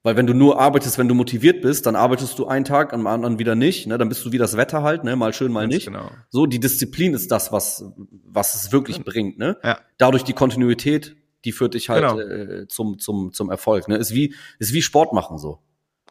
Weil 0.05 0.17
wenn 0.17 0.27
du 0.27 0.35
nur 0.35 0.59
arbeitest, 0.59 0.99
wenn 0.99 1.07
du 1.07 1.15
motiviert 1.15 1.63
bist, 1.63 1.87
dann 1.87 1.95
arbeitest 1.95 2.37
du 2.37 2.45
einen 2.45 2.63
Tag, 2.63 2.93
am 2.93 3.07
anderen 3.07 3.39
wieder 3.39 3.55
nicht, 3.55 3.87
ne? 3.87 3.97
Dann 3.97 4.07
bist 4.07 4.23
du 4.23 4.31
wie 4.31 4.37
das 4.37 4.55
Wetter 4.55 4.83
halt, 4.83 5.03
ne? 5.03 5.15
Mal 5.15 5.33
schön, 5.33 5.51
mal 5.51 5.61
Ganz 5.61 5.73
nicht. 5.73 5.87
Genau. 5.87 6.11
So, 6.29 6.45
die 6.45 6.59
Disziplin 6.59 7.15
ist 7.15 7.31
das, 7.31 7.51
was, 7.51 7.83
was 8.23 8.53
es 8.53 8.71
wirklich 8.71 8.97
ja. 8.97 9.03
bringt, 9.03 9.39
ne? 9.39 9.57
Ja. 9.63 9.79
Dadurch 9.97 10.21
die 10.21 10.33
Kontinuität, 10.33 11.15
die 11.43 11.51
führt 11.51 11.73
dich 11.73 11.89
halt 11.89 12.03
genau. 12.03 12.19
äh, 12.19 12.67
zum, 12.67 12.99
zum, 12.99 13.33
zum 13.33 13.49
Erfolg, 13.49 13.87
ne? 13.87 13.97
Ist 13.97 14.13
wie, 14.13 14.35
ist 14.59 14.73
wie 14.73 14.83
Sport 14.83 15.11
machen 15.11 15.39
so. 15.39 15.57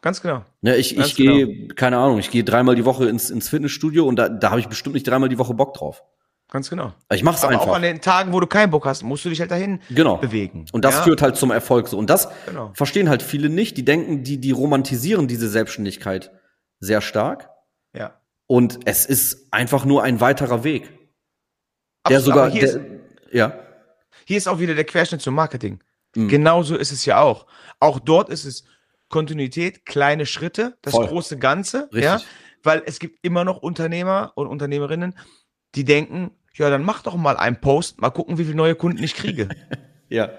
Ganz 0.01 0.21
genau. 0.21 0.43
Ne, 0.59 0.75
ich 0.75 0.97
ich 0.97 1.15
gehe, 1.15 1.47
genau. 1.47 1.73
keine 1.75 1.97
Ahnung, 1.97 2.19
ich 2.19 2.31
gehe 2.31 2.43
dreimal 2.43 2.75
die 2.75 2.83
Woche 2.83 3.07
ins, 3.07 3.29
ins 3.29 3.47
Fitnessstudio 3.47 4.05
und 4.05 4.17
da, 4.17 4.27
da 4.27 4.49
habe 4.49 4.59
ich 4.59 4.67
bestimmt 4.67 4.95
nicht 4.95 5.07
dreimal 5.07 5.29
die 5.29 5.37
Woche 5.37 5.53
Bock 5.53 5.73
drauf. 5.73 6.03
Ganz 6.49 6.69
genau. 6.69 6.93
Ich 7.11 7.23
mach's 7.23 7.43
Aber 7.43 7.53
einfach. 7.53 7.67
auch 7.67 7.75
an 7.75 7.81
den 7.81 8.01
Tagen, 8.01 8.31
wo 8.31 8.39
du 8.39 8.47
keinen 8.47 8.69
Bock 8.69 8.85
hast, 8.85 9.03
musst 9.03 9.25
du 9.25 9.29
dich 9.29 9.39
halt 9.39 9.51
dahin 9.51 9.79
genau. 9.89 10.17
bewegen. 10.17 10.65
Und 10.71 10.85
das 10.85 10.95
ja? 10.95 11.03
führt 11.03 11.21
halt 11.21 11.35
zum 11.35 11.51
Erfolg 11.51 11.87
so. 11.87 11.97
Und 11.97 12.09
das 12.09 12.29
genau. 12.45 12.71
verstehen 12.73 13.09
halt 13.09 13.23
viele 13.23 13.49
nicht. 13.49 13.77
Die 13.77 13.85
denken, 13.85 14.23
die, 14.23 14.39
die 14.39 14.51
romantisieren 14.51 15.27
diese 15.27 15.49
Selbstständigkeit 15.49 16.31
sehr 16.79 17.01
stark. 17.01 17.49
Ja. 17.93 18.19
Und 18.47 18.79
es 18.85 19.05
ist 19.05 19.51
einfach 19.51 19.85
nur 19.85 20.03
ein 20.03 20.21
weiterer 20.21 20.63
Weg. 20.63 20.91
Der 22.07 22.21
sogar, 22.21 22.51
der, 22.51 22.61
ist, 22.61 22.79
ja. 23.31 23.59
Hier 24.25 24.37
ist 24.37 24.47
auch 24.47 24.59
wieder 24.59 24.75
der 24.75 24.83
Querschnitt 24.83 25.21
zum 25.21 25.33
Marketing. 25.33 25.83
Mhm. 26.15 26.27
Genauso 26.27 26.75
ist 26.75 26.91
es 26.91 27.05
ja 27.05 27.21
auch. 27.21 27.47
Auch 27.79 27.99
dort 27.99 28.29
ist 28.29 28.45
es 28.45 28.63
Kontinuität, 29.09 29.85
kleine 29.85 30.25
Schritte, 30.25 30.77
das 30.83 30.93
Voll. 30.93 31.07
große 31.07 31.37
Ganze. 31.37 31.89
Richtig. 31.91 32.03
Ja, 32.03 32.21
weil 32.63 32.83
es 32.85 32.99
gibt 32.99 33.19
immer 33.23 33.43
noch 33.43 33.57
Unternehmer 33.57 34.31
und 34.35 34.47
Unternehmerinnen, 34.47 35.15
die 35.75 35.83
denken, 35.83 36.31
ja, 36.53 36.69
dann 36.69 36.83
mach 36.83 37.01
doch 37.03 37.15
mal 37.15 37.37
einen 37.37 37.59
Post, 37.59 37.99
mal 38.01 38.09
gucken, 38.09 38.37
wie 38.37 38.45
viele 38.45 38.55
neue 38.55 38.75
Kunden 38.75 39.03
ich 39.03 39.15
kriege. 39.15 39.49
ja. 40.09 40.29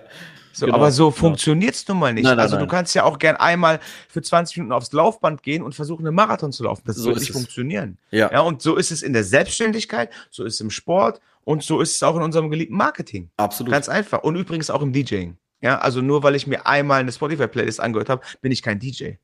So, 0.52 0.64
genau, 0.64 0.78
aber 0.78 0.90
so 0.90 1.10
genau. 1.10 1.16
funktioniert's 1.16 1.86
nun 1.86 1.98
mal 1.98 2.14
nicht. 2.14 2.24
Nein, 2.24 2.36
nein, 2.36 2.42
also 2.42 2.56
nein. 2.56 2.64
du 2.64 2.70
kannst 2.70 2.94
ja 2.94 3.04
auch 3.04 3.18
gern 3.18 3.36
einmal 3.36 3.78
für 4.08 4.22
20 4.22 4.56
Minuten 4.56 4.72
aufs 4.72 4.90
Laufband 4.90 5.42
gehen 5.42 5.62
und 5.62 5.74
versuchen, 5.74 6.06
einen 6.06 6.16
Marathon 6.16 6.50
zu 6.50 6.64
laufen. 6.64 6.82
Das 6.86 6.96
so 6.96 7.10
wird 7.10 7.18
nicht 7.18 7.28
es. 7.28 7.36
funktionieren. 7.36 7.98
Ja. 8.10 8.32
ja. 8.32 8.40
Und 8.40 8.62
so 8.62 8.76
ist 8.76 8.90
es 8.90 9.02
in 9.02 9.12
der 9.12 9.24
Selbstständigkeit, 9.24 10.10
so 10.30 10.44
ist 10.44 10.54
es 10.54 10.60
im 10.62 10.70
Sport 10.70 11.20
und 11.44 11.62
so 11.62 11.82
ist 11.82 11.96
es 11.96 12.02
auch 12.02 12.16
in 12.16 12.22
unserem 12.22 12.48
geliebten 12.48 12.74
Marketing. 12.74 13.28
Absolut. 13.36 13.70
Ganz 13.70 13.90
einfach. 13.90 14.22
Und 14.22 14.36
übrigens 14.36 14.70
auch 14.70 14.80
im 14.80 14.94
DJing. 14.94 15.36
Ja, 15.60 15.78
also 15.78 16.00
nur 16.00 16.22
weil 16.22 16.34
ich 16.34 16.46
mir 16.46 16.66
einmal 16.66 17.00
eine 17.00 17.12
Spotify-Playlist 17.12 17.80
angehört 17.80 18.08
habe, 18.08 18.22
bin 18.40 18.50
ich 18.50 18.62
kein 18.62 18.78
DJ. 18.78 19.14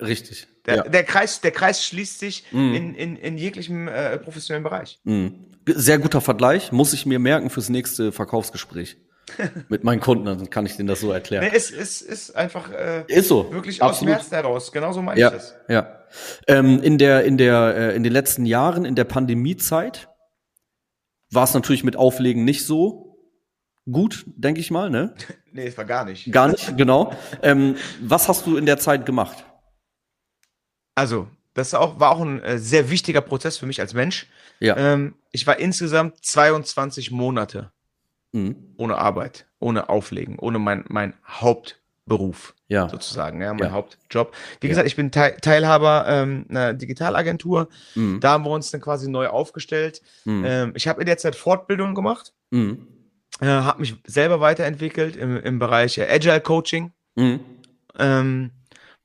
Richtig. 0.00 0.46
Der, 0.66 0.76
ja. 0.76 0.82
der, 0.84 1.04
Kreis, 1.04 1.40
der 1.40 1.50
Kreis 1.50 1.84
schließt 1.84 2.18
sich 2.18 2.44
mm. 2.52 2.74
in, 2.74 2.94
in, 2.94 3.16
in 3.16 3.38
jeglichem 3.38 3.88
äh, 3.88 4.18
professionellen 4.18 4.64
Bereich. 4.64 4.98
Mm. 5.04 5.28
Sehr 5.66 5.98
guter 5.98 6.20
Vergleich, 6.20 6.72
muss 6.72 6.92
ich 6.92 7.06
mir 7.06 7.18
merken 7.18 7.50
fürs 7.50 7.68
nächste 7.68 8.12
Verkaufsgespräch. 8.12 8.96
Mit 9.68 9.84
meinen 9.84 10.00
Kunden, 10.00 10.24
dann 10.24 10.50
kann 10.50 10.66
ich 10.66 10.76
denen 10.76 10.88
das 10.88 11.00
so 11.00 11.10
erklären. 11.10 11.44
Nee, 11.44 11.52
es 11.54 11.70
ist, 11.70 12.02
ist 12.02 12.36
einfach 12.36 12.70
äh, 12.70 13.04
ist 13.08 13.28
so. 13.28 13.50
wirklich 13.52 13.82
Absolut. 13.82 13.92
aus 13.92 13.98
dem 14.00 14.08
Herzen 14.08 14.34
heraus. 14.34 14.72
Genauso 14.72 15.02
meine 15.02 15.20
ja, 15.20 15.28
ich 15.28 15.34
das. 15.34 15.54
Ja. 15.68 16.00
Ähm, 16.46 16.82
in 16.82 16.98
der, 16.98 17.24
in 17.24 17.38
der, 17.38 17.74
äh, 17.76 17.96
in 17.96 18.02
den 18.02 18.12
letzten 18.12 18.46
Jahren, 18.46 18.84
in 18.84 18.94
der 18.94 19.04
Pandemiezeit, 19.04 20.08
war 21.30 21.44
es 21.44 21.54
natürlich 21.54 21.84
mit 21.84 21.96
Auflegen 21.96 22.44
nicht 22.44 22.64
so 22.64 23.18
gut, 23.90 24.24
denke 24.26 24.60
ich 24.60 24.70
mal, 24.70 24.90
ne? 24.90 25.14
nee, 25.52 25.66
es 25.66 25.76
war 25.76 25.84
gar 25.84 26.04
nicht. 26.04 26.30
Gar 26.30 26.48
nicht, 26.48 26.76
genau. 26.76 27.12
Ähm, 27.42 27.76
was 28.00 28.28
hast 28.28 28.46
du 28.46 28.56
in 28.56 28.66
der 28.66 28.78
Zeit 28.78 29.06
gemacht? 29.06 29.44
Also, 30.94 31.28
das 31.54 31.74
auch, 31.74 32.00
war 32.00 32.10
auch 32.10 32.20
ein 32.20 32.42
äh, 32.42 32.58
sehr 32.58 32.90
wichtiger 32.90 33.20
Prozess 33.20 33.56
für 33.56 33.66
mich 33.66 33.80
als 33.80 33.94
Mensch. 33.94 34.26
Ja. 34.60 34.76
Ähm, 34.76 35.14
ich 35.30 35.46
war 35.46 35.58
insgesamt 35.58 36.24
22 36.24 37.10
Monate 37.10 37.70
mhm. 38.32 38.56
ohne 38.76 38.98
Arbeit, 38.98 39.46
ohne 39.58 39.88
Auflegen, 39.88 40.38
ohne 40.38 40.58
mein, 40.58 40.84
mein 40.88 41.14
Hauptberuf 41.26 42.54
ja. 42.68 42.88
sozusagen, 42.88 43.40
ja, 43.40 43.52
mein 43.54 43.68
ja. 43.68 43.70
Hauptjob. 43.72 44.34
Wie 44.60 44.68
gesagt, 44.68 44.86
ich 44.86 44.96
bin 44.96 45.10
Te 45.10 45.36
Teilhaber 45.40 46.04
ähm, 46.08 46.46
einer 46.48 46.74
Digitalagentur. 46.74 47.68
Mhm. 47.94 48.20
Da 48.20 48.32
haben 48.32 48.44
wir 48.44 48.50
uns 48.50 48.70
dann 48.70 48.80
quasi 48.80 49.08
neu 49.08 49.28
aufgestellt. 49.28 50.02
Mhm. 50.24 50.44
Ähm, 50.46 50.72
ich 50.74 50.88
habe 50.88 51.00
in 51.00 51.06
der 51.06 51.18
Zeit 51.18 51.36
Fortbildungen 51.36 51.94
gemacht, 51.94 52.32
mhm. 52.50 52.88
äh, 53.40 53.46
habe 53.46 53.80
mich 53.80 53.94
selber 54.06 54.40
weiterentwickelt 54.40 55.16
im, 55.16 55.36
im 55.40 55.58
Bereich 55.58 55.98
äh, 55.98 56.08
Agile 56.10 56.40
Coaching. 56.40 56.92
Mhm. 57.14 57.40
Ähm, 57.96 58.50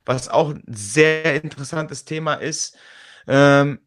was 0.10 0.28
auch 0.28 0.50
ein 0.50 0.64
sehr 0.66 1.44
interessantes 1.44 2.04
Thema 2.04 2.34
ist, 2.34 2.76
ähm, 3.28 3.80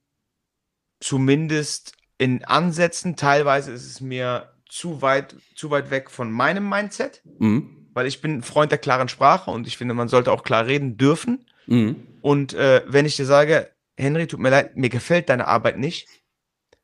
zumindest 1.01 1.95
in 2.17 2.45
Ansätzen, 2.45 3.17
teilweise 3.17 3.73
ist 3.73 3.85
es 3.85 4.01
mir 4.01 4.53
zu 4.69 5.03
weit, 5.03 5.35
zu 5.57 5.73
weit 5.73 5.91
weg 5.91 6.11
von 6.11 6.31
meinem 6.31 6.69
Mindset, 6.69 7.23
mhm. 7.25 7.89
weil 7.93 8.07
ich 8.07 8.21
bin 8.21 8.43
Freund 8.43 8.71
der 8.71 8.79
klaren 8.79 9.09
Sprache 9.09 9.51
und 9.51 9.67
ich 9.67 9.77
finde, 9.77 9.95
man 9.95 10.07
sollte 10.07 10.31
auch 10.31 10.45
klar 10.45 10.67
reden 10.67 10.97
dürfen. 10.97 11.45
Mhm. 11.67 11.97
Und 12.21 12.55
äh, 12.55 12.85
wenn 12.87 13.05
ich 13.05 13.17
dir 13.17 13.27
sage, 13.27 13.73
Henry, 13.97 14.29
tut 14.29 14.39
mir 14.39 14.51
leid, 14.51 14.77
mir 14.77 14.91
gefällt 14.91 15.29
deine 15.29 15.49
Arbeit 15.49 15.77
nicht, 15.77 16.07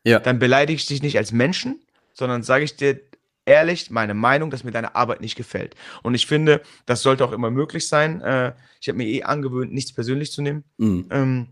ja. 0.02 0.18
dann 0.18 0.40
beleidige 0.40 0.76
ich 0.76 0.86
dich 0.86 1.00
nicht 1.00 1.16
als 1.16 1.30
Menschen, 1.30 1.80
sondern 2.12 2.42
sage 2.42 2.64
ich 2.64 2.74
dir 2.74 3.00
ehrlich 3.48 3.90
meine 3.90 4.14
Meinung, 4.14 4.50
dass 4.50 4.62
mir 4.62 4.70
deine 4.70 4.94
Arbeit 4.94 5.20
nicht 5.20 5.36
gefällt. 5.36 5.74
Und 6.02 6.14
ich 6.14 6.26
finde, 6.26 6.62
das 6.86 7.02
sollte 7.02 7.24
auch 7.24 7.32
immer 7.32 7.50
möglich 7.50 7.88
sein. 7.88 8.20
Äh, 8.20 8.52
ich 8.80 8.88
habe 8.88 8.98
mir 8.98 9.06
eh 9.06 9.24
angewöhnt, 9.24 9.72
nichts 9.72 9.92
persönlich 9.92 10.30
zu 10.30 10.42
nehmen. 10.42 10.64
Mhm. 10.76 11.08
Ähm, 11.10 11.48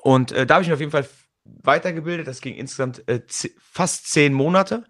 und 0.00 0.32
äh, 0.32 0.46
da 0.46 0.54
habe 0.54 0.62
ich 0.62 0.68
mich 0.68 0.74
auf 0.74 0.80
jeden 0.80 0.90
Fall 0.90 1.06
weitergebildet. 1.44 2.26
Das 2.26 2.40
ging 2.40 2.54
insgesamt 2.54 3.06
äh, 3.08 3.20
fast 3.58 4.10
zehn 4.10 4.32
Monate. 4.32 4.84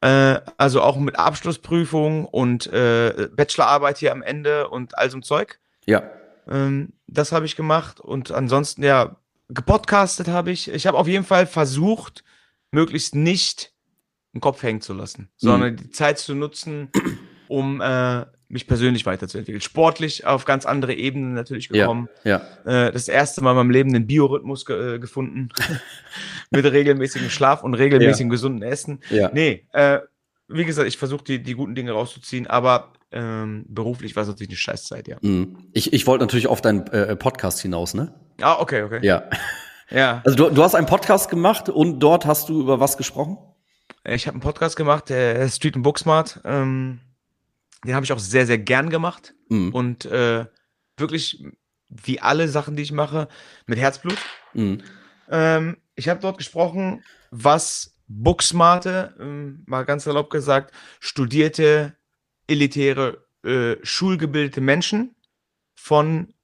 Äh, 0.00 0.40
also 0.56 0.80
auch 0.80 0.96
mit 0.96 1.18
Abschlussprüfung 1.18 2.24
und 2.24 2.66
äh, 2.66 3.28
Bachelorarbeit 3.32 3.98
hier 3.98 4.12
am 4.12 4.22
Ende 4.22 4.68
und 4.68 4.98
all 4.98 5.10
so 5.10 5.18
ein 5.18 5.22
Zeug. 5.22 5.60
Ja. 5.86 6.10
Ähm, 6.48 6.94
das 7.06 7.32
habe 7.32 7.46
ich 7.46 7.54
gemacht 7.54 8.00
und 8.00 8.32
ansonsten, 8.32 8.82
ja, 8.82 9.16
gepodcastet 9.48 10.28
habe 10.28 10.50
ich. 10.50 10.70
Ich 10.70 10.86
habe 10.86 10.98
auf 10.98 11.06
jeden 11.06 11.24
Fall 11.24 11.46
versucht, 11.46 12.24
möglichst 12.70 13.14
nicht 13.14 13.73
den 14.34 14.40
Kopf 14.40 14.62
hängen 14.62 14.80
zu 14.80 14.92
lassen, 14.92 15.28
sondern 15.36 15.72
mhm. 15.72 15.76
die 15.76 15.90
Zeit 15.90 16.18
zu 16.18 16.34
nutzen, 16.34 16.90
um 17.48 17.80
äh, 17.80 18.26
mich 18.48 18.66
persönlich 18.66 19.06
weiterzuentwickeln. 19.06 19.60
Sportlich 19.60 20.26
auf 20.26 20.44
ganz 20.44 20.66
andere 20.66 20.94
Ebenen 20.94 21.34
natürlich 21.34 21.68
gekommen. 21.68 22.08
Ja, 22.24 22.42
ja. 22.64 22.86
Äh, 22.86 22.92
das 22.92 23.08
erste 23.08 23.42
Mal 23.42 23.52
in 23.52 23.56
meinem 23.56 23.70
Leben 23.70 23.92
den 23.92 24.06
Biorhythmus 24.06 24.66
ge 24.66 24.96
äh, 24.96 24.98
gefunden. 24.98 25.48
Mit 26.50 26.64
regelmäßigem 26.64 27.30
Schlaf 27.30 27.62
und 27.62 27.74
regelmäßigem 27.74 28.28
ja. 28.28 28.32
gesunden 28.32 28.62
Essen. 28.62 29.00
Ja. 29.10 29.30
Nee, 29.32 29.66
äh, 29.72 30.00
wie 30.48 30.64
gesagt, 30.64 30.86
ich 30.86 30.98
versuche 30.98 31.24
die, 31.24 31.42
die 31.42 31.54
guten 31.54 31.74
Dinge 31.74 31.92
rauszuziehen, 31.92 32.46
aber 32.46 32.92
ähm, 33.12 33.64
beruflich 33.68 34.14
war 34.14 34.22
es 34.22 34.28
natürlich 34.28 34.50
eine 34.50 34.56
Scheißzeit, 34.56 35.08
ja. 35.08 35.16
Mhm. 35.22 35.56
Ich, 35.72 35.92
ich 35.92 36.06
wollte 36.06 36.24
natürlich 36.24 36.48
auf 36.48 36.60
deinen 36.60 36.86
äh, 36.88 37.16
Podcast 37.16 37.60
hinaus, 37.60 37.94
ne? 37.94 38.12
Ah, 38.40 38.56
okay, 38.60 38.82
okay. 38.82 38.98
Ja. 39.02 39.24
Ja. 39.90 40.22
Also 40.24 40.36
du, 40.36 40.50
du 40.50 40.62
hast 40.62 40.74
einen 40.74 40.86
Podcast 40.86 41.30
gemacht 41.30 41.68
und 41.68 42.00
dort 42.00 42.26
hast 42.26 42.48
du 42.48 42.60
über 42.60 42.80
was 42.80 42.96
gesprochen? 42.96 43.38
Ich 44.06 44.26
habe 44.26 44.34
einen 44.34 44.42
Podcast 44.42 44.76
gemacht, 44.76 45.08
der 45.08 45.48
Street 45.48 45.76
and 45.76 45.82
Booksmart. 45.82 46.40
Ähm, 46.44 47.00
den 47.84 47.94
habe 47.94 48.04
ich 48.04 48.12
auch 48.12 48.18
sehr, 48.18 48.46
sehr 48.46 48.58
gern 48.58 48.90
gemacht. 48.90 49.34
Mhm. 49.48 49.72
Und 49.72 50.04
äh, 50.04 50.44
wirklich, 50.96 51.44
wie 51.88 52.20
alle 52.20 52.48
Sachen, 52.48 52.76
die 52.76 52.82
ich 52.82 52.92
mache, 52.92 53.28
mit 53.66 53.78
Herzblut. 53.78 54.18
Mhm. 54.52 54.82
Ähm, 55.30 55.76
ich 55.94 56.08
habe 56.08 56.20
dort 56.20 56.38
gesprochen, 56.38 57.02
was 57.30 57.96
Booksmarte, 58.06 59.14
ähm, 59.18 59.62
mal 59.66 59.84
ganz 59.84 60.06
erlaubt 60.06 60.30
gesagt, 60.30 60.74
studierte, 61.00 61.96
elitäre, 62.46 63.24
äh, 63.42 63.76
schulgebildete 63.82 64.60
Menschen 64.60 65.16
von 65.74 66.34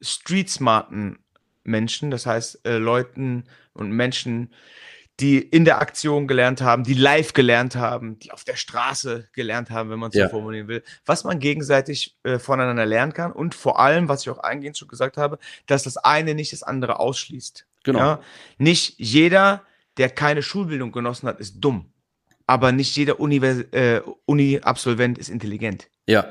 streetsmarten 0.00 1.18
Menschen, 1.64 2.10
das 2.10 2.26
heißt 2.26 2.64
äh, 2.66 2.78
Leuten 2.78 3.44
und 3.72 3.90
Menschen, 3.90 4.52
die 5.20 5.38
in 5.38 5.64
der 5.64 5.80
Aktion 5.80 6.26
gelernt 6.26 6.62
haben, 6.62 6.84
die 6.84 6.94
live 6.94 7.32
gelernt 7.32 7.76
haben, 7.76 8.18
die 8.18 8.32
auf 8.32 8.44
der 8.44 8.56
Straße 8.56 9.28
gelernt 9.32 9.70
haben, 9.70 9.90
wenn 9.90 9.98
man 9.98 10.08
es 10.08 10.16
ja. 10.16 10.24
so 10.24 10.30
formulieren 10.30 10.68
will, 10.68 10.82
was 11.04 11.24
man 11.24 11.38
gegenseitig 11.38 12.16
äh, 12.22 12.38
voneinander 12.38 12.86
lernen 12.86 13.12
kann 13.12 13.32
und 13.32 13.54
vor 13.54 13.78
allem, 13.78 14.08
was 14.08 14.22
ich 14.22 14.30
auch 14.30 14.38
eingehend 14.38 14.78
schon 14.78 14.88
gesagt 14.88 15.16
habe, 15.16 15.38
dass 15.66 15.82
das 15.82 15.96
eine 15.98 16.34
nicht 16.34 16.52
das 16.52 16.62
andere 16.62 16.98
ausschließt. 16.98 17.66
Genau. 17.84 17.98
Ja? 17.98 18.20
Nicht 18.58 18.94
jeder, 18.98 19.62
der 19.98 20.08
keine 20.08 20.42
Schulbildung 20.42 20.92
genossen 20.92 21.28
hat, 21.28 21.38
ist 21.38 21.60
dumm, 21.60 21.92
aber 22.46 22.72
nicht 22.72 22.96
jeder 22.96 23.16
äh, 23.20 24.00
Uni-Absolvent 24.24 25.18
ist 25.18 25.28
intelligent. 25.28 25.88
Ja. 26.06 26.26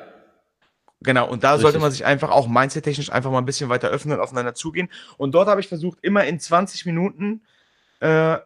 Genau, 1.02 1.30
und 1.30 1.43
da 1.43 1.52
Richtig. 1.52 1.62
sollte 1.62 1.80
man 1.80 1.91
sich 1.91 2.06
einfach 2.06 2.30
auch 2.30 2.47
mindset-technisch 2.47 3.12
einfach 3.12 3.32
mal 3.32 3.38
ein 3.38 3.45
bisschen 3.45 3.69
weiter 3.69 3.88
öffnen 3.88 4.17
und 4.17 4.23
aufeinander 4.23 4.54
zugehen. 4.54 4.89
Und 5.17 5.34
dort 5.34 5.47
habe 5.47 5.62
ich 5.62 5.69
versucht, 5.69 5.99
immer 6.02 6.25
in 6.25 6.39
20 6.39 6.86
Minuten 6.86 7.41
äh, 8.02 8.38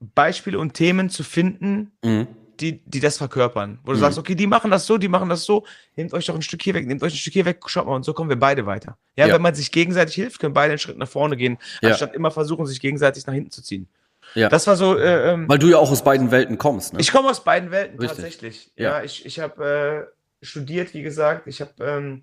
Beispiele 0.00 0.58
und 0.58 0.74
Themen 0.74 1.10
zu 1.10 1.22
finden, 1.22 1.92
mhm. 2.04 2.26
die, 2.60 2.82
die 2.84 3.00
das 3.00 3.18
verkörpern. 3.18 3.78
Wo 3.84 3.92
du 3.92 3.98
mhm. 3.98 4.02
sagst, 4.02 4.18
okay, 4.18 4.34
die 4.34 4.46
machen 4.46 4.70
das 4.70 4.86
so, 4.86 4.98
die 4.98 5.08
machen 5.08 5.28
das 5.28 5.44
so, 5.44 5.64
nehmt 5.96 6.12
euch 6.12 6.26
doch 6.26 6.34
ein 6.34 6.42
Stück 6.42 6.62
hier 6.62 6.74
weg, 6.74 6.86
nehmt 6.86 7.02
euch 7.02 7.14
ein 7.14 7.18
Stück 7.18 7.32
hier 7.32 7.44
weg, 7.44 7.60
schaut 7.66 7.86
mal, 7.86 7.94
und 7.94 8.04
so 8.04 8.12
kommen 8.12 8.28
wir 8.28 8.38
beide 8.38 8.66
weiter. 8.66 8.98
Ja, 9.16 9.26
ja. 9.26 9.34
wenn 9.34 9.42
man 9.42 9.54
sich 9.54 9.72
gegenseitig 9.72 10.14
hilft, 10.14 10.40
können 10.40 10.54
beide 10.54 10.72
einen 10.72 10.78
Schritt 10.78 10.98
nach 10.98 11.08
vorne 11.08 11.36
gehen, 11.36 11.58
ja. 11.80 11.90
anstatt 11.90 12.14
immer 12.14 12.30
versuchen, 12.30 12.66
sich 12.66 12.80
gegenseitig 12.80 13.26
nach 13.26 13.34
hinten 13.34 13.50
zu 13.50 13.62
ziehen. 13.62 13.88
Ja. 14.34 14.48
Das 14.48 14.66
war 14.66 14.76
so. 14.76 14.98
Äh, 14.98 15.32
ähm, 15.32 15.48
Weil 15.48 15.58
du 15.58 15.68
ja 15.68 15.78
auch 15.78 15.90
aus 15.90 16.02
beiden 16.02 16.30
Welten 16.30 16.58
kommst, 16.58 16.92
ne? 16.92 17.00
Ich 17.00 17.12
komme 17.12 17.30
aus 17.30 17.44
beiden 17.44 17.70
Welten, 17.70 17.98
Richtig. 17.98 18.16
tatsächlich. 18.16 18.72
Ja, 18.76 18.98
ja 18.98 19.04
ich, 19.04 19.24
ich 19.24 19.38
habe 19.38 20.08
äh, 20.42 20.44
studiert, 20.44 20.94
wie 20.94 21.02
gesagt. 21.02 21.46
Ich 21.46 21.60
habe 21.60 21.72
ähm, 21.80 22.22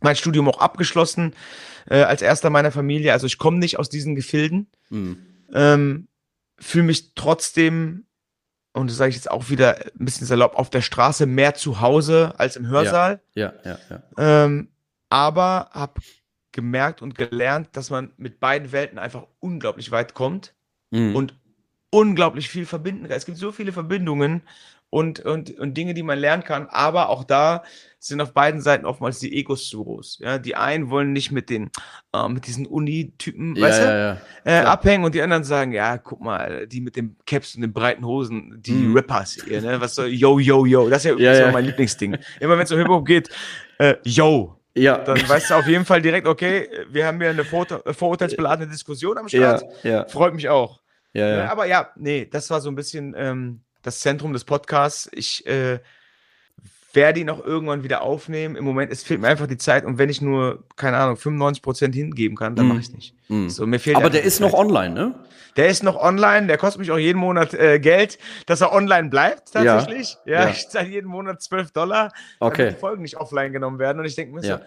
mein 0.00 0.16
Studium 0.16 0.48
auch 0.48 0.58
abgeschlossen 0.58 1.34
äh, 1.88 2.02
als 2.02 2.22
erster 2.22 2.50
meiner 2.50 2.70
Familie. 2.70 3.12
Also 3.12 3.26
ich 3.26 3.38
komme 3.38 3.58
nicht 3.58 3.78
aus 3.78 3.88
diesen 3.88 4.14
Gefilden. 4.14 4.68
Mhm. 4.90 5.18
Ähm, 5.54 6.08
fühle 6.64 6.84
mich 6.84 7.14
trotzdem, 7.14 8.06
und 8.72 8.90
das 8.90 8.96
sage 8.96 9.10
ich 9.10 9.16
jetzt 9.16 9.30
auch 9.30 9.50
wieder 9.50 9.76
ein 9.78 10.04
bisschen 10.04 10.26
salopp, 10.26 10.54
auf 10.54 10.70
der 10.70 10.80
Straße 10.80 11.26
mehr 11.26 11.54
zu 11.54 11.80
Hause 11.80 12.34
als 12.38 12.56
im 12.56 12.66
Hörsaal. 12.66 13.20
Ja, 13.34 13.52
ja, 13.64 13.78
ja. 13.90 14.02
ja. 14.16 14.44
Ähm, 14.44 14.68
aber 15.10 15.70
habe 15.72 16.00
gemerkt 16.52 17.02
und 17.02 17.14
gelernt, 17.14 17.68
dass 17.72 17.90
man 17.90 18.12
mit 18.16 18.40
beiden 18.40 18.72
Welten 18.72 18.98
einfach 18.98 19.26
unglaublich 19.40 19.90
weit 19.90 20.14
kommt 20.14 20.54
mhm. 20.90 21.16
und 21.16 21.34
unglaublich 21.90 22.48
viel 22.48 22.66
verbinden 22.66 23.08
kann. 23.08 23.16
Es 23.16 23.26
gibt 23.26 23.38
so 23.38 23.52
viele 23.52 23.72
Verbindungen 23.72 24.42
und, 24.92 25.20
und, 25.20 25.58
und 25.58 25.74
Dinge, 25.74 25.94
die 25.94 26.02
man 26.02 26.18
lernen 26.18 26.44
kann, 26.44 26.66
aber 26.68 27.08
auch 27.08 27.24
da 27.24 27.62
sind 27.98 28.20
auf 28.20 28.34
beiden 28.34 28.60
Seiten 28.60 28.84
oftmals 28.84 29.20
die 29.20 29.34
Egos 29.34 29.66
zu 29.70 29.82
groß. 29.82 30.18
Ja, 30.20 30.36
die 30.36 30.54
einen 30.54 30.90
wollen 30.90 31.14
nicht 31.14 31.32
mit 31.32 31.48
den, 31.48 31.70
äh, 32.12 32.28
mit 32.28 32.46
diesen 32.46 32.66
Uni-Typen, 32.66 33.56
ja, 33.56 33.62
weißt 33.62 33.80
du, 33.80 33.86
ja, 33.86 34.18
äh, 34.44 34.64
abhängen 34.64 35.04
und 35.04 35.14
die 35.14 35.22
anderen 35.22 35.44
sagen, 35.44 35.72
ja, 35.72 35.96
guck 35.96 36.20
mal, 36.20 36.66
die 36.66 36.82
mit 36.82 36.96
den 36.96 37.16
Caps 37.24 37.54
und 37.54 37.62
den 37.62 37.72
breiten 37.72 38.04
Hosen, 38.04 38.60
die 38.60 38.72
mhm. 38.72 38.94
Rappers 38.94 39.38
hier, 39.42 39.62
ne, 39.62 39.80
was 39.80 39.94
so, 39.94 40.04
yo, 40.04 40.38
yo, 40.38 40.66
yo, 40.66 40.90
das 40.90 41.06
ist 41.06 41.18
ja, 41.18 41.32
ja, 41.32 41.50
mein 41.50 41.64
Lieblingsding. 41.64 42.18
Immer 42.40 42.58
wenn 42.58 42.64
es 42.64 42.70
um 42.70 42.76
Hip-Hop 42.78 43.06
geht, 43.06 43.30
äh, 43.78 43.94
yo, 44.04 44.58
ja. 44.74 44.98
Dann 44.98 45.26
weißt 45.26 45.50
du 45.50 45.54
auf 45.54 45.66
jeden 45.66 45.86
Fall 45.86 46.02
direkt, 46.02 46.26
okay, 46.26 46.68
wir 46.90 47.06
haben 47.06 47.18
hier 47.18 47.30
eine 47.30 47.44
vorurteilsbeladene 47.44 48.70
Diskussion 48.70 49.16
am 49.16 49.28
Start. 49.28 49.64
Freut 50.10 50.34
mich 50.34 50.50
auch. 50.50 50.82
Ja, 51.14 51.28
ja. 51.28 51.50
Aber 51.50 51.64
ja, 51.64 51.88
nee, 51.96 52.26
das 52.30 52.50
war 52.50 52.60
so 52.60 52.70
ein 52.70 52.74
bisschen 52.74 53.14
ähm, 53.16 53.62
das 53.82 54.00
Zentrum 54.00 54.32
des 54.32 54.44
Podcasts. 54.44 55.08
Ich 55.12 55.46
äh, 55.46 55.80
werde 56.94 57.20
ihn 57.20 57.30
auch 57.30 57.44
irgendwann 57.44 57.82
wieder 57.84 58.02
aufnehmen. 58.02 58.56
Im 58.56 58.64
Moment, 58.64 58.92
es 58.92 59.02
fehlt 59.02 59.20
mir 59.20 59.28
einfach 59.28 59.46
die 59.46 59.56
Zeit 59.56 59.84
und 59.84 59.98
wenn 59.98 60.08
ich 60.08 60.20
nur, 60.20 60.64
keine 60.76 60.98
Ahnung, 60.98 61.16
95 61.16 61.62
Prozent 61.62 61.94
hingeben 61.94 62.36
kann, 62.36 62.54
dann 62.54 62.66
mm. 62.66 62.68
mache 62.68 62.80
ich 62.80 62.92
nicht. 62.92 63.14
Mm. 63.28 63.48
So, 63.48 63.66
mir 63.66 63.78
fehlt 63.78 63.96
Aber 63.96 64.10
der 64.10 64.22
ist 64.22 64.38
Zeit. 64.38 64.50
noch 64.50 64.58
online, 64.58 64.94
ne? 64.94 65.14
Der 65.56 65.68
ist 65.68 65.82
noch 65.82 65.96
online, 65.96 66.46
der 66.46 66.56
kostet 66.56 66.80
mich 66.80 66.90
auch 66.90 66.98
jeden 66.98 67.18
Monat 67.18 67.52
äh, 67.52 67.78
Geld, 67.78 68.18
dass 68.46 68.62
er 68.62 68.72
online 68.72 69.10
bleibt, 69.10 69.52
tatsächlich. 69.52 70.16
Ja, 70.24 70.32
ja, 70.32 70.44
ja. 70.44 70.50
ich 70.50 70.68
zahle 70.68 70.88
jeden 70.88 71.08
Monat 71.08 71.42
12 71.42 71.72
Dollar, 71.72 72.12
okay. 72.40 72.56
damit 72.56 72.76
die 72.76 72.80
Folgen 72.80 73.02
nicht 73.02 73.16
offline 73.18 73.52
genommen 73.52 73.78
werden. 73.78 73.98
Und 73.98 74.06
ich 74.06 74.14
denke 74.14 74.34
mir 74.34 74.42
ja. 74.42 74.60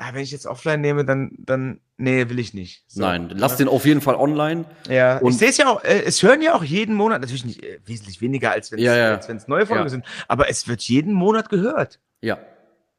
Ah, 0.00 0.14
wenn 0.14 0.22
ich 0.22 0.30
jetzt 0.30 0.46
offline 0.46 0.80
nehme, 0.80 1.04
dann, 1.04 1.32
dann, 1.38 1.80
nee, 1.98 2.28
will 2.28 2.38
ich 2.38 2.54
nicht. 2.54 2.84
So, 2.88 3.02
Nein, 3.02 3.30
lass 3.34 3.52
ja. 3.52 3.58
den 3.58 3.68
auf 3.68 3.84
jeden 3.84 4.00
Fall 4.00 4.14
online. 4.14 4.64
Ja, 4.88 5.18
und 5.18 5.32
ich 5.32 5.38
sehe 5.38 5.50
es 5.50 5.58
ja 5.58 5.68
auch, 5.68 5.84
äh, 5.84 6.02
es 6.04 6.22
hören 6.22 6.40
ja 6.42 6.54
auch 6.54 6.64
jeden 6.64 6.94
Monat, 6.94 7.20
natürlich 7.20 7.44
nicht 7.44 7.62
äh, 7.62 7.80
wesentlich 7.84 8.20
weniger, 8.20 8.50
als 8.50 8.72
wenn 8.72 8.78
es 8.78 8.84
ja, 8.84 8.96
ja. 8.96 9.20
neue 9.46 9.66
Folgen 9.66 9.88
sind, 9.88 10.04
aber 10.26 10.48
es 10.48 10.66
wird 10.68 10.80
jeden 10.82 11.12
Monat 11.12 11.50
gehört. 11.50 12.00
Ja. 12.22 12.38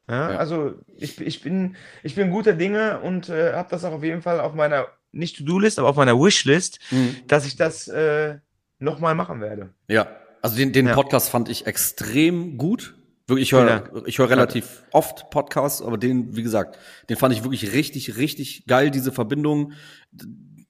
Ja, 0.08 0.28
also 0.36 0.74
ich, 0.96 1.20
ich, 1.20 1.42
bin, 1.42 1.76
ich 2.02 2.14
bin 2.16 2.30
guter 2.30 2.52
Dinge 2.52 3.00
und 3.00 3.28
äh, 3.28 3.52
habe 3.54 3.68
das 3.70 3.84
auch 3.84 3.92
auf 3.92 4.02
jeden 4.02 4.20
Fall 4.20 4.40
auf 4.40 4.52
meiner, 4.52 4.86
nicht 5.12 5.38
To-Do-List, 5.38 5.78
aber 5.78 5.88
auf 5.88 5.96
meiner 5.96 6.18
Wishlist, 6.18 6.80
mhm. 6.90 7.16
dass 7.28 7.46
ich 7.46 7.56
das 7.56 7.88
äh, 7.88 8.38
nochmal 8.78 9.14
machen 9.14 9.40
werde. 9.40 9.70
Ja, 9.88 10.08
also 10.42 10.56
den, 10.56 10.72
den 10.72 10.90
Podcast 10.90 11.30
fand 11.30 11.48
ich 11.48 11.66
extrem 11.66 12.58
gut. 12.58 12.94
Wirklich, 13.32 13.48
ich 13.48 13.52
höre 13.52 14.06
ich 14.06 14.18
höre 14.18 14.30
relativ 14.30 14.82
oft 14.92 15.30
Podcasts, 15.30 15.80
aber 15.82 15.98
den, 15.98 16.36
wie 16.36 16.42
gesagt, 16.42 16.78
den 17.08 17.16
fand 17.16 17.34
ich 17.34 17.42
wirklich 17.44 17.72
richtig, 17.72 18.16
richtig 18.16 18.66
geil, 18.66 18.90
diese 18.90 19.10
Verbindung. 19.10 19.72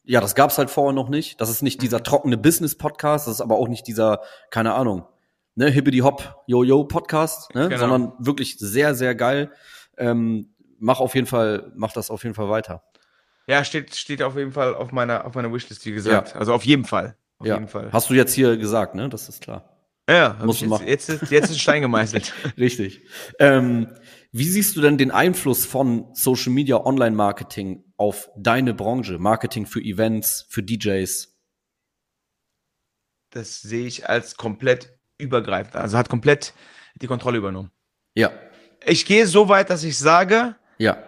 Ja, 0.05 0.21
das 0.21 0.35
gab's 0.35 0.59
halt 0.59 0.71
vorher 0.71 0.93
noch 0.93 1.09
nicht. 1.09 1.41
Das 1.41 1.51
ist 1.51 1.63
nicht 1.63 1.83
dieser 1.83 1.99
mhm. 1.99 2.05
trockene 2.05 2.39
Business-Podcast, 2.39 3.27
das 3.27 3.35
ist 3.35 3.41
aber 3.41 3.57
auch 3.57 3.69
nicht 3.69 3.87
dieser, 3.87 4.21
keine 4.51 4.75
Ahnung, 4.75 5.07
ne, 5.55 5.71
Hibbidi 5.71 5.99
Hop, 5.99 6.43
Yo-Yo 6.47 6.85
Podcast, 6.85 7.55
ne, 7.55 7.69
genau. 7.69 7.81
sondern 7.81 8.13
wirklich 8.19 8.59
sehr, 8.59 8.95
sehr 8.95 9.15
geil. 9.15 9.51
Ähm, 9.99 10.55
mach 10.79 11.01
auf 11.01 11.15
jeden 11.15 11.27
Fall, 11.27 11.73
mach 11.75 11.93
das 11.93 12.11
auf 12.11 12.23
jeden 12.23 12.35
Fall 12.35 12.49
weiter. 12.49 12.85
Ja, 13.49 13.65
steht, 13.65 13.95
steht 13.97 14.23
auf 14.23 14.37
jeden 14.37 14.53
Fall 14.53 14.75
auf 14.75 14.93
meiner, 14.93 15.25
auf 15.27 15.35
meiner 15.35 15.53
Wishlist, 15.53 15.85
wie 15.85 15.93
gesagt. 15.93 16.35
Ja. 16.35 16.39
Also 16.39 16.55
auf 16.55 16.65
jeden 16.65 16.85
Fall. 16.85 17.17
Auf 17.39 17.47
ja. 17.47 17.55
jeden 17.55 17.69
Fall. 17.69 17.91
Hast 17.93 18.09
du 18.09 18.15
jetzt 18.15 18.35
hier 18.35 18.57
gesagt, 18.57 18.95
ne? 18.95 19.09
Das 19.09 19.29
ist 19.29 19.43
klar. 19.43 19.72
Ja, 20.09 20.39
musst 20.45 20.63
du 20.63 20.67
machen. 20.67 20.87
Jetzt, 20.87 21.09
jetzt, 21.09 21.31
jetzt 21.31 21.51
ist 21.51 21.61
Stein 21.61 21.83
gemeißelt. 21.83 22.33
Richtig. 22.59 23.07
Ähm, 23.39 23.89
wie 24.33 24.45
siehst 24.49 24.77
du 24.77 24.81
denn 24.81 24.99
den 24.99 25.11
Einfluss 25.11 25.65
von 25.65 26.15
Social 26.15 26.53
Media 26.53 26.85
Online 26.85 27.15
Marketing 27.15 27.85
auf 27.97 28.31
deine 28.37 28.75
Branche? 28.75 29.19
Marketing 29.19 29.67
für 29.67 29.81
Events, 29.81 30.47
für 30.49 30.63
DJs? 30.63 31.33
Das 33.31 33.61
sehe 33.63 33.87
ich 33.87 34.09
als 34.09 34.37
komplett 34.37 34.99
übergreifend. 35.19 35.77
Also 35.77 35.97
hat 35.97 36.09
komplett 36.09 36.53
die 36.97 37.07
Kontrolle 37.07 37.39
übernommen. 37.39 37.71
Ja. 38.15 38.33
Ich 38.85 39.07
gehe 39.07 39.27
so 39.27 39.49
weit, 39.49 39.71
dass 39.71 39.85
ich 39.85 39.97
sage. 39.99 40.57
Ja. 40.79 41.03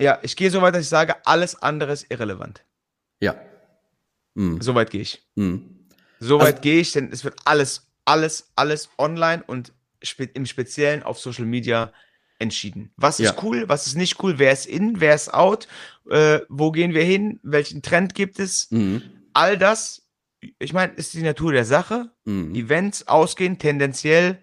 Ja, 0.00 0.18
ich 0.22 0.36
gehe 0.36 0.50
so 0.50 0.62
weit, 0.62 0.74
dass 0.74 0.82
ich 0.82 0.88
sage, 0.88 1.16
alles 1.26 1.60
andere 1.60 1.92
ist 1.92 2.06
irrelevant. 2.08 2.64
Ja. 3.20 3.34
Mhm. 4.34 4.60
So 4.60 4.74
weit 4.74 4.90
gehe 4.90 5.00
ich. 5.00 5.28
Mhm. 5.34 5.77
So 6.20 6.38
weit 6.38 6.46
also, 6.46 6.60
gehe 6.62 6.80
ich, 6.80 6.92
denn 6.92 7.10
es 7.12 7.24
wird 7.24 7.36
alles, 7.44 7.86
alles, 8.04 8.50
alles 8.56 8.90
online 8.98 9.42
und 9.46 9.72
spe 10.02 10.24
im 10.24 10.46
Speziellen 10.46 11.02
auf 11.02 11.18
Social 11.18 11.44
Media 11.44 11.92
entschieden. 12.38 12.92
Was 12.96 13.20
ist 13.20 13.26
ja. 13.26 13.42
cool, 13.42 13.68
was 13.68 13.86
ist 13.86 13.96
nicht 13.96 14.22
cool, 14.22 14.38
wer 14.38 14.52
ist 14.52 14.66
in, 14.66 15.00
wer 15.00 15.14
ist 15.14 15.34
out, 15.34 15.66
äh, 16.08 16.40
wo 16.48 16.70
gehen 16.70 16.94
wir 16.94 17.02
hin, 17.02 17.40
welchen 17.42 17.82
Trend 17.82 18.14
gibt 18.14 18.38
es? 18.38 18.70
Mhm. 18.70 19.02
All 19.32 19.58
das, 19.58 20.02
ich 20.58 20.72
meine, 20.72 20.92
ist 20.94 21.14
die 21.14 21.22
Natur 21.22 21.52
der 21.52 21.64
Sache. 21.64 22.10
Mhm. 22.24 22.54
Events 22.54 23.08
ausgehen, 23.08 23.58
tendenziell, 23.58 24.38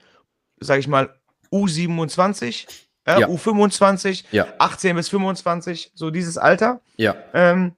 sage 0.60 0.82
ich 0.82 0.88
mal, 0.88 1.16
U27, 1.52 2.68
äh, 3.06 3.22
ja. 3.22 3.28
U25, 3.28 4.26
ja. 4.32 4.48
18 4.58 4.96
bis 4.96 5.10
25, 5.10 5.92
so 5.96 6.12
dieses 6.12 6.38
Alter. 6.38 6.82
Ja. 6.98 7.16
Ähm, 7.34 7.74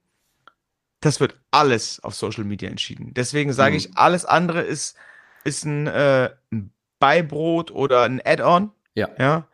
das 1.00 1.20
wird 1.20 1.36
alles 1.50 2.02
auf 2.02 2.14
Social 2.14 2.44
Media 2.44 2.68
entschieden. 2.68 3.12
Deswegen 3.14 3.52
sage 3.52 3.72
mhm. 3.72 3.78
ich, 3.78 3.96
alles 3.96 4.24
andere 4.24 4.62
ist, 4.62 4.96
ist 5.44 5.64
ein, 5.64 5.86
äh, 5.86 6.30
ein 6.50 6.72
Beibrot 6.98 7.70
oder 7.70 8.02
ein 8.02 8.20
Add-on. 8.24 8.72
Ja. 8.94 9.08
Ja. 9.18 9.46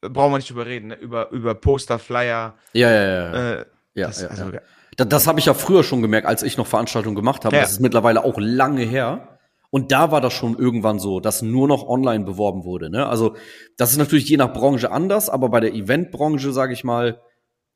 Brauchen 0.00 0.32
wir 0.32 0.38
nicht 0.38 0.50
drüber 0.50 0.66
reden, 0.66 0.88
ne? 0.88 0.94
über, 0.94 1.30
über 1.30 1.54
Poster, 1.54 1.98
Flyer. 1.98 2.54
Ja, 2.72 2.90
ja, 2.90 3.02
ja. 3.02 3.32
Äh, 3.32 3.66
ja, 3.94 4.06
das, 4.06 4.22
ja, 4.22 4.28
also, 4.28 4.44
ja. 4.50 4.60
Das, 4.96 5.08
das 5.08 5.26
habe 5.26 5.38
ich 5.40 5.46
ja 5.46 5.54
früher 5.54 5.84
schon 5.84 6.00
gemerkt, 6.00 6.26
als 6.26 6.42
ich 6.42 6.56
noch 6.56 6.66
Veranstaltungen 6.66 7.16
gemacht 7.16 7.44
habe. 7.44 7.56
Ja. 7.56 7.62
Das 7.62 7.72
ist 7.72 7.80
mittlerweile 7.80 8.24
auch 8.24 8.38
lange 8.38 8.82
her. 8.82 9.38
Und 9.70 9.92
da 9.92 10.10
war 10.10 10.20
das 10.20 10.32
schon 10.32 10.58
irgendwann 10.58 10.98
so, 10.98 11.20
dass 11.20 11.42
nur 11.42 11.68
noch 11.68 11.86
online 11.86 12.24
beworben 12.24 12.64
wurde. 12.64 12.90
Ne? 12.90 13.06
Also 13.06 13.36
das 13.76 13.92
ist 13.92 13.98
natürlich 13.98 14.28
je 14.28 14.36
nach 14.36 14.52
Branche 14.52 14.90
anders, 14.90 15.28
aber 15.30 15.48
bei 15.48 15.60
der 15.60 15.74
Eventbranche, 15.74 16.52
sage 16.52 16.72
ich 16.72 16.82
mal, 16.82 17.20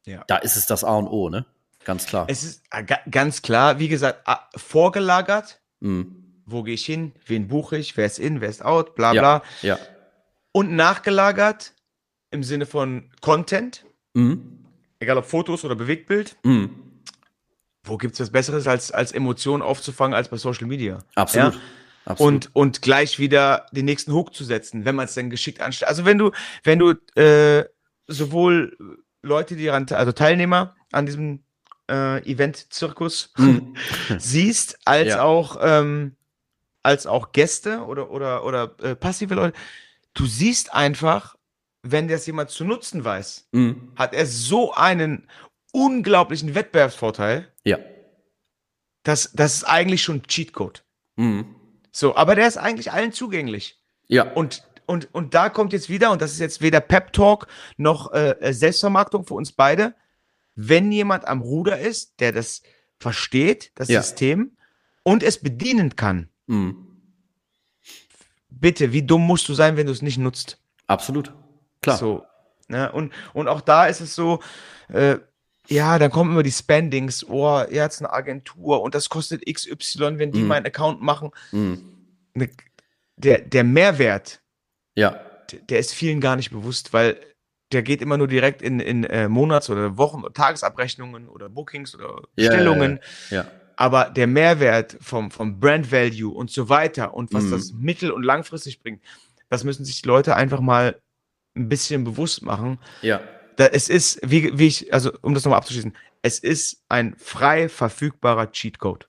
ja. 0.05 0.25
da 0.27 0.39
ist 0.39 0.57
es 0.57 0.67
das 0.67 0.83
A 0.83 0.97
und 0.97 1.07
O, 1.07 1.29
ne? 1.29 1.47
Ganz 1.85 2.07
klar. 2.07 2.27
Es 2.29 2.43
ist 2.43 2.63
äh, 2.71 2.85
ganz 3.11 3.43
klar, 3.43 3.79
wie 3.79 3.89
gesagt, 3.89 4.29
vorgelagert. 4.57 5.61
Mhm. 5.81 6.43
Wo 6.47 6.63
gehe 6.63 6.75
ich 6.75 6.85
hin? 6.85 7.13
Wen 7.27 7.49
buche 7.49 7.77
ich? 7.79 7.97
Wer 7.97 8.07
ist 8.07 8.19
in? 8.19 8.41
Wer 8.41 8.49
ist 8.49 8.65
out? 8.65 8.95
Bla 8.95 9.13
bla. 9.13 9.43
Ja. 9.63 9.77
ja. 9.77 9.79
Und 10.53 10.73
nachgelagert 10.73 11.75
im 12.31 12.43
Sinne 12.43 12.67
von 12.67 13.11
Content. 13.21 13.85
Mhm. 14.15 14.65
Egal 14.99 15.19
ob 15.19 15.25
Fotos 15.25 15.65
oder 15.65 15.75
Bewegtbild. 15.75 16.37
Mhm. 16.43 16.71
Wo 17.83 17.99
gibt 17.99 18.15
es 18.15 18.21
was 18.21 18.31
Besseres, 18.31 18.67
als, 18.67 18.91
als 18.91 19.13
Emotionen 19.13 19.63
aufzufangen, 19.63 20.15
als 20.15 20.29
bei 20.29 20.37
Social 20.37 20.67
Media? 20.67 20.99
Absolut. 21.15 21.55
Ja? 21.55 21.61
Absolut. 22.07 22.35
Und, 22.35 22.57
und 22.57 22.83
gleich 22.83 23.19
wieder 23.19 23.67
den 23.73 23.87
nächsten 23.87 24.13
Hook 24.13 24.35
zu 24.35 24.45
setzen, 24.45 24.85
wenn 24.85 24.95
man 24.95 25.07
es 25.07 25.15
dann 25.15 25.31
geschickt 25.31 25.61
anstellt. 25.61 25.89
Also 25.89 26.05
wenn 26.05 26.19
du, 26.19 26.33
wenn 26.63 26.79
du 26.79 26.95
äh, 27.19 27.65
sowohl 28.07 28.77
Leute, 29.23 29.57
die 29.57 29.65
daran, 29.67 29.87
also 29.91 30.13
Teilnehmer 30.13 30.75
an 30.93 31.07
diesem 31.07 31.44
äh, 31.91 32.19
Event-Zirkus 32.31 33.33
mhm. 33.37 33.75
siehst, 34.19 34.79
als 34.85 35.09
ja. 35.09 35.23
auch 35.23 35.59
ähm, 35.61 36.17
als 36.83 37.07
auch 37.07 37.33
Gäste 37.33 37.85
oder 37.85 38.11
oder 38.11 38.45
oder 38.45 38.75
äh, 38.83 38.95
passive 38.95 39.35
Leute. 39.35 39.57
Du 40.13 40.27
siehst 40.27 40.73
einfach, 40.73 41.37
wenn 41.83 42.09
das 42.09 42.27
jemand 42.27 42.51
zu 42.51 42.65
nutzen 42.65 43.05
weiß, 43.05 43.49
mhm. 43.53 43.93
hat 43.97 44.15
er 44.15 44.27
so 44.27 44.73
einen 44.75 45.29
unglaublichen 45.73 46.55
Wettbewerbsvorteil. 46.55 47.49
Ja. 47.65 47.79
Das, 49.03 49.33
das 49.35 49.57
ist 49.57 49.65
eigentlich 49.65 50.03
schon 50.03 50.23
Cheatcode. 50.23 50.85
Mhm. 51.17 51.55
So, 51.91 52.17
aber 52.17 52.35
der 52.37 52.47
ist 52.47 52.57
eigentlich 52.57 52.93
allen 52.93 53.13
zugänglich. 53.13 53.81
Ja. 54.07 54.33
Und 54.33 54.63
und, 54.87 55.09
und 55.15 55.33
da 55.33 55.49
kommt 55.49 55.73
jetzt 55.73 55.89
wieder, 55.89 56.11
und 56.11 56.21
das 56.21 56.33
ist 56.33 56.41
jetzt 56.41 56.61
weder 56.61 56.81
Pep 56.81 57.15
Talk 57.15 57.47
noch 57.79 58.13
äh, 58.13 58.53
Selbstvermarktung 58.53 59.25
für 59.25 59.33
uns 59.33 59.51
beide, 59.51 59.95
wenn 60.55 60.93
jemand 60.93 61.27
am 61.27 61.41
Ruder 61.41 61.79
ist, 61.79 62.21
der 62.21 62.33
das 62.33 62.63
versteht, 62.99 63.73
das 63.75 63.89
ja. 63.89 64.03
System, 64.03 64.57
und 65.03 65.23
es 65.23 65.41
bedienen 65.41 65.97
kann. 65.97 66.29
Mhm. 66.47 66.87
Bitte, 68.49 68.93
wie 68.93 69.03
dumm 69.03 69.23
musst 69.27 69.49
du 69.49 69.55
sein, 69.55 69.77
wenn 69.77 69.87
du 69.87 69.93
es 69.93 70.03
nicht 70.03 70.19
nutzt? 70.19 70.59
Absolut. 70.87 71.33
Klar. 71.83 71.99
So, 71.99 72.25
ne? 72.69 72.91
und, 72.93 73.13
und 73.33 73.49
auch 73.49 73.61
da 73.61 73.87
ist 73.87 74.01
es 74.01 74.15
so, 74.15 74.41
äh, 74.89 75.19
ja, 75.69 75.99
dann 75.99 76.11
kommen 76.11 76.33
immer 76.33 76.43
die 76.43 76.53
Spendings, 76.53 77.27
oh, 77.29 77.59
er 77.59 77.85
hat 77.85 77.99
eine 77.99 78.13
Agentur 78.13 78.83
und 78.83 78.95
das 78.95 79.09
kostet 79.09 79.45
XY, 79.47 80.19
wenn 80.19 80.31
die 80.31 80.43
mm. 80.43 80.47
meinen 80.47 80.67
Account 80.67 81.01
machen. 81.01 81.31
Mm. 81.53 81.75
Der, 83.17 83.39
der 83.39 83.65
Mehrwert, 83.65 84.43
ja. 84.95 85.21
der, 85.51 85.61
der, 85.61 85.79
ist 85.79 85.95
vielen 85.95 86.21
gar 86.21 86.37
nicht 86.37 86.51
bewusst, 86.51 86.93
weil 86.93 87.19
der 87.75 87.83
geht 87.83 88.01
immer 88.01 88.17
nur 88.17 88.29
direkt 88.29 88.63
in, 88.63 88.81
in 88.81 89.05
äh, 89.05 89.29
Monats- 89.29 89.69
oder 89.69 89.99
Wochen- 89.99 90.23
oder 90.23 90.33
Tagesabrechnungen 90.33 91.29
oder 91.29 91.49
Bookings 91.49 91.95
oder. 91.95 92.23
Ja, 92.37 92.55
ja, 92.55 92.99
ja. 93.31 93.47
Aber 93.77 94.05
der 94.05 94.29
Mehrwert 94.29 94.97
vom, 95.01 95.33
vom 95.33 95.59
Brand 95.59 95.91
Value 95.91 96.33
und 96.33 96.51
so 96.51 96.69
weiter 96.69 97.13
und 97.13 97.35
was 97.35 97.45
mhm. 97.45 97.51
das 97.51 97.73
mittel- 97.73 98.13
und 98.13 98.23
langfristig 98.23 98.81
bringt, 98.81 99.03
das 99.51 99.65
müssen 99.65 99.85
sich 99.85 100.01
die 100.01 100.09
Leute 100.09 100.37
einfach 100.37 100.61
mal 100.61 101.01
ein 101.57 101.69
bisschen 101.69 102.05
bewusst 102.05 102.43
machen. 102.43 102.79
Ja. 103.03 103.21
Da, 103.57 103.67
es 103.67 103.89
ist, 103.89 104.21
wie, 104.23 104.57
wie 104.59 104.69
ich, 104.69 104.95
also 104.95 105.13
um 105.23 105.35
das 105.35 105.45
nochmal 105.45 105.59
abzuschließen, 105.59 105.95
es 106.23 106.39
ist 106.39 106.85
ein 106.89 107.15
frei 107.19 107.69
verfügbarer 107.69 108.53
Cheatcode. 108.53 109.09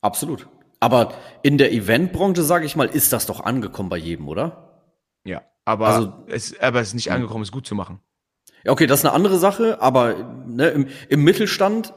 Absolut. 0.00 0.48
Aber 0.80 1.14
in 1.42 1.56
der 1.56 1.72
Eventbranche, 1.72 2.42
sage 2.42 2.66
ich 2.66 2.76
mal, 2.76 2.88
ist 2.88 3.12
das 3.12 3.26
doch 3.26 3.40
angekommen 3.40 3.88
bei 3.88 3.96
jedem, 3.96 4.28
oder? 4.28 4.82
Ja. 5.24 5.42
Aber, 5.64 5.88
also, 5.88 6.12
es, 6.26 6.58
aber 6.60 6.80
es 6.80 6.88
ist 6.88 6.94
nicht 6.94 7.06
hm. 7.06 7.14
angekommen, 7.14 7.42
es 7.42 7.52
gut 7.52 7.66
zu 7.66 7.74
machen. 7.74 8.00
Ja, 8.64 8.72
okay, 8.72 8.86
das 8.86 9.00
ist 9.00 9.04
eine 9.04 9.14
andere 9.14 9.38
Sache, 9.38 9.80
aber 9.80 10.44
ne, 10.46 10.68
im, 10.68 10.88
im 11.08 11.22
Mittelstand 11.22 11.92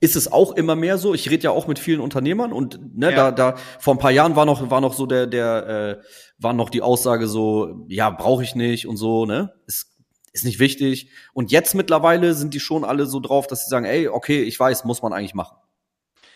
ist 0.00 0.16
es 0.16 0.32
auch 0.32 0.52
immer 0.52 0.76
mehr 0.76 0.98
so. 0.98 1.14
Ich 1.14 1.30
rede 1.30 1.44
ja 1.44 1.50
auch 1.50 1.66
mit 1.66 1.78
vielen 1.78 2.00
Unternehmern 2.00 2.52
und 2.52 2.96
ne, 2.96 3.10
ja. 3.10 3.30
da, 3.30 3.52
da 3.52 3.60
vor 3.78 3.94
ein 3.94 3.98
paar 3.98 4.10
Jahren 4.10 4.34
war 4.34 4.46
noch 4.46 4.70
war 4.70 4.80
noch 4.80 4.94
so 4.94 5.06
der 5.06 5.26
der 5.26 5.98
äh, 5.98 6.04
war 6.38 6.54
noch 6.54 6.70
die 6.70 6.80
Aussage 6.80 7.28
so, 7.28 7.84
ja 7.88 8.08
brauche 8.08 8.42
ich 8.42 8.54
nicht 8.54 8.86
und 8.86 8.96
so 8.96 9.26
ne, 9.26 9.52
ist 9.66 9.98
ist 10.32 10.44
nicht 10.44 10.58
wichtig. 10.58 11.10
Und 11.32 11.50
jetzt 11.50 11.74
mittlerweile 11.74 12.34
sind 12.34 12.54
die 12.54 12.60
schon 12.60 12.84
alle 12.84 13.06
so 13.06 13.20
drauf, 13.20 13.46
dass 13.46 13.64
sie 13.64 13.70
sagen, 13.70 13.84
ey, 13.84 14.08
okay, 14.08 14.42
ich 14.42 14.58
weiß, 14.58 14.84
muss 14.84 15.02
man 15.02 15.12
eigentlich 15.12 15.34
machen. 15.34 15.56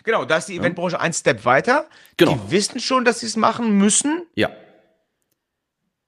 Genau, 0.05 0.25
da 0.25 0.39
ist 0.39 0.49
die 0.49 0.57
Eventbranche 0.57 0.97
ja. 0.97 1.01
ein 1.01 1.13
Step 1.13 1.45
weiter. 1.45 1.87
Genau. 2.17 2.35
Die 2.35 2.51
wissen 2.51 2.81
schon, 2.81 3.05
dass 3.05 3.21
sie 3.21 3.27
es 3.27 3.37
machen 3.37 3.79
müssen. 3.79 4.27
Ja. 4.35 4.51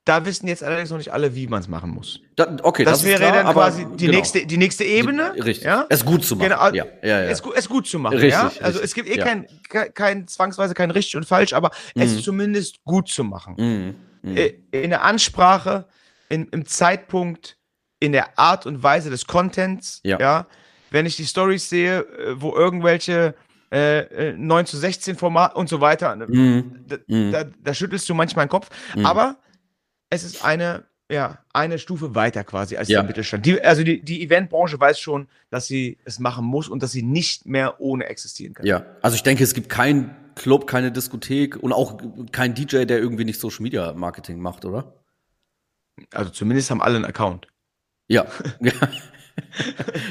Da 0.05 0.27
wissen 0.27 0.47
jetzt 0.49 0.63
allerdings 0.63 0.91
noch 0.91 0.99
nicht 0.99 1.15
alle, 1.15 1.35
wie 1.35 1.47
man 1.47 1.61
es 1.61 1.69
machen 1.69 1.91
muss. 1.91 2.21
Da, 2.37 2.57
okay, 2.63 2.85
das, 2.85 2.99
das 2.99 3.05
wäre 3.09 3.21
klar, 3.21 3.45
dann 3.45 3.53
quasi 3.55 3.87
die 3.97 4.05
genau. 4.07 4.19
nächste, 4.19 4.45
die 4.45 4.57
nächste 4.59 4.85
Ebene. 4.85 5.33
Richtig. 5.35 5.65
Ja? 5.65 5.87
Es 5.89 6.05
gut 6.05 6.25
zu 6.25 6.37
machen. 6.37 6.51
Genau. 6.51 6.67
Ja. 6.73 6.85
Ja, 7.03 7.23
ja. 7.23 7.23
Es, 7.23 7.43
es 7.55 7.69
gut 7.69 7.87
zu 7.87 7.99
machen. 7.99 8.19
Richtig, 8.19 8.33
ja? 8.33 8.53
Also 8.61 8.81
richtig. 8.81 8.85
es 8.85 8.95
gibt 8.95 9.09
eh 9.09 9.17
ja. 9.17 9.25
kein, 9.25 9.47
kein, 9.95 10.29
zwangsweise 10.29 10.75
kein 10.75 10.91
richtig 10.91 11.17
und 11.17 11.25
falsch, 11.25 11.55
aber 11.55 11.71
mhm. 11.95 12.03
es 12.03 12.23
zumindest 12.23 12.85
gut 12.85 13.09
zu 13.09 13.25
machen. 13.25 13.55
Mhm. 13.57 14.31
Mhm. 14.31 14.37
Äh, 14.37 14.55
in 14.73 14.91
der 14.91 15.05
Ansprache, 15.05 15.87
in, 16.29 16.49
im 16.49 16.67
Zeitpunkt, 16.67 17.57
in 17.99 18.13
der 18.13 18.39
Art 18.39 18.67
und 18.67 18.83
Weise 18.83 19.09
des 19.09 19.27
Contents. 19.27 20.01
Ja. 20.05 20.19
ja? 20.21 20.47
Wenn 20.91 21.07
ich 21.07 21.17
die 21.17 21.25
Stories 21.25 21.71
sehe, 21.71 22.01
äh, 22.01 22.41
wo 22.41 22.55
irgendwelche 22.55 23.35
äh, 23.71 24.33
9 24.35 24.63
äh, 24.63 24.67
zu 24.67 24.77
16 24.77 25.17
Format 25.17 25.57
und 25.57 25.71
so 25.71 25.81
weiter, 25.81 26.15
mhm. 26.15 26.85
da, 26.87 26.97
mhm. 27.07 27.33
da, 27.33 27.45
da, 27.45 27.73
schüttelst 27.73 28.07
du 28.09 28.15
manchmal 28.15 28.45
den 28.45 28.51
Kopf. 28.51 28.69
Mhm. 28.95 29.07
Aber 29.07 29.39
es 30.15 30.25
ist 30.25 30.45
eine, 30.45 30.85
ja, 31.11 31.39
eine 31.53 31.79
Stufe 31.79 32.15
weiter 32.15 32.45
quasi 32.45 32.77
als 32.77 32.89
ja. 32.89 33.01
der 33.01 33.09
Mittelstand. 33.09 33.45
Die, 33.45 33.61
also 33.61 33.83
die, 33.83 34.03
die 34.03 34.23
Eventbranche 34.23 34.79
weiß 34.79 34.99
schon, 34.99 35.29
dass 35.51 35.67
sie 35.67 35.99
es 36.05 36.19
machen 36.19 36.45
muss 36.45 36.69
und 36.69 36.83
dass 36.83 36.93
sie 36.93 37.03
nicht 37.03 37.47
mehr 37.47 37.81
ohne 37.81 38.07
existieren 38.07 38.55
kann. 38.55 38.67
Ja, 38.67 38.85
also 39.03 39.17
ich 39.17 39.23
denke, 39.23 39.45
es 39.45 39.55
gibt 39.55 39.69
keinen 39.69 40.15
Club, 40.35 40.67
keine 40.67 40.91
Diskothek 40.93 41.57
und 41.57 41.73
auch 41.73 41.99
kein 42.33 42.55
DJ, 42.55 42.85
der 42.85 42.99
irgendwie 42.99 43.25
nicht 43.25 43.39
Social 43.41 43.63
Media 43.63 43.93
Marketing 43.93 44.41
macht, 44.41 44.65
oder? 44.65 44.95
Also 46.13 46.31
zumindest 46.31 46.71
haben 46.71 46.83
alle 46.83 46.97
einen 46.97 47.05
Account. 47.05 47.47
Ja. 48.09 48.27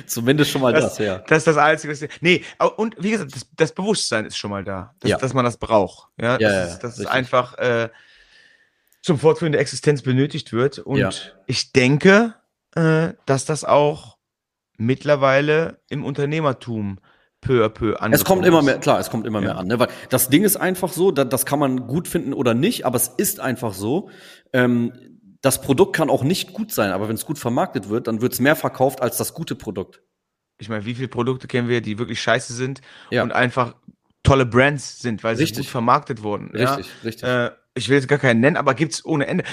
Zumindest 0.05 0.51
schon 0.51 0.61
mal 0.61 0.73
das, 0.73 0.95
das, 0.95 0.97
ja. 0.97 1.19
Das 1.19 1.39
ist 1.39 1.47
das 1.47 1.57
Einzige. 1.57 1.93
Was, 1.93 2.09
nee, 2.21 2.43
und 2.75 2.95
wie 2.99 3.11
gesagt, 3.11 3.35
das, 3.35 3.47
das 3.55 3.71
Bewusstsein 3.73 4.25
ist 4.25 4.37
schon 4.37 4.51
mal 4.51 4.63
da, 4.63 4.95
dass, 4.99 5.11
ja. 5.11 5.17
dass 5.17 5.33
man 5.33 5.45
das 5.45 5.57
braucht. 5.57 6.09
Ja, 6.19 6.37
ja 6.39 6.49
das, 6.49 6.73
ist, 6.73 6.79
das 6.79 6.99
ist 6.99 7.05
einfach 7.05 7.57
äh, 7.57 7.89
zum 9.03 9.19
Fortführen 9.19 9.51
der 9.51 9.61
Existenz 9.61 10.01
benötigt 10.01 10.53
wird. 10.53 10.79
Und 10.79 10.97
ja. 10.97 11.11
ich 11.45 11.73
denke, 11.73 12.33
äh, 12.73 13.09
dass 13.25 13.45
das 13.45 13.63
auch 13.63 14.17
mittlerweile 14.77 15.81
im 15.89 16.03
Unternehmertum 16.03 16.99
peu 17.41 17.65
à 17.65 17.69
peu 17.69 17.99
an. 17.99 18.13
Es 18.13 18.23
kommt 18.23 18.45
immer 18.45 18.61
mehr, 18.61 18.79
klar, 18.79 18.99
es 18.99 19.09
kommt 19.09 19.27
immer 19.27 19.39
ja. 19.39 19.45
mehr 19.45 19.57
an. 19.57 19.67
Ne? 19.67 19.77
Weil 19.77 19.89
das 20.09 20.29
Ding 20.29 20.43
ist 20.43 20.55
einfach 20.55 20.91
so, 20.91 21.11
da, 21.11 21.25
das 21.25 21.45
kann 21.45 21.59
man 21.59 21.87
gut 21.87 22.07
finden 22.07 22.33
oder 22.33 22.53
nicht, 22.53 22.85
aber 22.85 22.95
es 22.95 23.09
ist 23.09 23.41
einfach 23.41 23.73
so. 23.73 24.09
Ähm, 24.53 24.93
das 25.41 25.61
Produkt 25.61 25.93
kann 25.93 26.09
auch 26.09 26.23
nicht 26.23 26.53
gut 26.53 26.71
sein, 26.71 26.91
aber 26.91 27.09
wenn 27.09 27.15
es 27.15 27.25
gut 27.25 27.37
vermarktet 27.37 27.89
wird, 27.89 28.07
dann 28.07 28.21
wird 28.21 28.31
es 28.31 28.39
mehr 28.39 28.55
verkauft 28.55 29.01
als 29.01 29.17
das 29.17 29.33
gute 29.33 29.55
Produkt. 29.55 30.01
Ich 30.57 30.69
meine, 30.69 30.85
wie 30.85 30.95
viele 30.95 31.09
Produkte 31.09 31.47
kennen 31.47 31.67
wir, 31.67 31.81
die 31.81 31.99
wirklich 31.99 32.21
scheiße 32.21 32.53
sind 32.53 32.79
ja. 33.11 33.23
und 33.23 33.33
einfach 33.33 33.75
tolle 34.23 34.45
Brands 34.45 35.01
sind, 35.01 35.21
weil 35.25 35.35
richtig. 35.35 35.57
sie 35.57 35.63
gut 35.63 35.69
vermarktet 35.69 36.23
wurden. 36.23 36.51
Richtig, 36.51 36.87
ja? 36.87 36.93
richtig. 37.03 37.23
Äh, 37.27 37.51
ich 37.75 37.89
will 37.89 37.97
jetzt 37.97 38.07
gar 38.07 38.19
keinen 38.19 38.39
nennen, 38.39 38.57
aber 38.57 38.73
gibt's 38.73 39.03
ohne 39.05 39.27
Ende. 39.27 39.43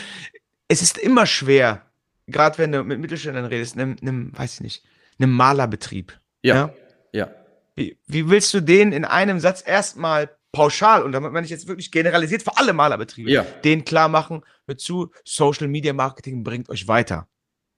Es 0.69 0.83
ist 0.83 0.99
immer 0.99 1.27
schwer, 1.27 1.87
gerade 2.27 2.59
wenn 2.59 2.73
du 2.73 2.85
mit 2.85 3.01
Mittelständlern 3.01 3.47
redest, 3.47 3.75
einem, 3.77 3.97
einem, 4.01 4.37
weiß 4.37 4.55
ich 4.55 4.61
nicht, 4.61 4.85
einem 5.19 5.33
Malerbetrieb. 5.33 6.19
Ja. 6.43 6.55
Ja. 6.55 6.75
ja. 7.13 7.31
Wie, 7.77 7.99
wie 8.07 8.29
willst 8.29 8.53
du 8.55 8.61
den 8.61 8.93
in 8.93 9.05
einem 9.05 9.41
Satz 9.41 9.63
erstmal 9.67 10.31
pauschal, 10.53 11.03
und 11.03 11.13
damit 11.13 11.33
meine 11.33 11.45
ich 11.45 11.51
jetzt 11.51 11.69
wirklich 11.69 11.91
generalisiert 11.91 12.43
für 12.43 12.57
alle 12.57 12.73
Malerbetriebe, 12.73 13.31
ja. 13.31 13.43
den 13.65 13.85
klar 13.85 14.09
machen, 14.09 14.43
hör 14.67 14.77
zu, 14.77 15.13
Social 15.25 15.69
Media 15.69 15.93
Marketing 15.93 16.43
bringt 16.43 16.69
euch 16.69 16.89
weiter. 16.89 17.29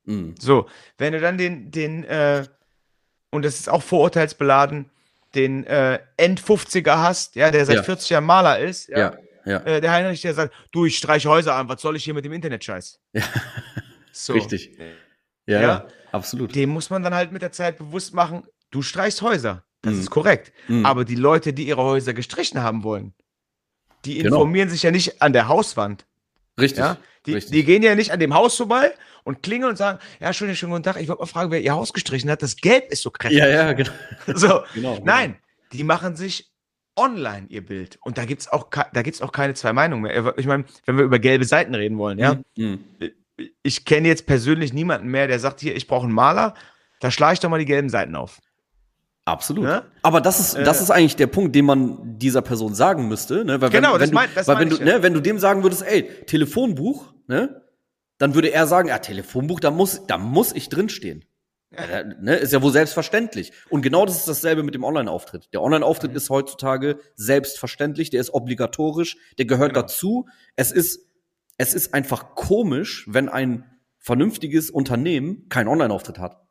Mhm. 0.04 0.34
So, 0.38 0.68
wenn 0.98 1.12
du 1.12 1.20
dann 1.20 1.38
den, 1.38 1.70
den, 1.70 2.04
äh, 2.04 2.46
und 3.30 3.44
das 3.44 3.60
ist 3.60 3.68
auch 3.68 3.82
vorurteilsbeladen, 3.82 4.90
den 5.34 5.64
äh, 5.64 5.98
End-50er 6.16 6.96
hast, 6.96 7.36
ja, 7.36 7.50
der 7.50 7.64
seit 7.64 7.76
ja. 7.76 7.82
40 7.82 8.10
Jahren 8.10 8.24
Maler 8.24 8.58
ist, 8.58 8.88
ja, 8.88 8.98
ja, 8.98 9.16
ja. 9.44 9.58
Äh, 9.58 9.80
der 9.80 9.92
Heinrich, 9.92 10.20
der 10.22 10.34
sagt, 10.34 10.54
du, 10.72 10.84
ich 10.84 10.96
streiche 10.96 11.28
Häuser 11.28 11.54
an, 11.54 11.68
was 11.68 11.80
soll 11.80 11.96
ich 11.96 12.04
hier 12.04 12.14
mit 12.14 12.24
dem 12.24 12.32
Internet-Scheiß? 12.32 13.00
Ja. 13.12 13.22
So. 14.12 14.34
Richtig. 14.34 14.76
Ja, 15.46 15.60
ja, 15.60 15.88
absolut. 16.12 16.54
Dem 16.54 16.70
muss 16.70 16.90
man 16.90 17.02
dann 17.02 17.14
halt 17.14 17.32
mit 17.32 17.42
der 17.42 17.52
Zeit 17.52 17.78
bewusst 17.78 18.14
machen, 18.14 18.44
du 18.70 18.82
streichst 18.82 19.22
Häuser. 19.22 19.64
Das 19.80 19.94
mhm. 19.94 20.00
ist 20.00 20.10
korrekt. 20.10 20.52
Mhm. 20.68 20.86
Aber 20.86 21.04
die 21.04 21.16
Leute, 21.16 21.52
die 21.52 21.66
ihre 21.66 21.82
Häuser 21.82 22.14
gestrichen 22.14 22.62
haben 22.62 22.84
wollen, 22.84 23.14
die 24.04 24.18
genau. 24.18 24.36
informieren 24.36 24.68
genau. 24.68 24.72
sich 24.74 24.82
ja 24.82 24.90
nicht 24.90 25.22
an 25.22 25.32
der 25.32 25.48
Hauswand. 25.48 26.06
Richtig. 26.58 26.78
Ja? 26.78 26.98
Die, 27.26 27.34
richtig. 27.34 27.52
die 27.52 27.64
gehen 27.64 27.82
ja 27.82 27.94
nicht 27.94 28.12
an 28.12 28.20
dem 28.20 28.34
Haus 28.34 28.56
vorbei 28.56 28.92
und 29.24 29.42
klingeln 29.42 29.70
und 29.70 29.76
sagen, 29.76 29.98
ja, 30.20 30.32
schönen, 30.32 30.56
schönen 30.56 30.72
guten 30.72 30.82
Tag, 30.84 31.00
ich 31.00 31.08
wollte 31.08 31.22
mal 31.22 31.26
fragen, 31.26 31.50
wer 31.50 31.60
ihr 31.60 31.72
Haus 31.72 31.92
gestrichen 31.92 32.30
hat. 32.30 32.42
Das 32.42 32.56
Gelb 32.56 32.90
ist 32.90 33.02
so 33.02 33.10
kräftig. 33.10 33.38
Ja, 33.38 33.48
ja, 33.48 33.72
genau. 33.72 33.90
So, 34.34 34.62
genau, 34.74 35.00
nein, 35.04 35.36
die 35.72 35.84
machen 35.84 36.16
sich 36.16 36.51
online 36.96 37.46
ihr 37.48 37.64
Bild. 37.64 37.98
Und 38.02 38.18
da 38.18 38.24
gibt's 38.24 38.48
auch, 38.48 38.68
da 38.70 39.02
gibt's 39.02 39.22
auch 39.22 39.32
keine 39.32 39.54
zwei 39.54 39.72
Meinungen 39.72 40.02
mehr. 40.02 40.38
Ich 40.38 40.46
meine, 40.46 40.64
wenn 40.86 40.96
wir 40.96 41.04
über 41.04 41.18
gelbe 41.18 41.44
Seiten 41.44 41.74
reden 41.74 41.98
wollen, 41.98 42.18
ja. 42.18 42.38
Mhm. 42.56 42.84
Ich 43.62 43.84
kenne 43.84 44.08
jetzt 44.08 44.26
persönlich 44.26 44.72
niemanden 44.72 45.08
mehr, 45.08 45.26
der 45.26 45.38
sagt, 45.38 45.60
hier, 45.60 45.74
ich 45.74 45.86
brauche 45.86 46.04
einen 46.04 46.14
Maler, 46.14 46.54
da 47.00 47.10
schlage 47.10 47.34
ich 47.34 47.40
doch 47.40 47.48
mal 47.48 47.58
die 47.58 47.64
gelben 47.64 47.88
Seiten 47.88 48.14
auf. 48.14 48.40
Absolut. 49.24 49.64
Ja? 49.64 49.84
Aber 50.02 50.20
das 50.20 50.40
ist, 50.40 50.56
das 50.66 50.80
äh. 50.80 50.82
ist 50.82 50.90
eigentlich 50.90 51.16
der 51.16 51.28
Punkt, 51.28 51.54
den 51.54 51.64
man 51.64 52.18
dieser 52.18 52.42
Person 52.42 52.74
sagen 52.74 53.08
müsste. 53.08 53.44
Ne? 53.44 53.60
Weil 53.60 53.70
genau, 53.70 53.94
wenn, 53.94 54.00
das, 54.00 54.08
wenn 54.08 54.14
mein, 54.14 54.28
das 54.34 54.48
weil 54.48 54.58
wenn 54.58 54.68
du, 54.68 54.82
ne, 54.82 55.02
wenn 55.02 55.14
du 55.14 55.20
dem 55.20 55.38
sagen 55.38 55.62
würdest, 55.62 55.82
ey, 55.82 56.08
Telefonbuch, 56.26 57.12
ne, 57.28 57.62
dann 58.18 58.34
würde 58.34 58.52
er 58.52 58.66
sagen, 58.66 58.88
ja, 58.88 58.98
Telefonbuch, 58.98 59.60
da 59.60 59.70
muss, 59.70 60.06
da 60.06 60.18
muss 60.18 60.52
ich 60.52 60.68
drinstehen. 60.68 61.24
Ja. 61.76 62.04
Ne, 62.04 62.36
ist 62.36 62.52
ja 62.52 62.62
wohl 62.62 62.72
selbstverständlich. 62.72 63.52
Und 63.70 63.82
genau 63.82 64.04
das 64.04 64.16
ist 64.16 64.28
dasselbe 64.28 64.62
mit 64.62 64.74
dem 64.74 64.84
Online-Auftritt. 64.84 65.48
Der 65.52 65.62
Online-Auftritt 65.62 66.10
mhm. 66.10 66.16
ist 66.16 66.30
heutzutage 66.30 66.98
selbstverständlich, 67.14 68.10
der 68.10 68.20
ist 68.20 68.34
obligatorisch, 68.34 69.16
der 69.38 69.46
gehört 69.46 69.72
genau. 69.72 69.82
dazu. 69.82 70.28
Es 70.56 70.70
ist, 70.72 71.06
es 71.56 71.74
ist 71.74 71.94
einfach 71.94 72.34
komisch, 72.34 73.06
wenn 73.08 73.28
ein 73.28 73.64
vernünftiges 73.98 74.70
Unternehmen 74.70 75.48
keinen 75.48 75.68
Online-Auftritt 75.68 76.18
hat. 76.18 76.42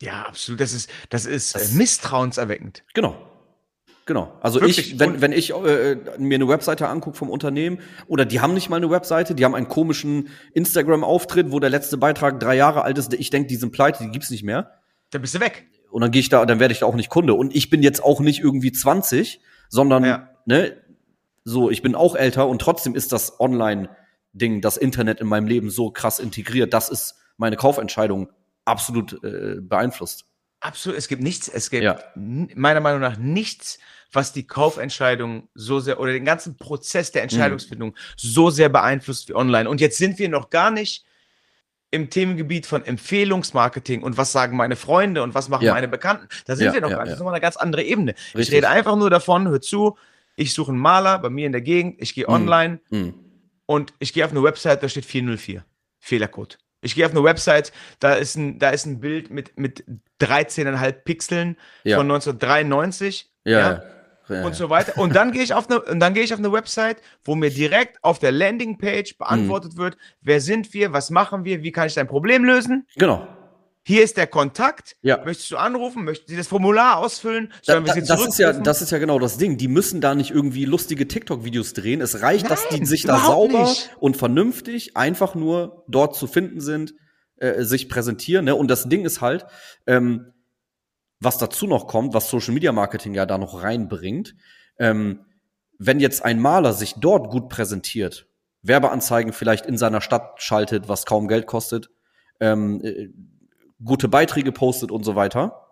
Ja, 0.00 0.22
absolut. 0.22 0.60
Das 0.60 0.72
ist, 0.72 0.90
das 1.10 1.26
ist 1.26 1.54
das, 1.54 1.72
äh, 1.72 1.76
misstrauenserweckend. 1.76 2.84
Genau. 2.94 3.16
Genau. 4.08 4.32
Also 4.40 4.62
Wirklich? 4.62 4.94
ich, 4.94 4.98
wenn, 4.98 5.20
wenn 5.20 5.32
ich 5.32 5.54
äh, 5.54 5.96
mir 6.16 6.36
eine 6.36 6.48
Webseite 6.48 6.88
angucke 6.88 7.14
vom 7.14 7.28
Unternehmen, 7.28 7.80
oder 8.06 8.24
die 8.24 8.40
haben 8.40 8.54
nicht 8.54 8.70
mal 8.70 8.76
eine 8.76 8.88
Webseite, 8.88 9.34
die 9.34 9.44
haben 9.44 9.54
einen 9.54 9.68
komischen 9.68 10.30
Instagram-Auftritt, 10.54 11.52
wo 11.52 11.60
der 11.60 11.68
letzte 11.68 11.98
Beitrag 11.98 12.40
drei 12.40 12.56
Jahre 12.56 12.84
alt 12.84 12.96
ist, 12.96 13.12
ich 13.12 13.28
denke, 13.28 13.48
die 13.48 13.56
sind 13.56 13.70
pleite, 13.70 14.02
die 14.02 14.10
gibt's 14.10 14.30
nicht 14.30 14.42
mehr. 14.42 14.80
Dann 15.10 15.20
bist 15.20 15.34
du 15.34 15.40
weg. 15.40 15.68
Und 15.90 16.00
dann 16.00 16.10
gehe 16.10 16.20
ich 16.20 16.30
da, 16.30 16.46
dann 16.46 16.58
werde 16.58 16.72
ich 16.72 16.80
da 16.80 16.86
auch 16.86 16.94
nicht 16.94 17.10
Kunde. 17.10 17.34
Und 17.34 17.54
ich 17.54 17.68
bin 17.68 17.82
jetzt 17.82 18.02
auch 18.02 18.20
nicht 18.20 18.40
irgendwie 18.40 18.72
20, 18.72 19.42
sondern, 19.68 20.04
ja. 20.06 20.30
ne, 20.46 20.72
so, 21.44 21.70
ich 21.70 21.82
bin 21.82 21.94
auch 21.94 22.16
älter 22.16 22.48
und 22.48 22.62
trotzdem 22.62 22.94
ist 22.94 23.12
das 23.12 23.38
Online-Ding, 23.38 24.62
das 24.62 24.78
Internet 24.78 25.20
in 25.20 25.26
meinem 25.26 25.46
Leben 25.46 25.68
so 25.68 25.90
krass 25.90 26.18
integriert, 26.18 26.72
das 26.72 26.88
ist 26.88 27.16
meine 27.36 27.56
Kaufentscheidung 27.56 28.30
absolut 28.64 29.22
äh, 29.22 29.56
beeinflusst. 29.60 30.24
Absolut. 30.60 30.98
Es 30.98 31.08
gibt 31.08 31.22
nichts, 31.22 31.48
es 31.48 31.70
gibt 31.70 31.84
ja. 31.84 31.98
meiner 32.16 32.80
Meinung 32.80 33.00
nach 33.00 33.16
nichts, 33.16 33.78
was 34.12 34.32
die 34.32 34.46
Kaufentscheidung 34.46 35.48
so 35.54 35.80
sehr 35.80 36.00
oder 36.00 36.12
den 36.12 36.24
ganzen 36.24 36.56
Prozess 36.56 37.12
der 37.12 37.22
Entscheidungsfindung 37.22 37.90
mhm. 37.90 37.94
so 38.16 38.50
sehr 38.50 38.68
beeinflusst 38.68 39.28
wie 39.28 39.34
online. 39.34 39.68
Und 39.68 39.80
jetzt 39.80 39.98
sind 39.98 40.18
wir 40.18 40.28
noch 40.28 40.50
gar 40.50 40.70
nicht 40.70 41.04
im 41.90 42.10
Themengebiet 42.10 42.66
von 42.66 42.84
Empfehlungsmarketing 42.84 44.02
und 44.02 44.16
was 44.16 44.32
sagen 44.32 44.56
meine 44.56 44.76
Freunde 44.76 45.22
und 45.22 45.34
was 45.34 45.48
machen 45.48 45.64
ja. 45.64 45.74
meine 45.74 45.88
Bekannten. 45.88 46.28
Da 46.46 46.54
sind 46.54 46.66
ja, 46.66 46.74
wir 46.74 46.80
noch 46.80 46.90
gar 46.90 46.98
nicht. 46.98 47.06
Das 47.06 47.14
ist 47.14 47.18
nochmal 47.18 47.34
eine 47.34 47.40
ganz 47.40 47.56
andere 47.56 47.82
Ebene. 47.82 48.12
Richtig. 48.12 48.48
Ich 48.48 48.52
rede 48.52 48.68
einfach 48.68 48.96
nur 48.96 49.10
davon, 49.10 49.48
hör 49.48 49.60
zu, 49.60 49.96
ich 50.36 50.52
suche 50.52 50.70
einen 50.70 50.80
Maler 50.80 51.18
bei 51.18 51.30
mir 51.30 51.46
in 51.46 51.52
der 51.52 51.62
Gegend, 51.62 51.96
ich 52.00 52.14
gehe 52.14 52.24
mhm. 52.26 52.34
online 52.34 52.80
mhm. 52.90 53.14
und 53.66 53.94
ich 53.98 54.12
gehe 54.12 54.24
auf 54.24 54.30
eine 54.30 54.42
Website, 54.42 54.82
da 54.82 54.88
steht 54.88 55.06
404. 55.06 55.64
Fehlercode. 55.98 56.58
Ich 56.80 56.94
gehe 56.94 57.04
auf 57.04 57.12
eine 57.12 57.24
Website, 57.24 57.72
da 57.98 58.14
ist 58.14 58.36
ein, 58.36 58.58
da 58.58 58.70
ist 58.70 58.86
ein 58.86 59.00
Bild 59.00 59.30
mit, 59.30 59.58
mit 59.58 59.84
13,5 60.20 60.92
Pixeln 60.92 61.56
ja. 61.84 61.96
von 61.96 62.06
1993. 62.06 63.30
Ja. 63.44 63.58
ja. 63.58 63.82
Ja, 64.28 64.44
und 64.44 64.54
so 64.54 64.70
weiter. 64.70 64.98
Und 64.98 65.14
dann 65.14 65.32
gehe 65.32 65.42
ich 65.42 65.54
auf 65.54 65.70
eine, 65.70 65.80
und 65.80 66.00
dann 66.00 66.14
gehe 66.14 66.22
ich 66.22 66.32
auf 66.32 66.38
eine 66.38 66.52
Website, 66.52 66.98
wo 67.24 67.34
mir 67.34 67.50
direkt 67.50 68.02
auf 68.02 68.18
der 68.18 68.32
Landingpage 68.32 69.16
beantwortet 69.18 69.74
mhm. 69.74 69.78
wird, 69.78 69.96
wer 70.20 70.40
sind 70.40 70.74
wir, 70.74 70.92
was 70.92 71.10
machen 71.10 71.44
wir, 71.44 71.62
wie 71.62 71.72
kann 71.72 71.86
ich 71.86 71.94
dein 71.94 72.06
Problem 72.06 72.44
lösen? 72.44 72.86
Genau. 72.96 73.26
Hier 73.88 74.04
ist 74.04 74.18
der 74.18 74.26
Kontakt. 74.26 74.96
Ja. 75.00 75.24
Möchtest 75.24 75.50
du 75.50 75.56
anrufen? 75.56 76.04
Möchten 76.04 76.28
Sie 76.28 76.36
das 76.36 76.46
Formular 76.46 76.98
ausfüllen? 76.98 77.54
Da, 77.64 77.82
Sie 77.94 78.02
das 78.02 78.26
ist 78.26 78.38
ja, 78.38 78.52
das 78.52 78.82
ist 78.82 78.90
ja 78.90 78.98
genau 78.98 79.18
das 79.18 79.38
Ding. 79.38 79.56
Die 79.56 79.66
müssen 79.66 80.02
da 80.02 80.14
nicht 80.14 80.30
irgendwie 80.30 80.66
lustige 80.66 81.08
TikTok-Videos 81.08 81.72
drehen. 81.72 82.02
Es 82.02 82.20
reicht, 82.20 82.44
Nein, 82.44 82.50
dass 82.50 82.68
die 82.68 82.84
sich 82.84 83.04
da 83.04 83.18
sauber 83.18 83.62
nicht. 83.62 83.96
und 83.98 84.18
vernünftig 84.18 84.94
einfach 84.98 85.34
nur 85.34 85.84
dort 85.88 86.16
zu 86.16 86.26
finden 86.26 86.60
sind, 86.60 86.92
äh, 87.36 87.62
sich 87.62 87.88
präsentieren. 87.88 88.44
Ne? 88.44 88.54
Und 88.54 88.68
das 88.68 88.90
Ding 88.90 89.06
ist 89.06 89.22
halt, 89.22 89.46
ähm, 89.86 90.34
was 91.20 91.38
dazu 91.38 91.66
noch 91.66 91.86
kommt, 91.86 92.14
was 92.14 92.30
Social 92.30 92.54
Media 92.54 92.72
Marketing 92.72 93.14
ja 93.14 93.26
da 93.26 93.38
noch 93.38 93.62
reinbringt, 93.62 94.36
ähm, 94.78 95.24
wenn 95.78 96.00
jetzt 96.00 96.24
ein 96.24 96.40
Maler 96.40 96.72
sich 96.72 96.94
dort 96.94 97.30
gut 97.30 97.48
präsentiert, 97.48 98.26
Werbeanzeigen 98.62 99.32
vielleicht 99.32 99.66
in 99.66 99.78
seiner 99.78 100.00
Stadt 100.00 100.42
schaltet, 100.42 100.88
was 100.88 101.06
kaum 101.06 101.28
Geld 101.28 101.46
kostet, 101.46 101.90
ähm, 102.40 102.80
äh, 102.82 103.08
gute 103.82 104.08
Beiträge 104.08 104.52
postet 104.52 104.90
und 104.90 105.04
so 105.04 105.14
weiter. 105.14 105.68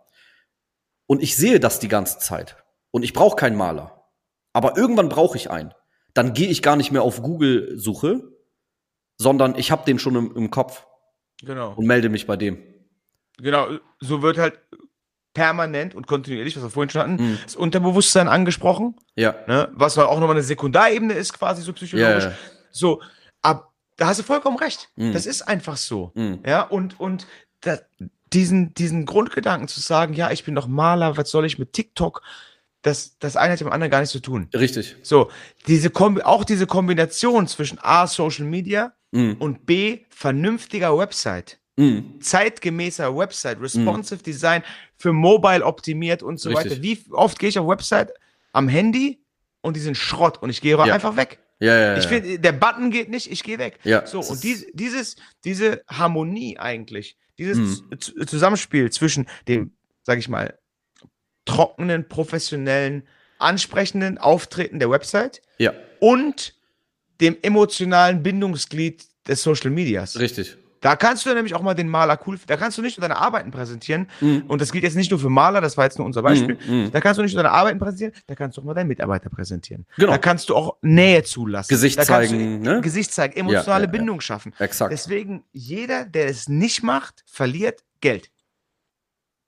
Und 1.07 1.23
ich 1.23 1.37
sehe 1.37 1.61
das 1.61 1.79
die 1.79 1.89
ganze 1.89 2.19
Zeit. 2.19 2.57
Und 2.91 3.03
ich 3.03 3.13
brauche 3.13 3.37
keinen 3.37 3.57
Maler. 3.57 4.09
Aber 4.53 4.77
irgendwann 4.77 5.09
brauche 5.09 5.37
ich 5.37 5.51
einen. 5.51 5.75
Dann 6.15 6.33
gehe 6.33 6.49
ich 6.49 6.63
gar 6.63 6.77
nicht 6.77 6.93
mehr 6.93 7.03
auf 7.03 7.23
Google-Suche, 7.23 8.23
sondern 9.19 9.57
ich 9.57 9.71
habe 9.71 9.85
den 9.85 9.99
schon 9.99 10.17
im, 10.17 10.37
im 10.37 10.51
Kopf. 10.51 10.87
Genau. 11.43 11.75
Und 11.75 11.87
melde 11.87 12.09
mich 12.09 12.27
bei 12.27 12.37
dem. 12.37 12.63
Genau, 13.39 13.69
so 14.01 14.23
wird 14.23 14.39
halt 14.39 14.59
permanent 15.37 15.95
und 15.95 16.07
kontinuierlich, 16.07 16.57
was 16.57 16.63
wir 16.63 16.71
vorhin 16.71 16.89
schon 16.89 17.03
hatten, 17.03 17.17
mhm. 17.17 17.39
das 17.45 17.57
Unterbewusstsein 17.57 18.27
angesprochen. 18.27 18.97
Ja. 19.17 19.35
Ne, 19.47 19.69
was 19.75 19.99
auch 19.99 20.19
nochmal 20.19 20.37
eine 20.37 20.43
Sekundarebene 20.43 21.13
ist, 21.13 21.35
quasi 21.35 21.61
so 21.61 21.75
psychologisch. 21.75 22.25
Ja. 22.25 22.33
So, 22.71 23.03
ab, 23.43 23.71
da 23.97 24.07
hast 24.07 24.19
du 24.19 24.23
vollkommen 24.23 24.57
recht. 24.57 24.89
Mhm. 24.97 25.13
Das 25.13 25.27
ist 25.27 25.43
einfach 25.43 25.77
so. 25.77 26.11
Mhm. 26.15 26.41
Ja, 26.47 26.63
und, 26.63 26.99
und 26.99 27.27
da, 27.61 27.79
diesen, 28.33 28.73
diesen 28.73 29.05
Grundgedanken 29.05 29.69
zu 29.69 29.81
sagen, 29.81 30.15
ja, 30.15 30.31
ich 30.31 30.43
bin 30.45 30.55
doch 30.55 30.67
Maler, 30.67 31.19
was 31.19 31.31
soll 31.31 31.45
ich 31.45 31.59
mit 31.59 31.75
TikTok? 31.75 32.23
Das, 32.81 33.19
das 33.19 33.37
eine 33.37 33.53
hat 33.53 33.61
mit 33.61 33.69
dem 33.69 33.73
anderen 33.73 33.91
gar 33.91 34.01
nichts 34.01 34.13
zu 34.13 34.21
tun. 34.21 34.49
Richtig. 34.55 34.97
So, 35.03 35.31
diese 35.67 35.91
Kombi 35.91 36.23
auch 36.23 36.45
diese 36.45 36.67
Kombination 36.67 37.47
zwischen 37.47 37.79
A, 37.83 38.07
Social 38.07 38.47
Media 38.47 38.95
mm. 39.11 39.33
und 39.39 39.67
B, 39.67 40.01
vernünftiger 40.09 40.97
Website. 40.97 41.59
Mm. 41.77 42.21
Zeitgemäßer 42.21 43.15
Website, 43.15 43.61
responsive 43.61 44.21
mm. 44.21 44.25
Design, 44.25 44.63
für 44.97 45.13
Mobile 45.13 45.65
optimiert 45.65 46.23
und 46.23 46.41
so 46.41 46.49
Richtig. 46.49 46.73
weiter. 46.73 46.83
Wie 46.83 46.99
oft 47.11 47.39
gehe 47.39 47.51
ich 47.51 47.59
auf 47.59 47.69
Website 47.69 48.13
am 48.53 48.69
Handy 48.69 49.21
und 49.61 49.77
die 49.77 49.81
sind 49.81 49.97
Schrott 49.97 50.43
und 50.43 50.51
ich 50.51 50.61
gehe 50.61 50.77
ja. 50.77 50.83
einfach 50.85 51.17
weg. 51.17 51.39
Ja, 51.59 51.75
ja, 51.75 51.87
ja. 51.93 51.99
Ich 51.99 52.07
finde, 52.07 52.39
der 52.39 52.53
Button 52.53 52.91
geht 52.91 53.09
nicht, 53.09 53.31
ich 53.31 53.43
gehe 53.43 53.59
weg. 53.59 53.79
Ja, 53.85 54.07
so, 54.07 54.21
und 54.21 54.43
dies, 54.43 54.67
dieses, 54.73 55.17
diese 55.45 55.83
Harmonie 55.89 56.59
eigentlich, 56.59 57.17
dieses 57.39 57.83
hm. 57.91 58.27
Zusammenspiel 58.27 58.91
zwischen 58.91 59.27
dem, 59.49 59.73
sag 60.03 60.19
ich 60.19 60.29
mal, 60.29 60.59
trockenen, 61.45 62.09
professionellen, 62.09 63.07
ansprechenden 63.39 64.19
Auftreten 64.19 64.79
der 64.79 64.91
Website 64.91 65.43
ja. 65.59 65.73
und 66.01 66.55
dem 67.21 67.37
emotionalen 67.43 68.23
Bindungsglied 68.23 69.05
des 69.27 69.43
Social 69.43 69.71
Medias. 69.71 70.19
Richtig. 70.19 70.57
Da 70.81 70.97
kannst 70.97 71.25
du 71.27 71.35
nämlich 71.35 71.55
auch 71.55 71.63
mal 71.63 71.75
den 71.75 71.89
Maler 71.89 72.19
cool, 72.27 72.39
da 72.47 72.57
kannst 72.57 72.79
du 72.79 72.83
nicht 72.83 72.99
nur 72.99 73.09
deine 73.09 73.19
Arbeiten 73.19 73.51
präsentieren. 73.51 74.09
Mhm. 74.21 74.45
Und 74.49 74.61
das 74.61 74.73
gilt 74.73 74.85
jetzt 74.85 74.97
nicht 74.97 75.11
nur 75.11 75.19
für 75.19 75.31
Maler, 75.31 75.61
das 75.61 75.77
war 75.77 75.85
jetzt 75.85 75.99
nur 75.99 76.07
unser 76.07 76.23
Beispiel. 76.23 76.59
Mhm. 76.67 76.85
mhm. 76.85 76.91
Da 76.93 77.01
kannst 77.01 77.19
du 77.19 77.23
nicht 77.23 77.35
nur 77.35 77.43
deine 77.43 77.55
Arbeiten 77.55 77.79
präsentieren, 77.79 78.13
da 78.27 78.35
kannst 78.35 78.57
du 78.57 78.61
auch 78.61 78.65
mal 78.67 78.75
deinen 78.75 78.89
Mitarbeiter 78.89 79.31
präsentieren. 79.31 79.87
Genau. 79.97 80.13
Da 80.13 80.19
kannst 80.19 80.49
du 80.49 80.57
auch 80.57 80.77
Nähe 80.83 81.23
zulassen. 81.23 81.69
Gesicht 81.69 82.03
zeigen, 82.05 82.61
ne? 82.61 82.81
Gesicht 82.81 83.13
zeigen, 83.13 83.37
emotionale 83.37 83.85
ja, 83.85 83.93
ja, 83.93 83.99
Bindung 83.99 84.21
schaffen. 84.21 84.53
Exakt. 84.59 84.93
Deswegen, 84.93 85.45
jeder, 85.53 86.05
der 86.05 86.29
es 86.29 86.49
nicht 86.49 86.83
macht, 86.83 87.25
verliert 87.27 87.83
Geld. 88.01 88.31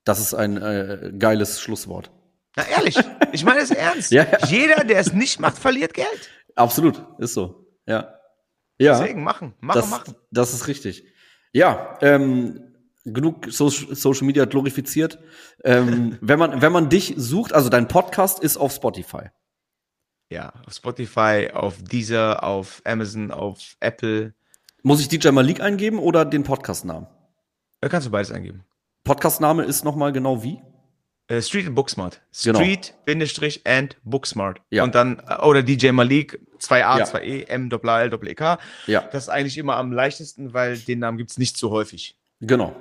Das 0.05 0.21
ist 0.21 0.35
ein 0.35 0.57
äh, 0.57 1.13
geiles 1.19 1.61
Schlusswort. 1.61 2.11
Na 2.57 2.67
ehrlich, 2.67 2.99
ich 3.33 3.45
meine 3.45 3.61
es 3.61 3.71
ernst. 3.71 4.11
ja, 4.11 4.25
ja. 4.25 4.47
Jeder, 4.47 4.85
der 4.85 4.99
es 4.99 5.13
nicht 5.13 5.39
macht, 5.39 5.59
verliert 5.59 5.95
Geld. 5.95 6.31
Absolut, 6.55 7.05
ist 7.19 7.35
so. 7.35 7.67
Ja. 7.87 8.15
Ja. 8.79 8.99
Deswegen 8.99 9.23
machen, 9.23 9.55
machen, 9.61 9.81
das, 9.81 9.91
machen. 9.91 10.15
Das 10.31 10.55
ist 10.55 10.67
richtig. 10.67 11.05
Ja, 11.53 11.99
ähm, 12.01 12.75
genug 13.05 13.47
so 13.51 13.69
Social 13.69 14.27
Media 14.27 14.45
glorifiziert. 14.45 15.19
Ähm, 15.65 16.19
wenn 16.21 16.39
man 16.39 16.63
wenn 16.63 16.73
man 16.73 16.89
dich 16.89 17.15
sucht, 17.17 17.53
also 17.53 17.69
dein 17.69 17.89
Podcast 17.89 18.41
ist 18.41 18.57
auf 18.57 18.73
Spotify. 18.73 19.31
Ja, 20.31 20.53
auf 20.67 20.75
Spotify, 20.75 21.51
auf 21.53 21.83
Deezer, 21.83 22.45
auf 22.45 22.83
Amazon, 22.85 23.31
auf 23.31 23.77
Apple. 23.81 24.35
Muss 24.83 25.01
ich 25.01 25.09
DJ 25.09 25.31
Malik 25.31 25.61
eingeben 25.61 25.99
oder 25.99 26.25
den 26.25 26.43
Podcastnamen? 26.43 27.09
Da 27.81 27.89
kannst 27.89 28.07
du 28.07 28.11
beides 28.11 28.31
eingeben. 28.31 28.65
Podcastname 29.05 29.65
ist 29.65 29.85
nochmal 29.85 30.13
genau 30.13 30.43
wie? 30.43 30.61
Äh, 31.29 31.43
Street 31.43 31.67
and 31.67 31.75
Booksmart. 31.75 32.21
Genau. 32.43 32.59
Street, 32.59 32.95
Bindestrich 33.05 33.67
and 33.67 33.97
Booksmart. 34.03 34.61
Ja. 34.71 34.85
Und 34.85 34.95
dann, 34.95 35.23
äh, 35.27 35.43
oder 35.43 35.63
DJ 35.63 35.93
Malik, 35.93 36.41
2a, 36.61 36.99
ja. 36.99 37.05
2e, 37.05 37.47
M, 37.49 37.71
L, 37.71 38.13
L, 38.13 38.35
K. 38.35 38.59
Ja. 38.87 39.03
Das 39.13 39.25
ist 39.25 39.29
eigentlich 39.29 39.59
immer 39.59 39.77
am 39.77 39.93
leichtesten, 39.93 40.53
weil 40.55 40.79
den 40.79 41.01
Namen 41.01 41.19
gibt's 41.19 41.39
nicht 41.39 41.57
so 41.57 41.71
häufig. 41.71 42.17
Genau. 42.41 42.75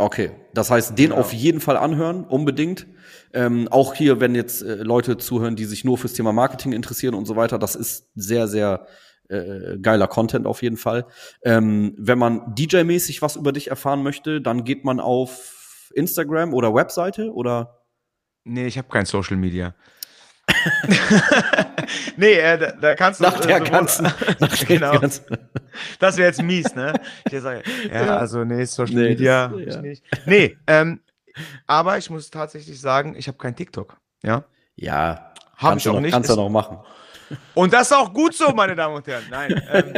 Okay, 0.00 0.30
das 0.54 0.70
heißt, 0.70 0.96
den 0.96 1.10
genau. 1.10 1.20
auf 1.20 1.32
jeden 1.32 1.60
Fall 1.60 1.76
anhören, 1.76 2.24
unbedingt. 2.24 2.86
Ähm, 3.32 3.66
auch 3.68 3.94
hier, 3.94 4.20
wenn 4.20 4.36
jetzt 4.36 4.62
äh, 4.62 4.76
Leute 4.76 5.18
zuhören, 5.18 5.56
die 5.56 5.64
sich 5.64 5.84
nur 5.84 5.98
fürs 5.98 6.12
Thema 6.12 6.32
Marketing 6.32 6.72
interessieren 6.72 7.14
und 7.14 7.26
so 7.26 7.34
weiter, 7.34 7.58
das 7.58 7.74
ist 7.74 8.08
sehr, 8.14 8.46
sehr 8.46 8.86
äh, 9.28 9.76
geiler 9.82 10.06
Content 10.06 10.46
auf 10.46 10.62
jeden 10.62 10.76
Fall. 10.76 11.04
Ähm, 11.42 11.94
wenn 11.98 12.16
man 12.16 12.54
DJ-mäßig 12.54 13.22
was 13.22 13.34
über 13.34 13.50
dich 13.50 13.68
erfahren 13.68 14.04
möchte, 14.04 14.40
dann 14.40 14.62
geht 14.62 14.84
man 14.84 15.00
auf 15.00 15.90
Instagram 15.94 16.54
oder 16.54 16.74
Webseite 16.74 17.32
oder? 17.32 17.84
Nee, 18.44 18.66
ich 18.66 18.78
habe 18.78 18.88
kein 18.88 19.04
Social 19.04 19.36
Media. 19.36 19.74
nee, 22.16 22.34
äh, 22.34 22.58
da, 22.58 22.72
da, 22.72 22.94
kannst 22.94 23.20
du 23.20 23.24
nach 23.24 23.40
der 23.40 23.58
äh, 23.58 23.60
ganzen, 23.60 24.04
nach 24.38 24.66
genau. 24.66 24.98
ganzen. 24.98 25.24
Das 25.98 26.16
wäre 26.16 26.28
jetzt 26.28 26.42
mies, 26.42 26.74
ne? 26.74 26.94
Ich 27.30 27.40
sage, 27.40 27.62
ja, 27.92 28.06
ja, 28.06 28.16
also 28.16 28.44
nee, 28.44 28.64
Social 28.64 28.94
nee, 28.94 29.08
Media 29.10 29.48
das, 29.48 29.74
ja. 29.76 29.80
nicht. 29.82 30.04
Nee, 30.26 30.56
ähm, 30.66 31.00
aber 31.66 31.98
ich 31.98 32.10
muss 32.10 32.30
tatsächlich 32.30 32.80
sagen, 32.80 33.14
ich 33.16 33.28
habe 33.28 33.38
kein 33.38 33.54
TikTok, 33.54 33.96
ja? 34.22 34.44
Ja, 34.76 35.32
habe 35.56 35.78
ich 35.78 35.88
auch 35.88 35.94
noch, 35.94 36.00
nicht. 36.00 36.12
Kannst 36.12 36.30
du 36.30 36.36
noch 36.36 36.48
machen. 36.48 36.78
Und 37.54 37.72
das 37.72 37.90
ist 37.90 37.96
auch 37.96 38.12
gut 38.12 38.34
so, 38.34 38.52
meine 38.52 38.74
Damen 38.74 38.96
und 38.96 39.06
Herren. 39.06 39.24
Nein, 39.30 39.62
ähm, 39.72 39.94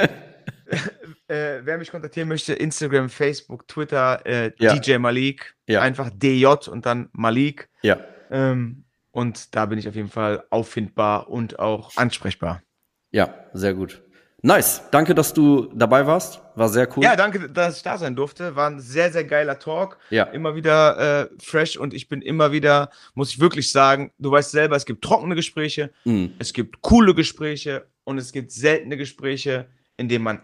äh, 1.28 1.61
wer 1.64 1.78
mich 1.78 1.90
kontaktieren 1.90 2.28
möchte, 2.28 2.55
Instagram, 2.55 3.09
Facebook, 3.09 3.68
Twitter, 3.68 4.24
äh, 4.26 4.53
ja. 4.59 4.74
DJ 4.74 4.98
Malik, 4.98 5.55
ja. 5.68 5.80
einfach 5.80 6.11
DJ 6.12 6.46
und 6.70 6.86
dann 6.86 7.09
Malik. 7.12 7.68
Ja. 7.82 7.98
Ähm, 8.30 8.84
und 9.11 9.54
da 9.54 9.66
bin 9.66 9.78
ich 9.78 9.88
auf 9.88 9.94
jeden 9.94 10.11
Fall 10.11 10.44
auffindbar 10.50 11.28
und 11.28 11.58
auch 11.58 11.96
ansprechbar. 11.96 12.62
Ja, 13.11 13.34
sehr 13.52 13.74
gut. 13.74 14.02
Nice. 14.42 14.82
Danke, 14.90 15.14
dass 15.14 15.34
du 15.34 15.70
dabei 15.74 16.06
warst. 16.06 16.40
War 16.54 16.68
sehr 16.68 16.88
cool. 16.96 17.04
Ja, 17.04 17.14
danke, 17.14 17.50
dass 17.50 17.76
ich 17.76 17.82
da 17.82 17.98
sein 17.98 18.16
durfte. 18.16 18.56
War 18.56 18.70
ein 18.70 18.80
sehr, 18.80 19.12
sehr 19.12 19.24
geiler 19.24 19.58
Talk. 19.58 19.98
Ja. 20.08 20.24
Immer 20.24 20.54
wieder 20.54 21.24
äh, 21.24 21.28
fresh 21.38 21.76
und 21.76 21.92
ich 21.92 22.08
bin 22.08 22.22
immer 22.22 22.50
wieder, 22.50 22.90
muss 23.14 23.30
ich 23.30 23.40
wirklich 23.40 23.70
sagen, 23.70 24.12
du 24.18 24.30
weißt 24.30 24.50
selber, 24.50 24.76
es 24.76 24.86
gibt 24.86 25.02
trockene 25.02 25.34
Gespräche, 25.34 25.90
mhm. 26.04 26.34
es 26.38 26.52
gibt 26.52 26.80
coole 26.80 27.14
Gespräche 27.14 27.86
und 28.04 28.18
es 28.18 28.32
gibt 28.32 28.52
seltene 28.52 28.96
Gespräche, 28.96 29.66
in 29.98 30.08
denen 30.08 30.24
man 30.24 30.42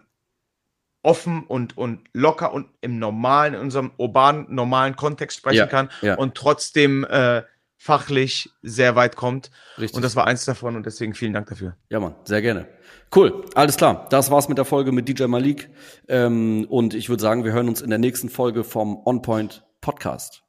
offen 1.03 1.45
und, 1.45 1.79
und 1.79 2.01
locker 2.12 2.53
und 2.53 2.69
im 2.81 2.99
normalen, 2.99 3.55
in 3.55 3.61
unserem 3.61 3.93
urbanen, 3.97 4.47
normalen 4.49 4.97
Kontext 4.97 5.39
sprechen 5.39 5.59
ja, 5.59 5.67
kann 5.67 5.89
ja. 6.03 6.17
und 6.17 6.35
trotzdem 6.35 7.05
äh, 7.05 7.45
fachlich 7.77 8.51
sehr 8.62 8.97
weit 8.97 9.16
kommt. 9.16 9.51
Richtig. 9.79 9.97
Und 9.97 10.03
das 10.03 10.16
war 10.16 10.27
eins 10.27 10.45
davon 10.45 10.77
und 10.77 10.87
deswegen 10.87 11.14
vielen 11.14 11.33
Dank 11.33 11.49
dafür. 11.49 11.77
Ja, 11.91 12.01
Mann, 12.01 12.14
sehr 12.24 12.43
gerne. 12.43 12.68
Cool, 13.14 13.45
alles 13.55 13.77
klar. 13.77 14.07
Das 14.11 14.31
war's 14.31 14.49
mit 14.49 14.59
der 14.59 14.64
Folge 14.64 14.93
mit 14.93 15.09
DJ 15.09 15.24
Malik. 15.24 15.70
Ähm, 16.09 16.66
und 16.68 16.95
ich 16.95 17.09
würde 17.09 17.22
sagen, 17.22 17.45
wir 17.45 17.53
hören 17.53 17.68
uns 17.68 17.81
in 17.83 17.91
der 17.91 17.99
nächsten 17.99 18.29
Folge 18.29 18.64
vom 18.64 19.01
On 19.05 19.22
Point 19.22 19.64
Podcast. 19.81 20.46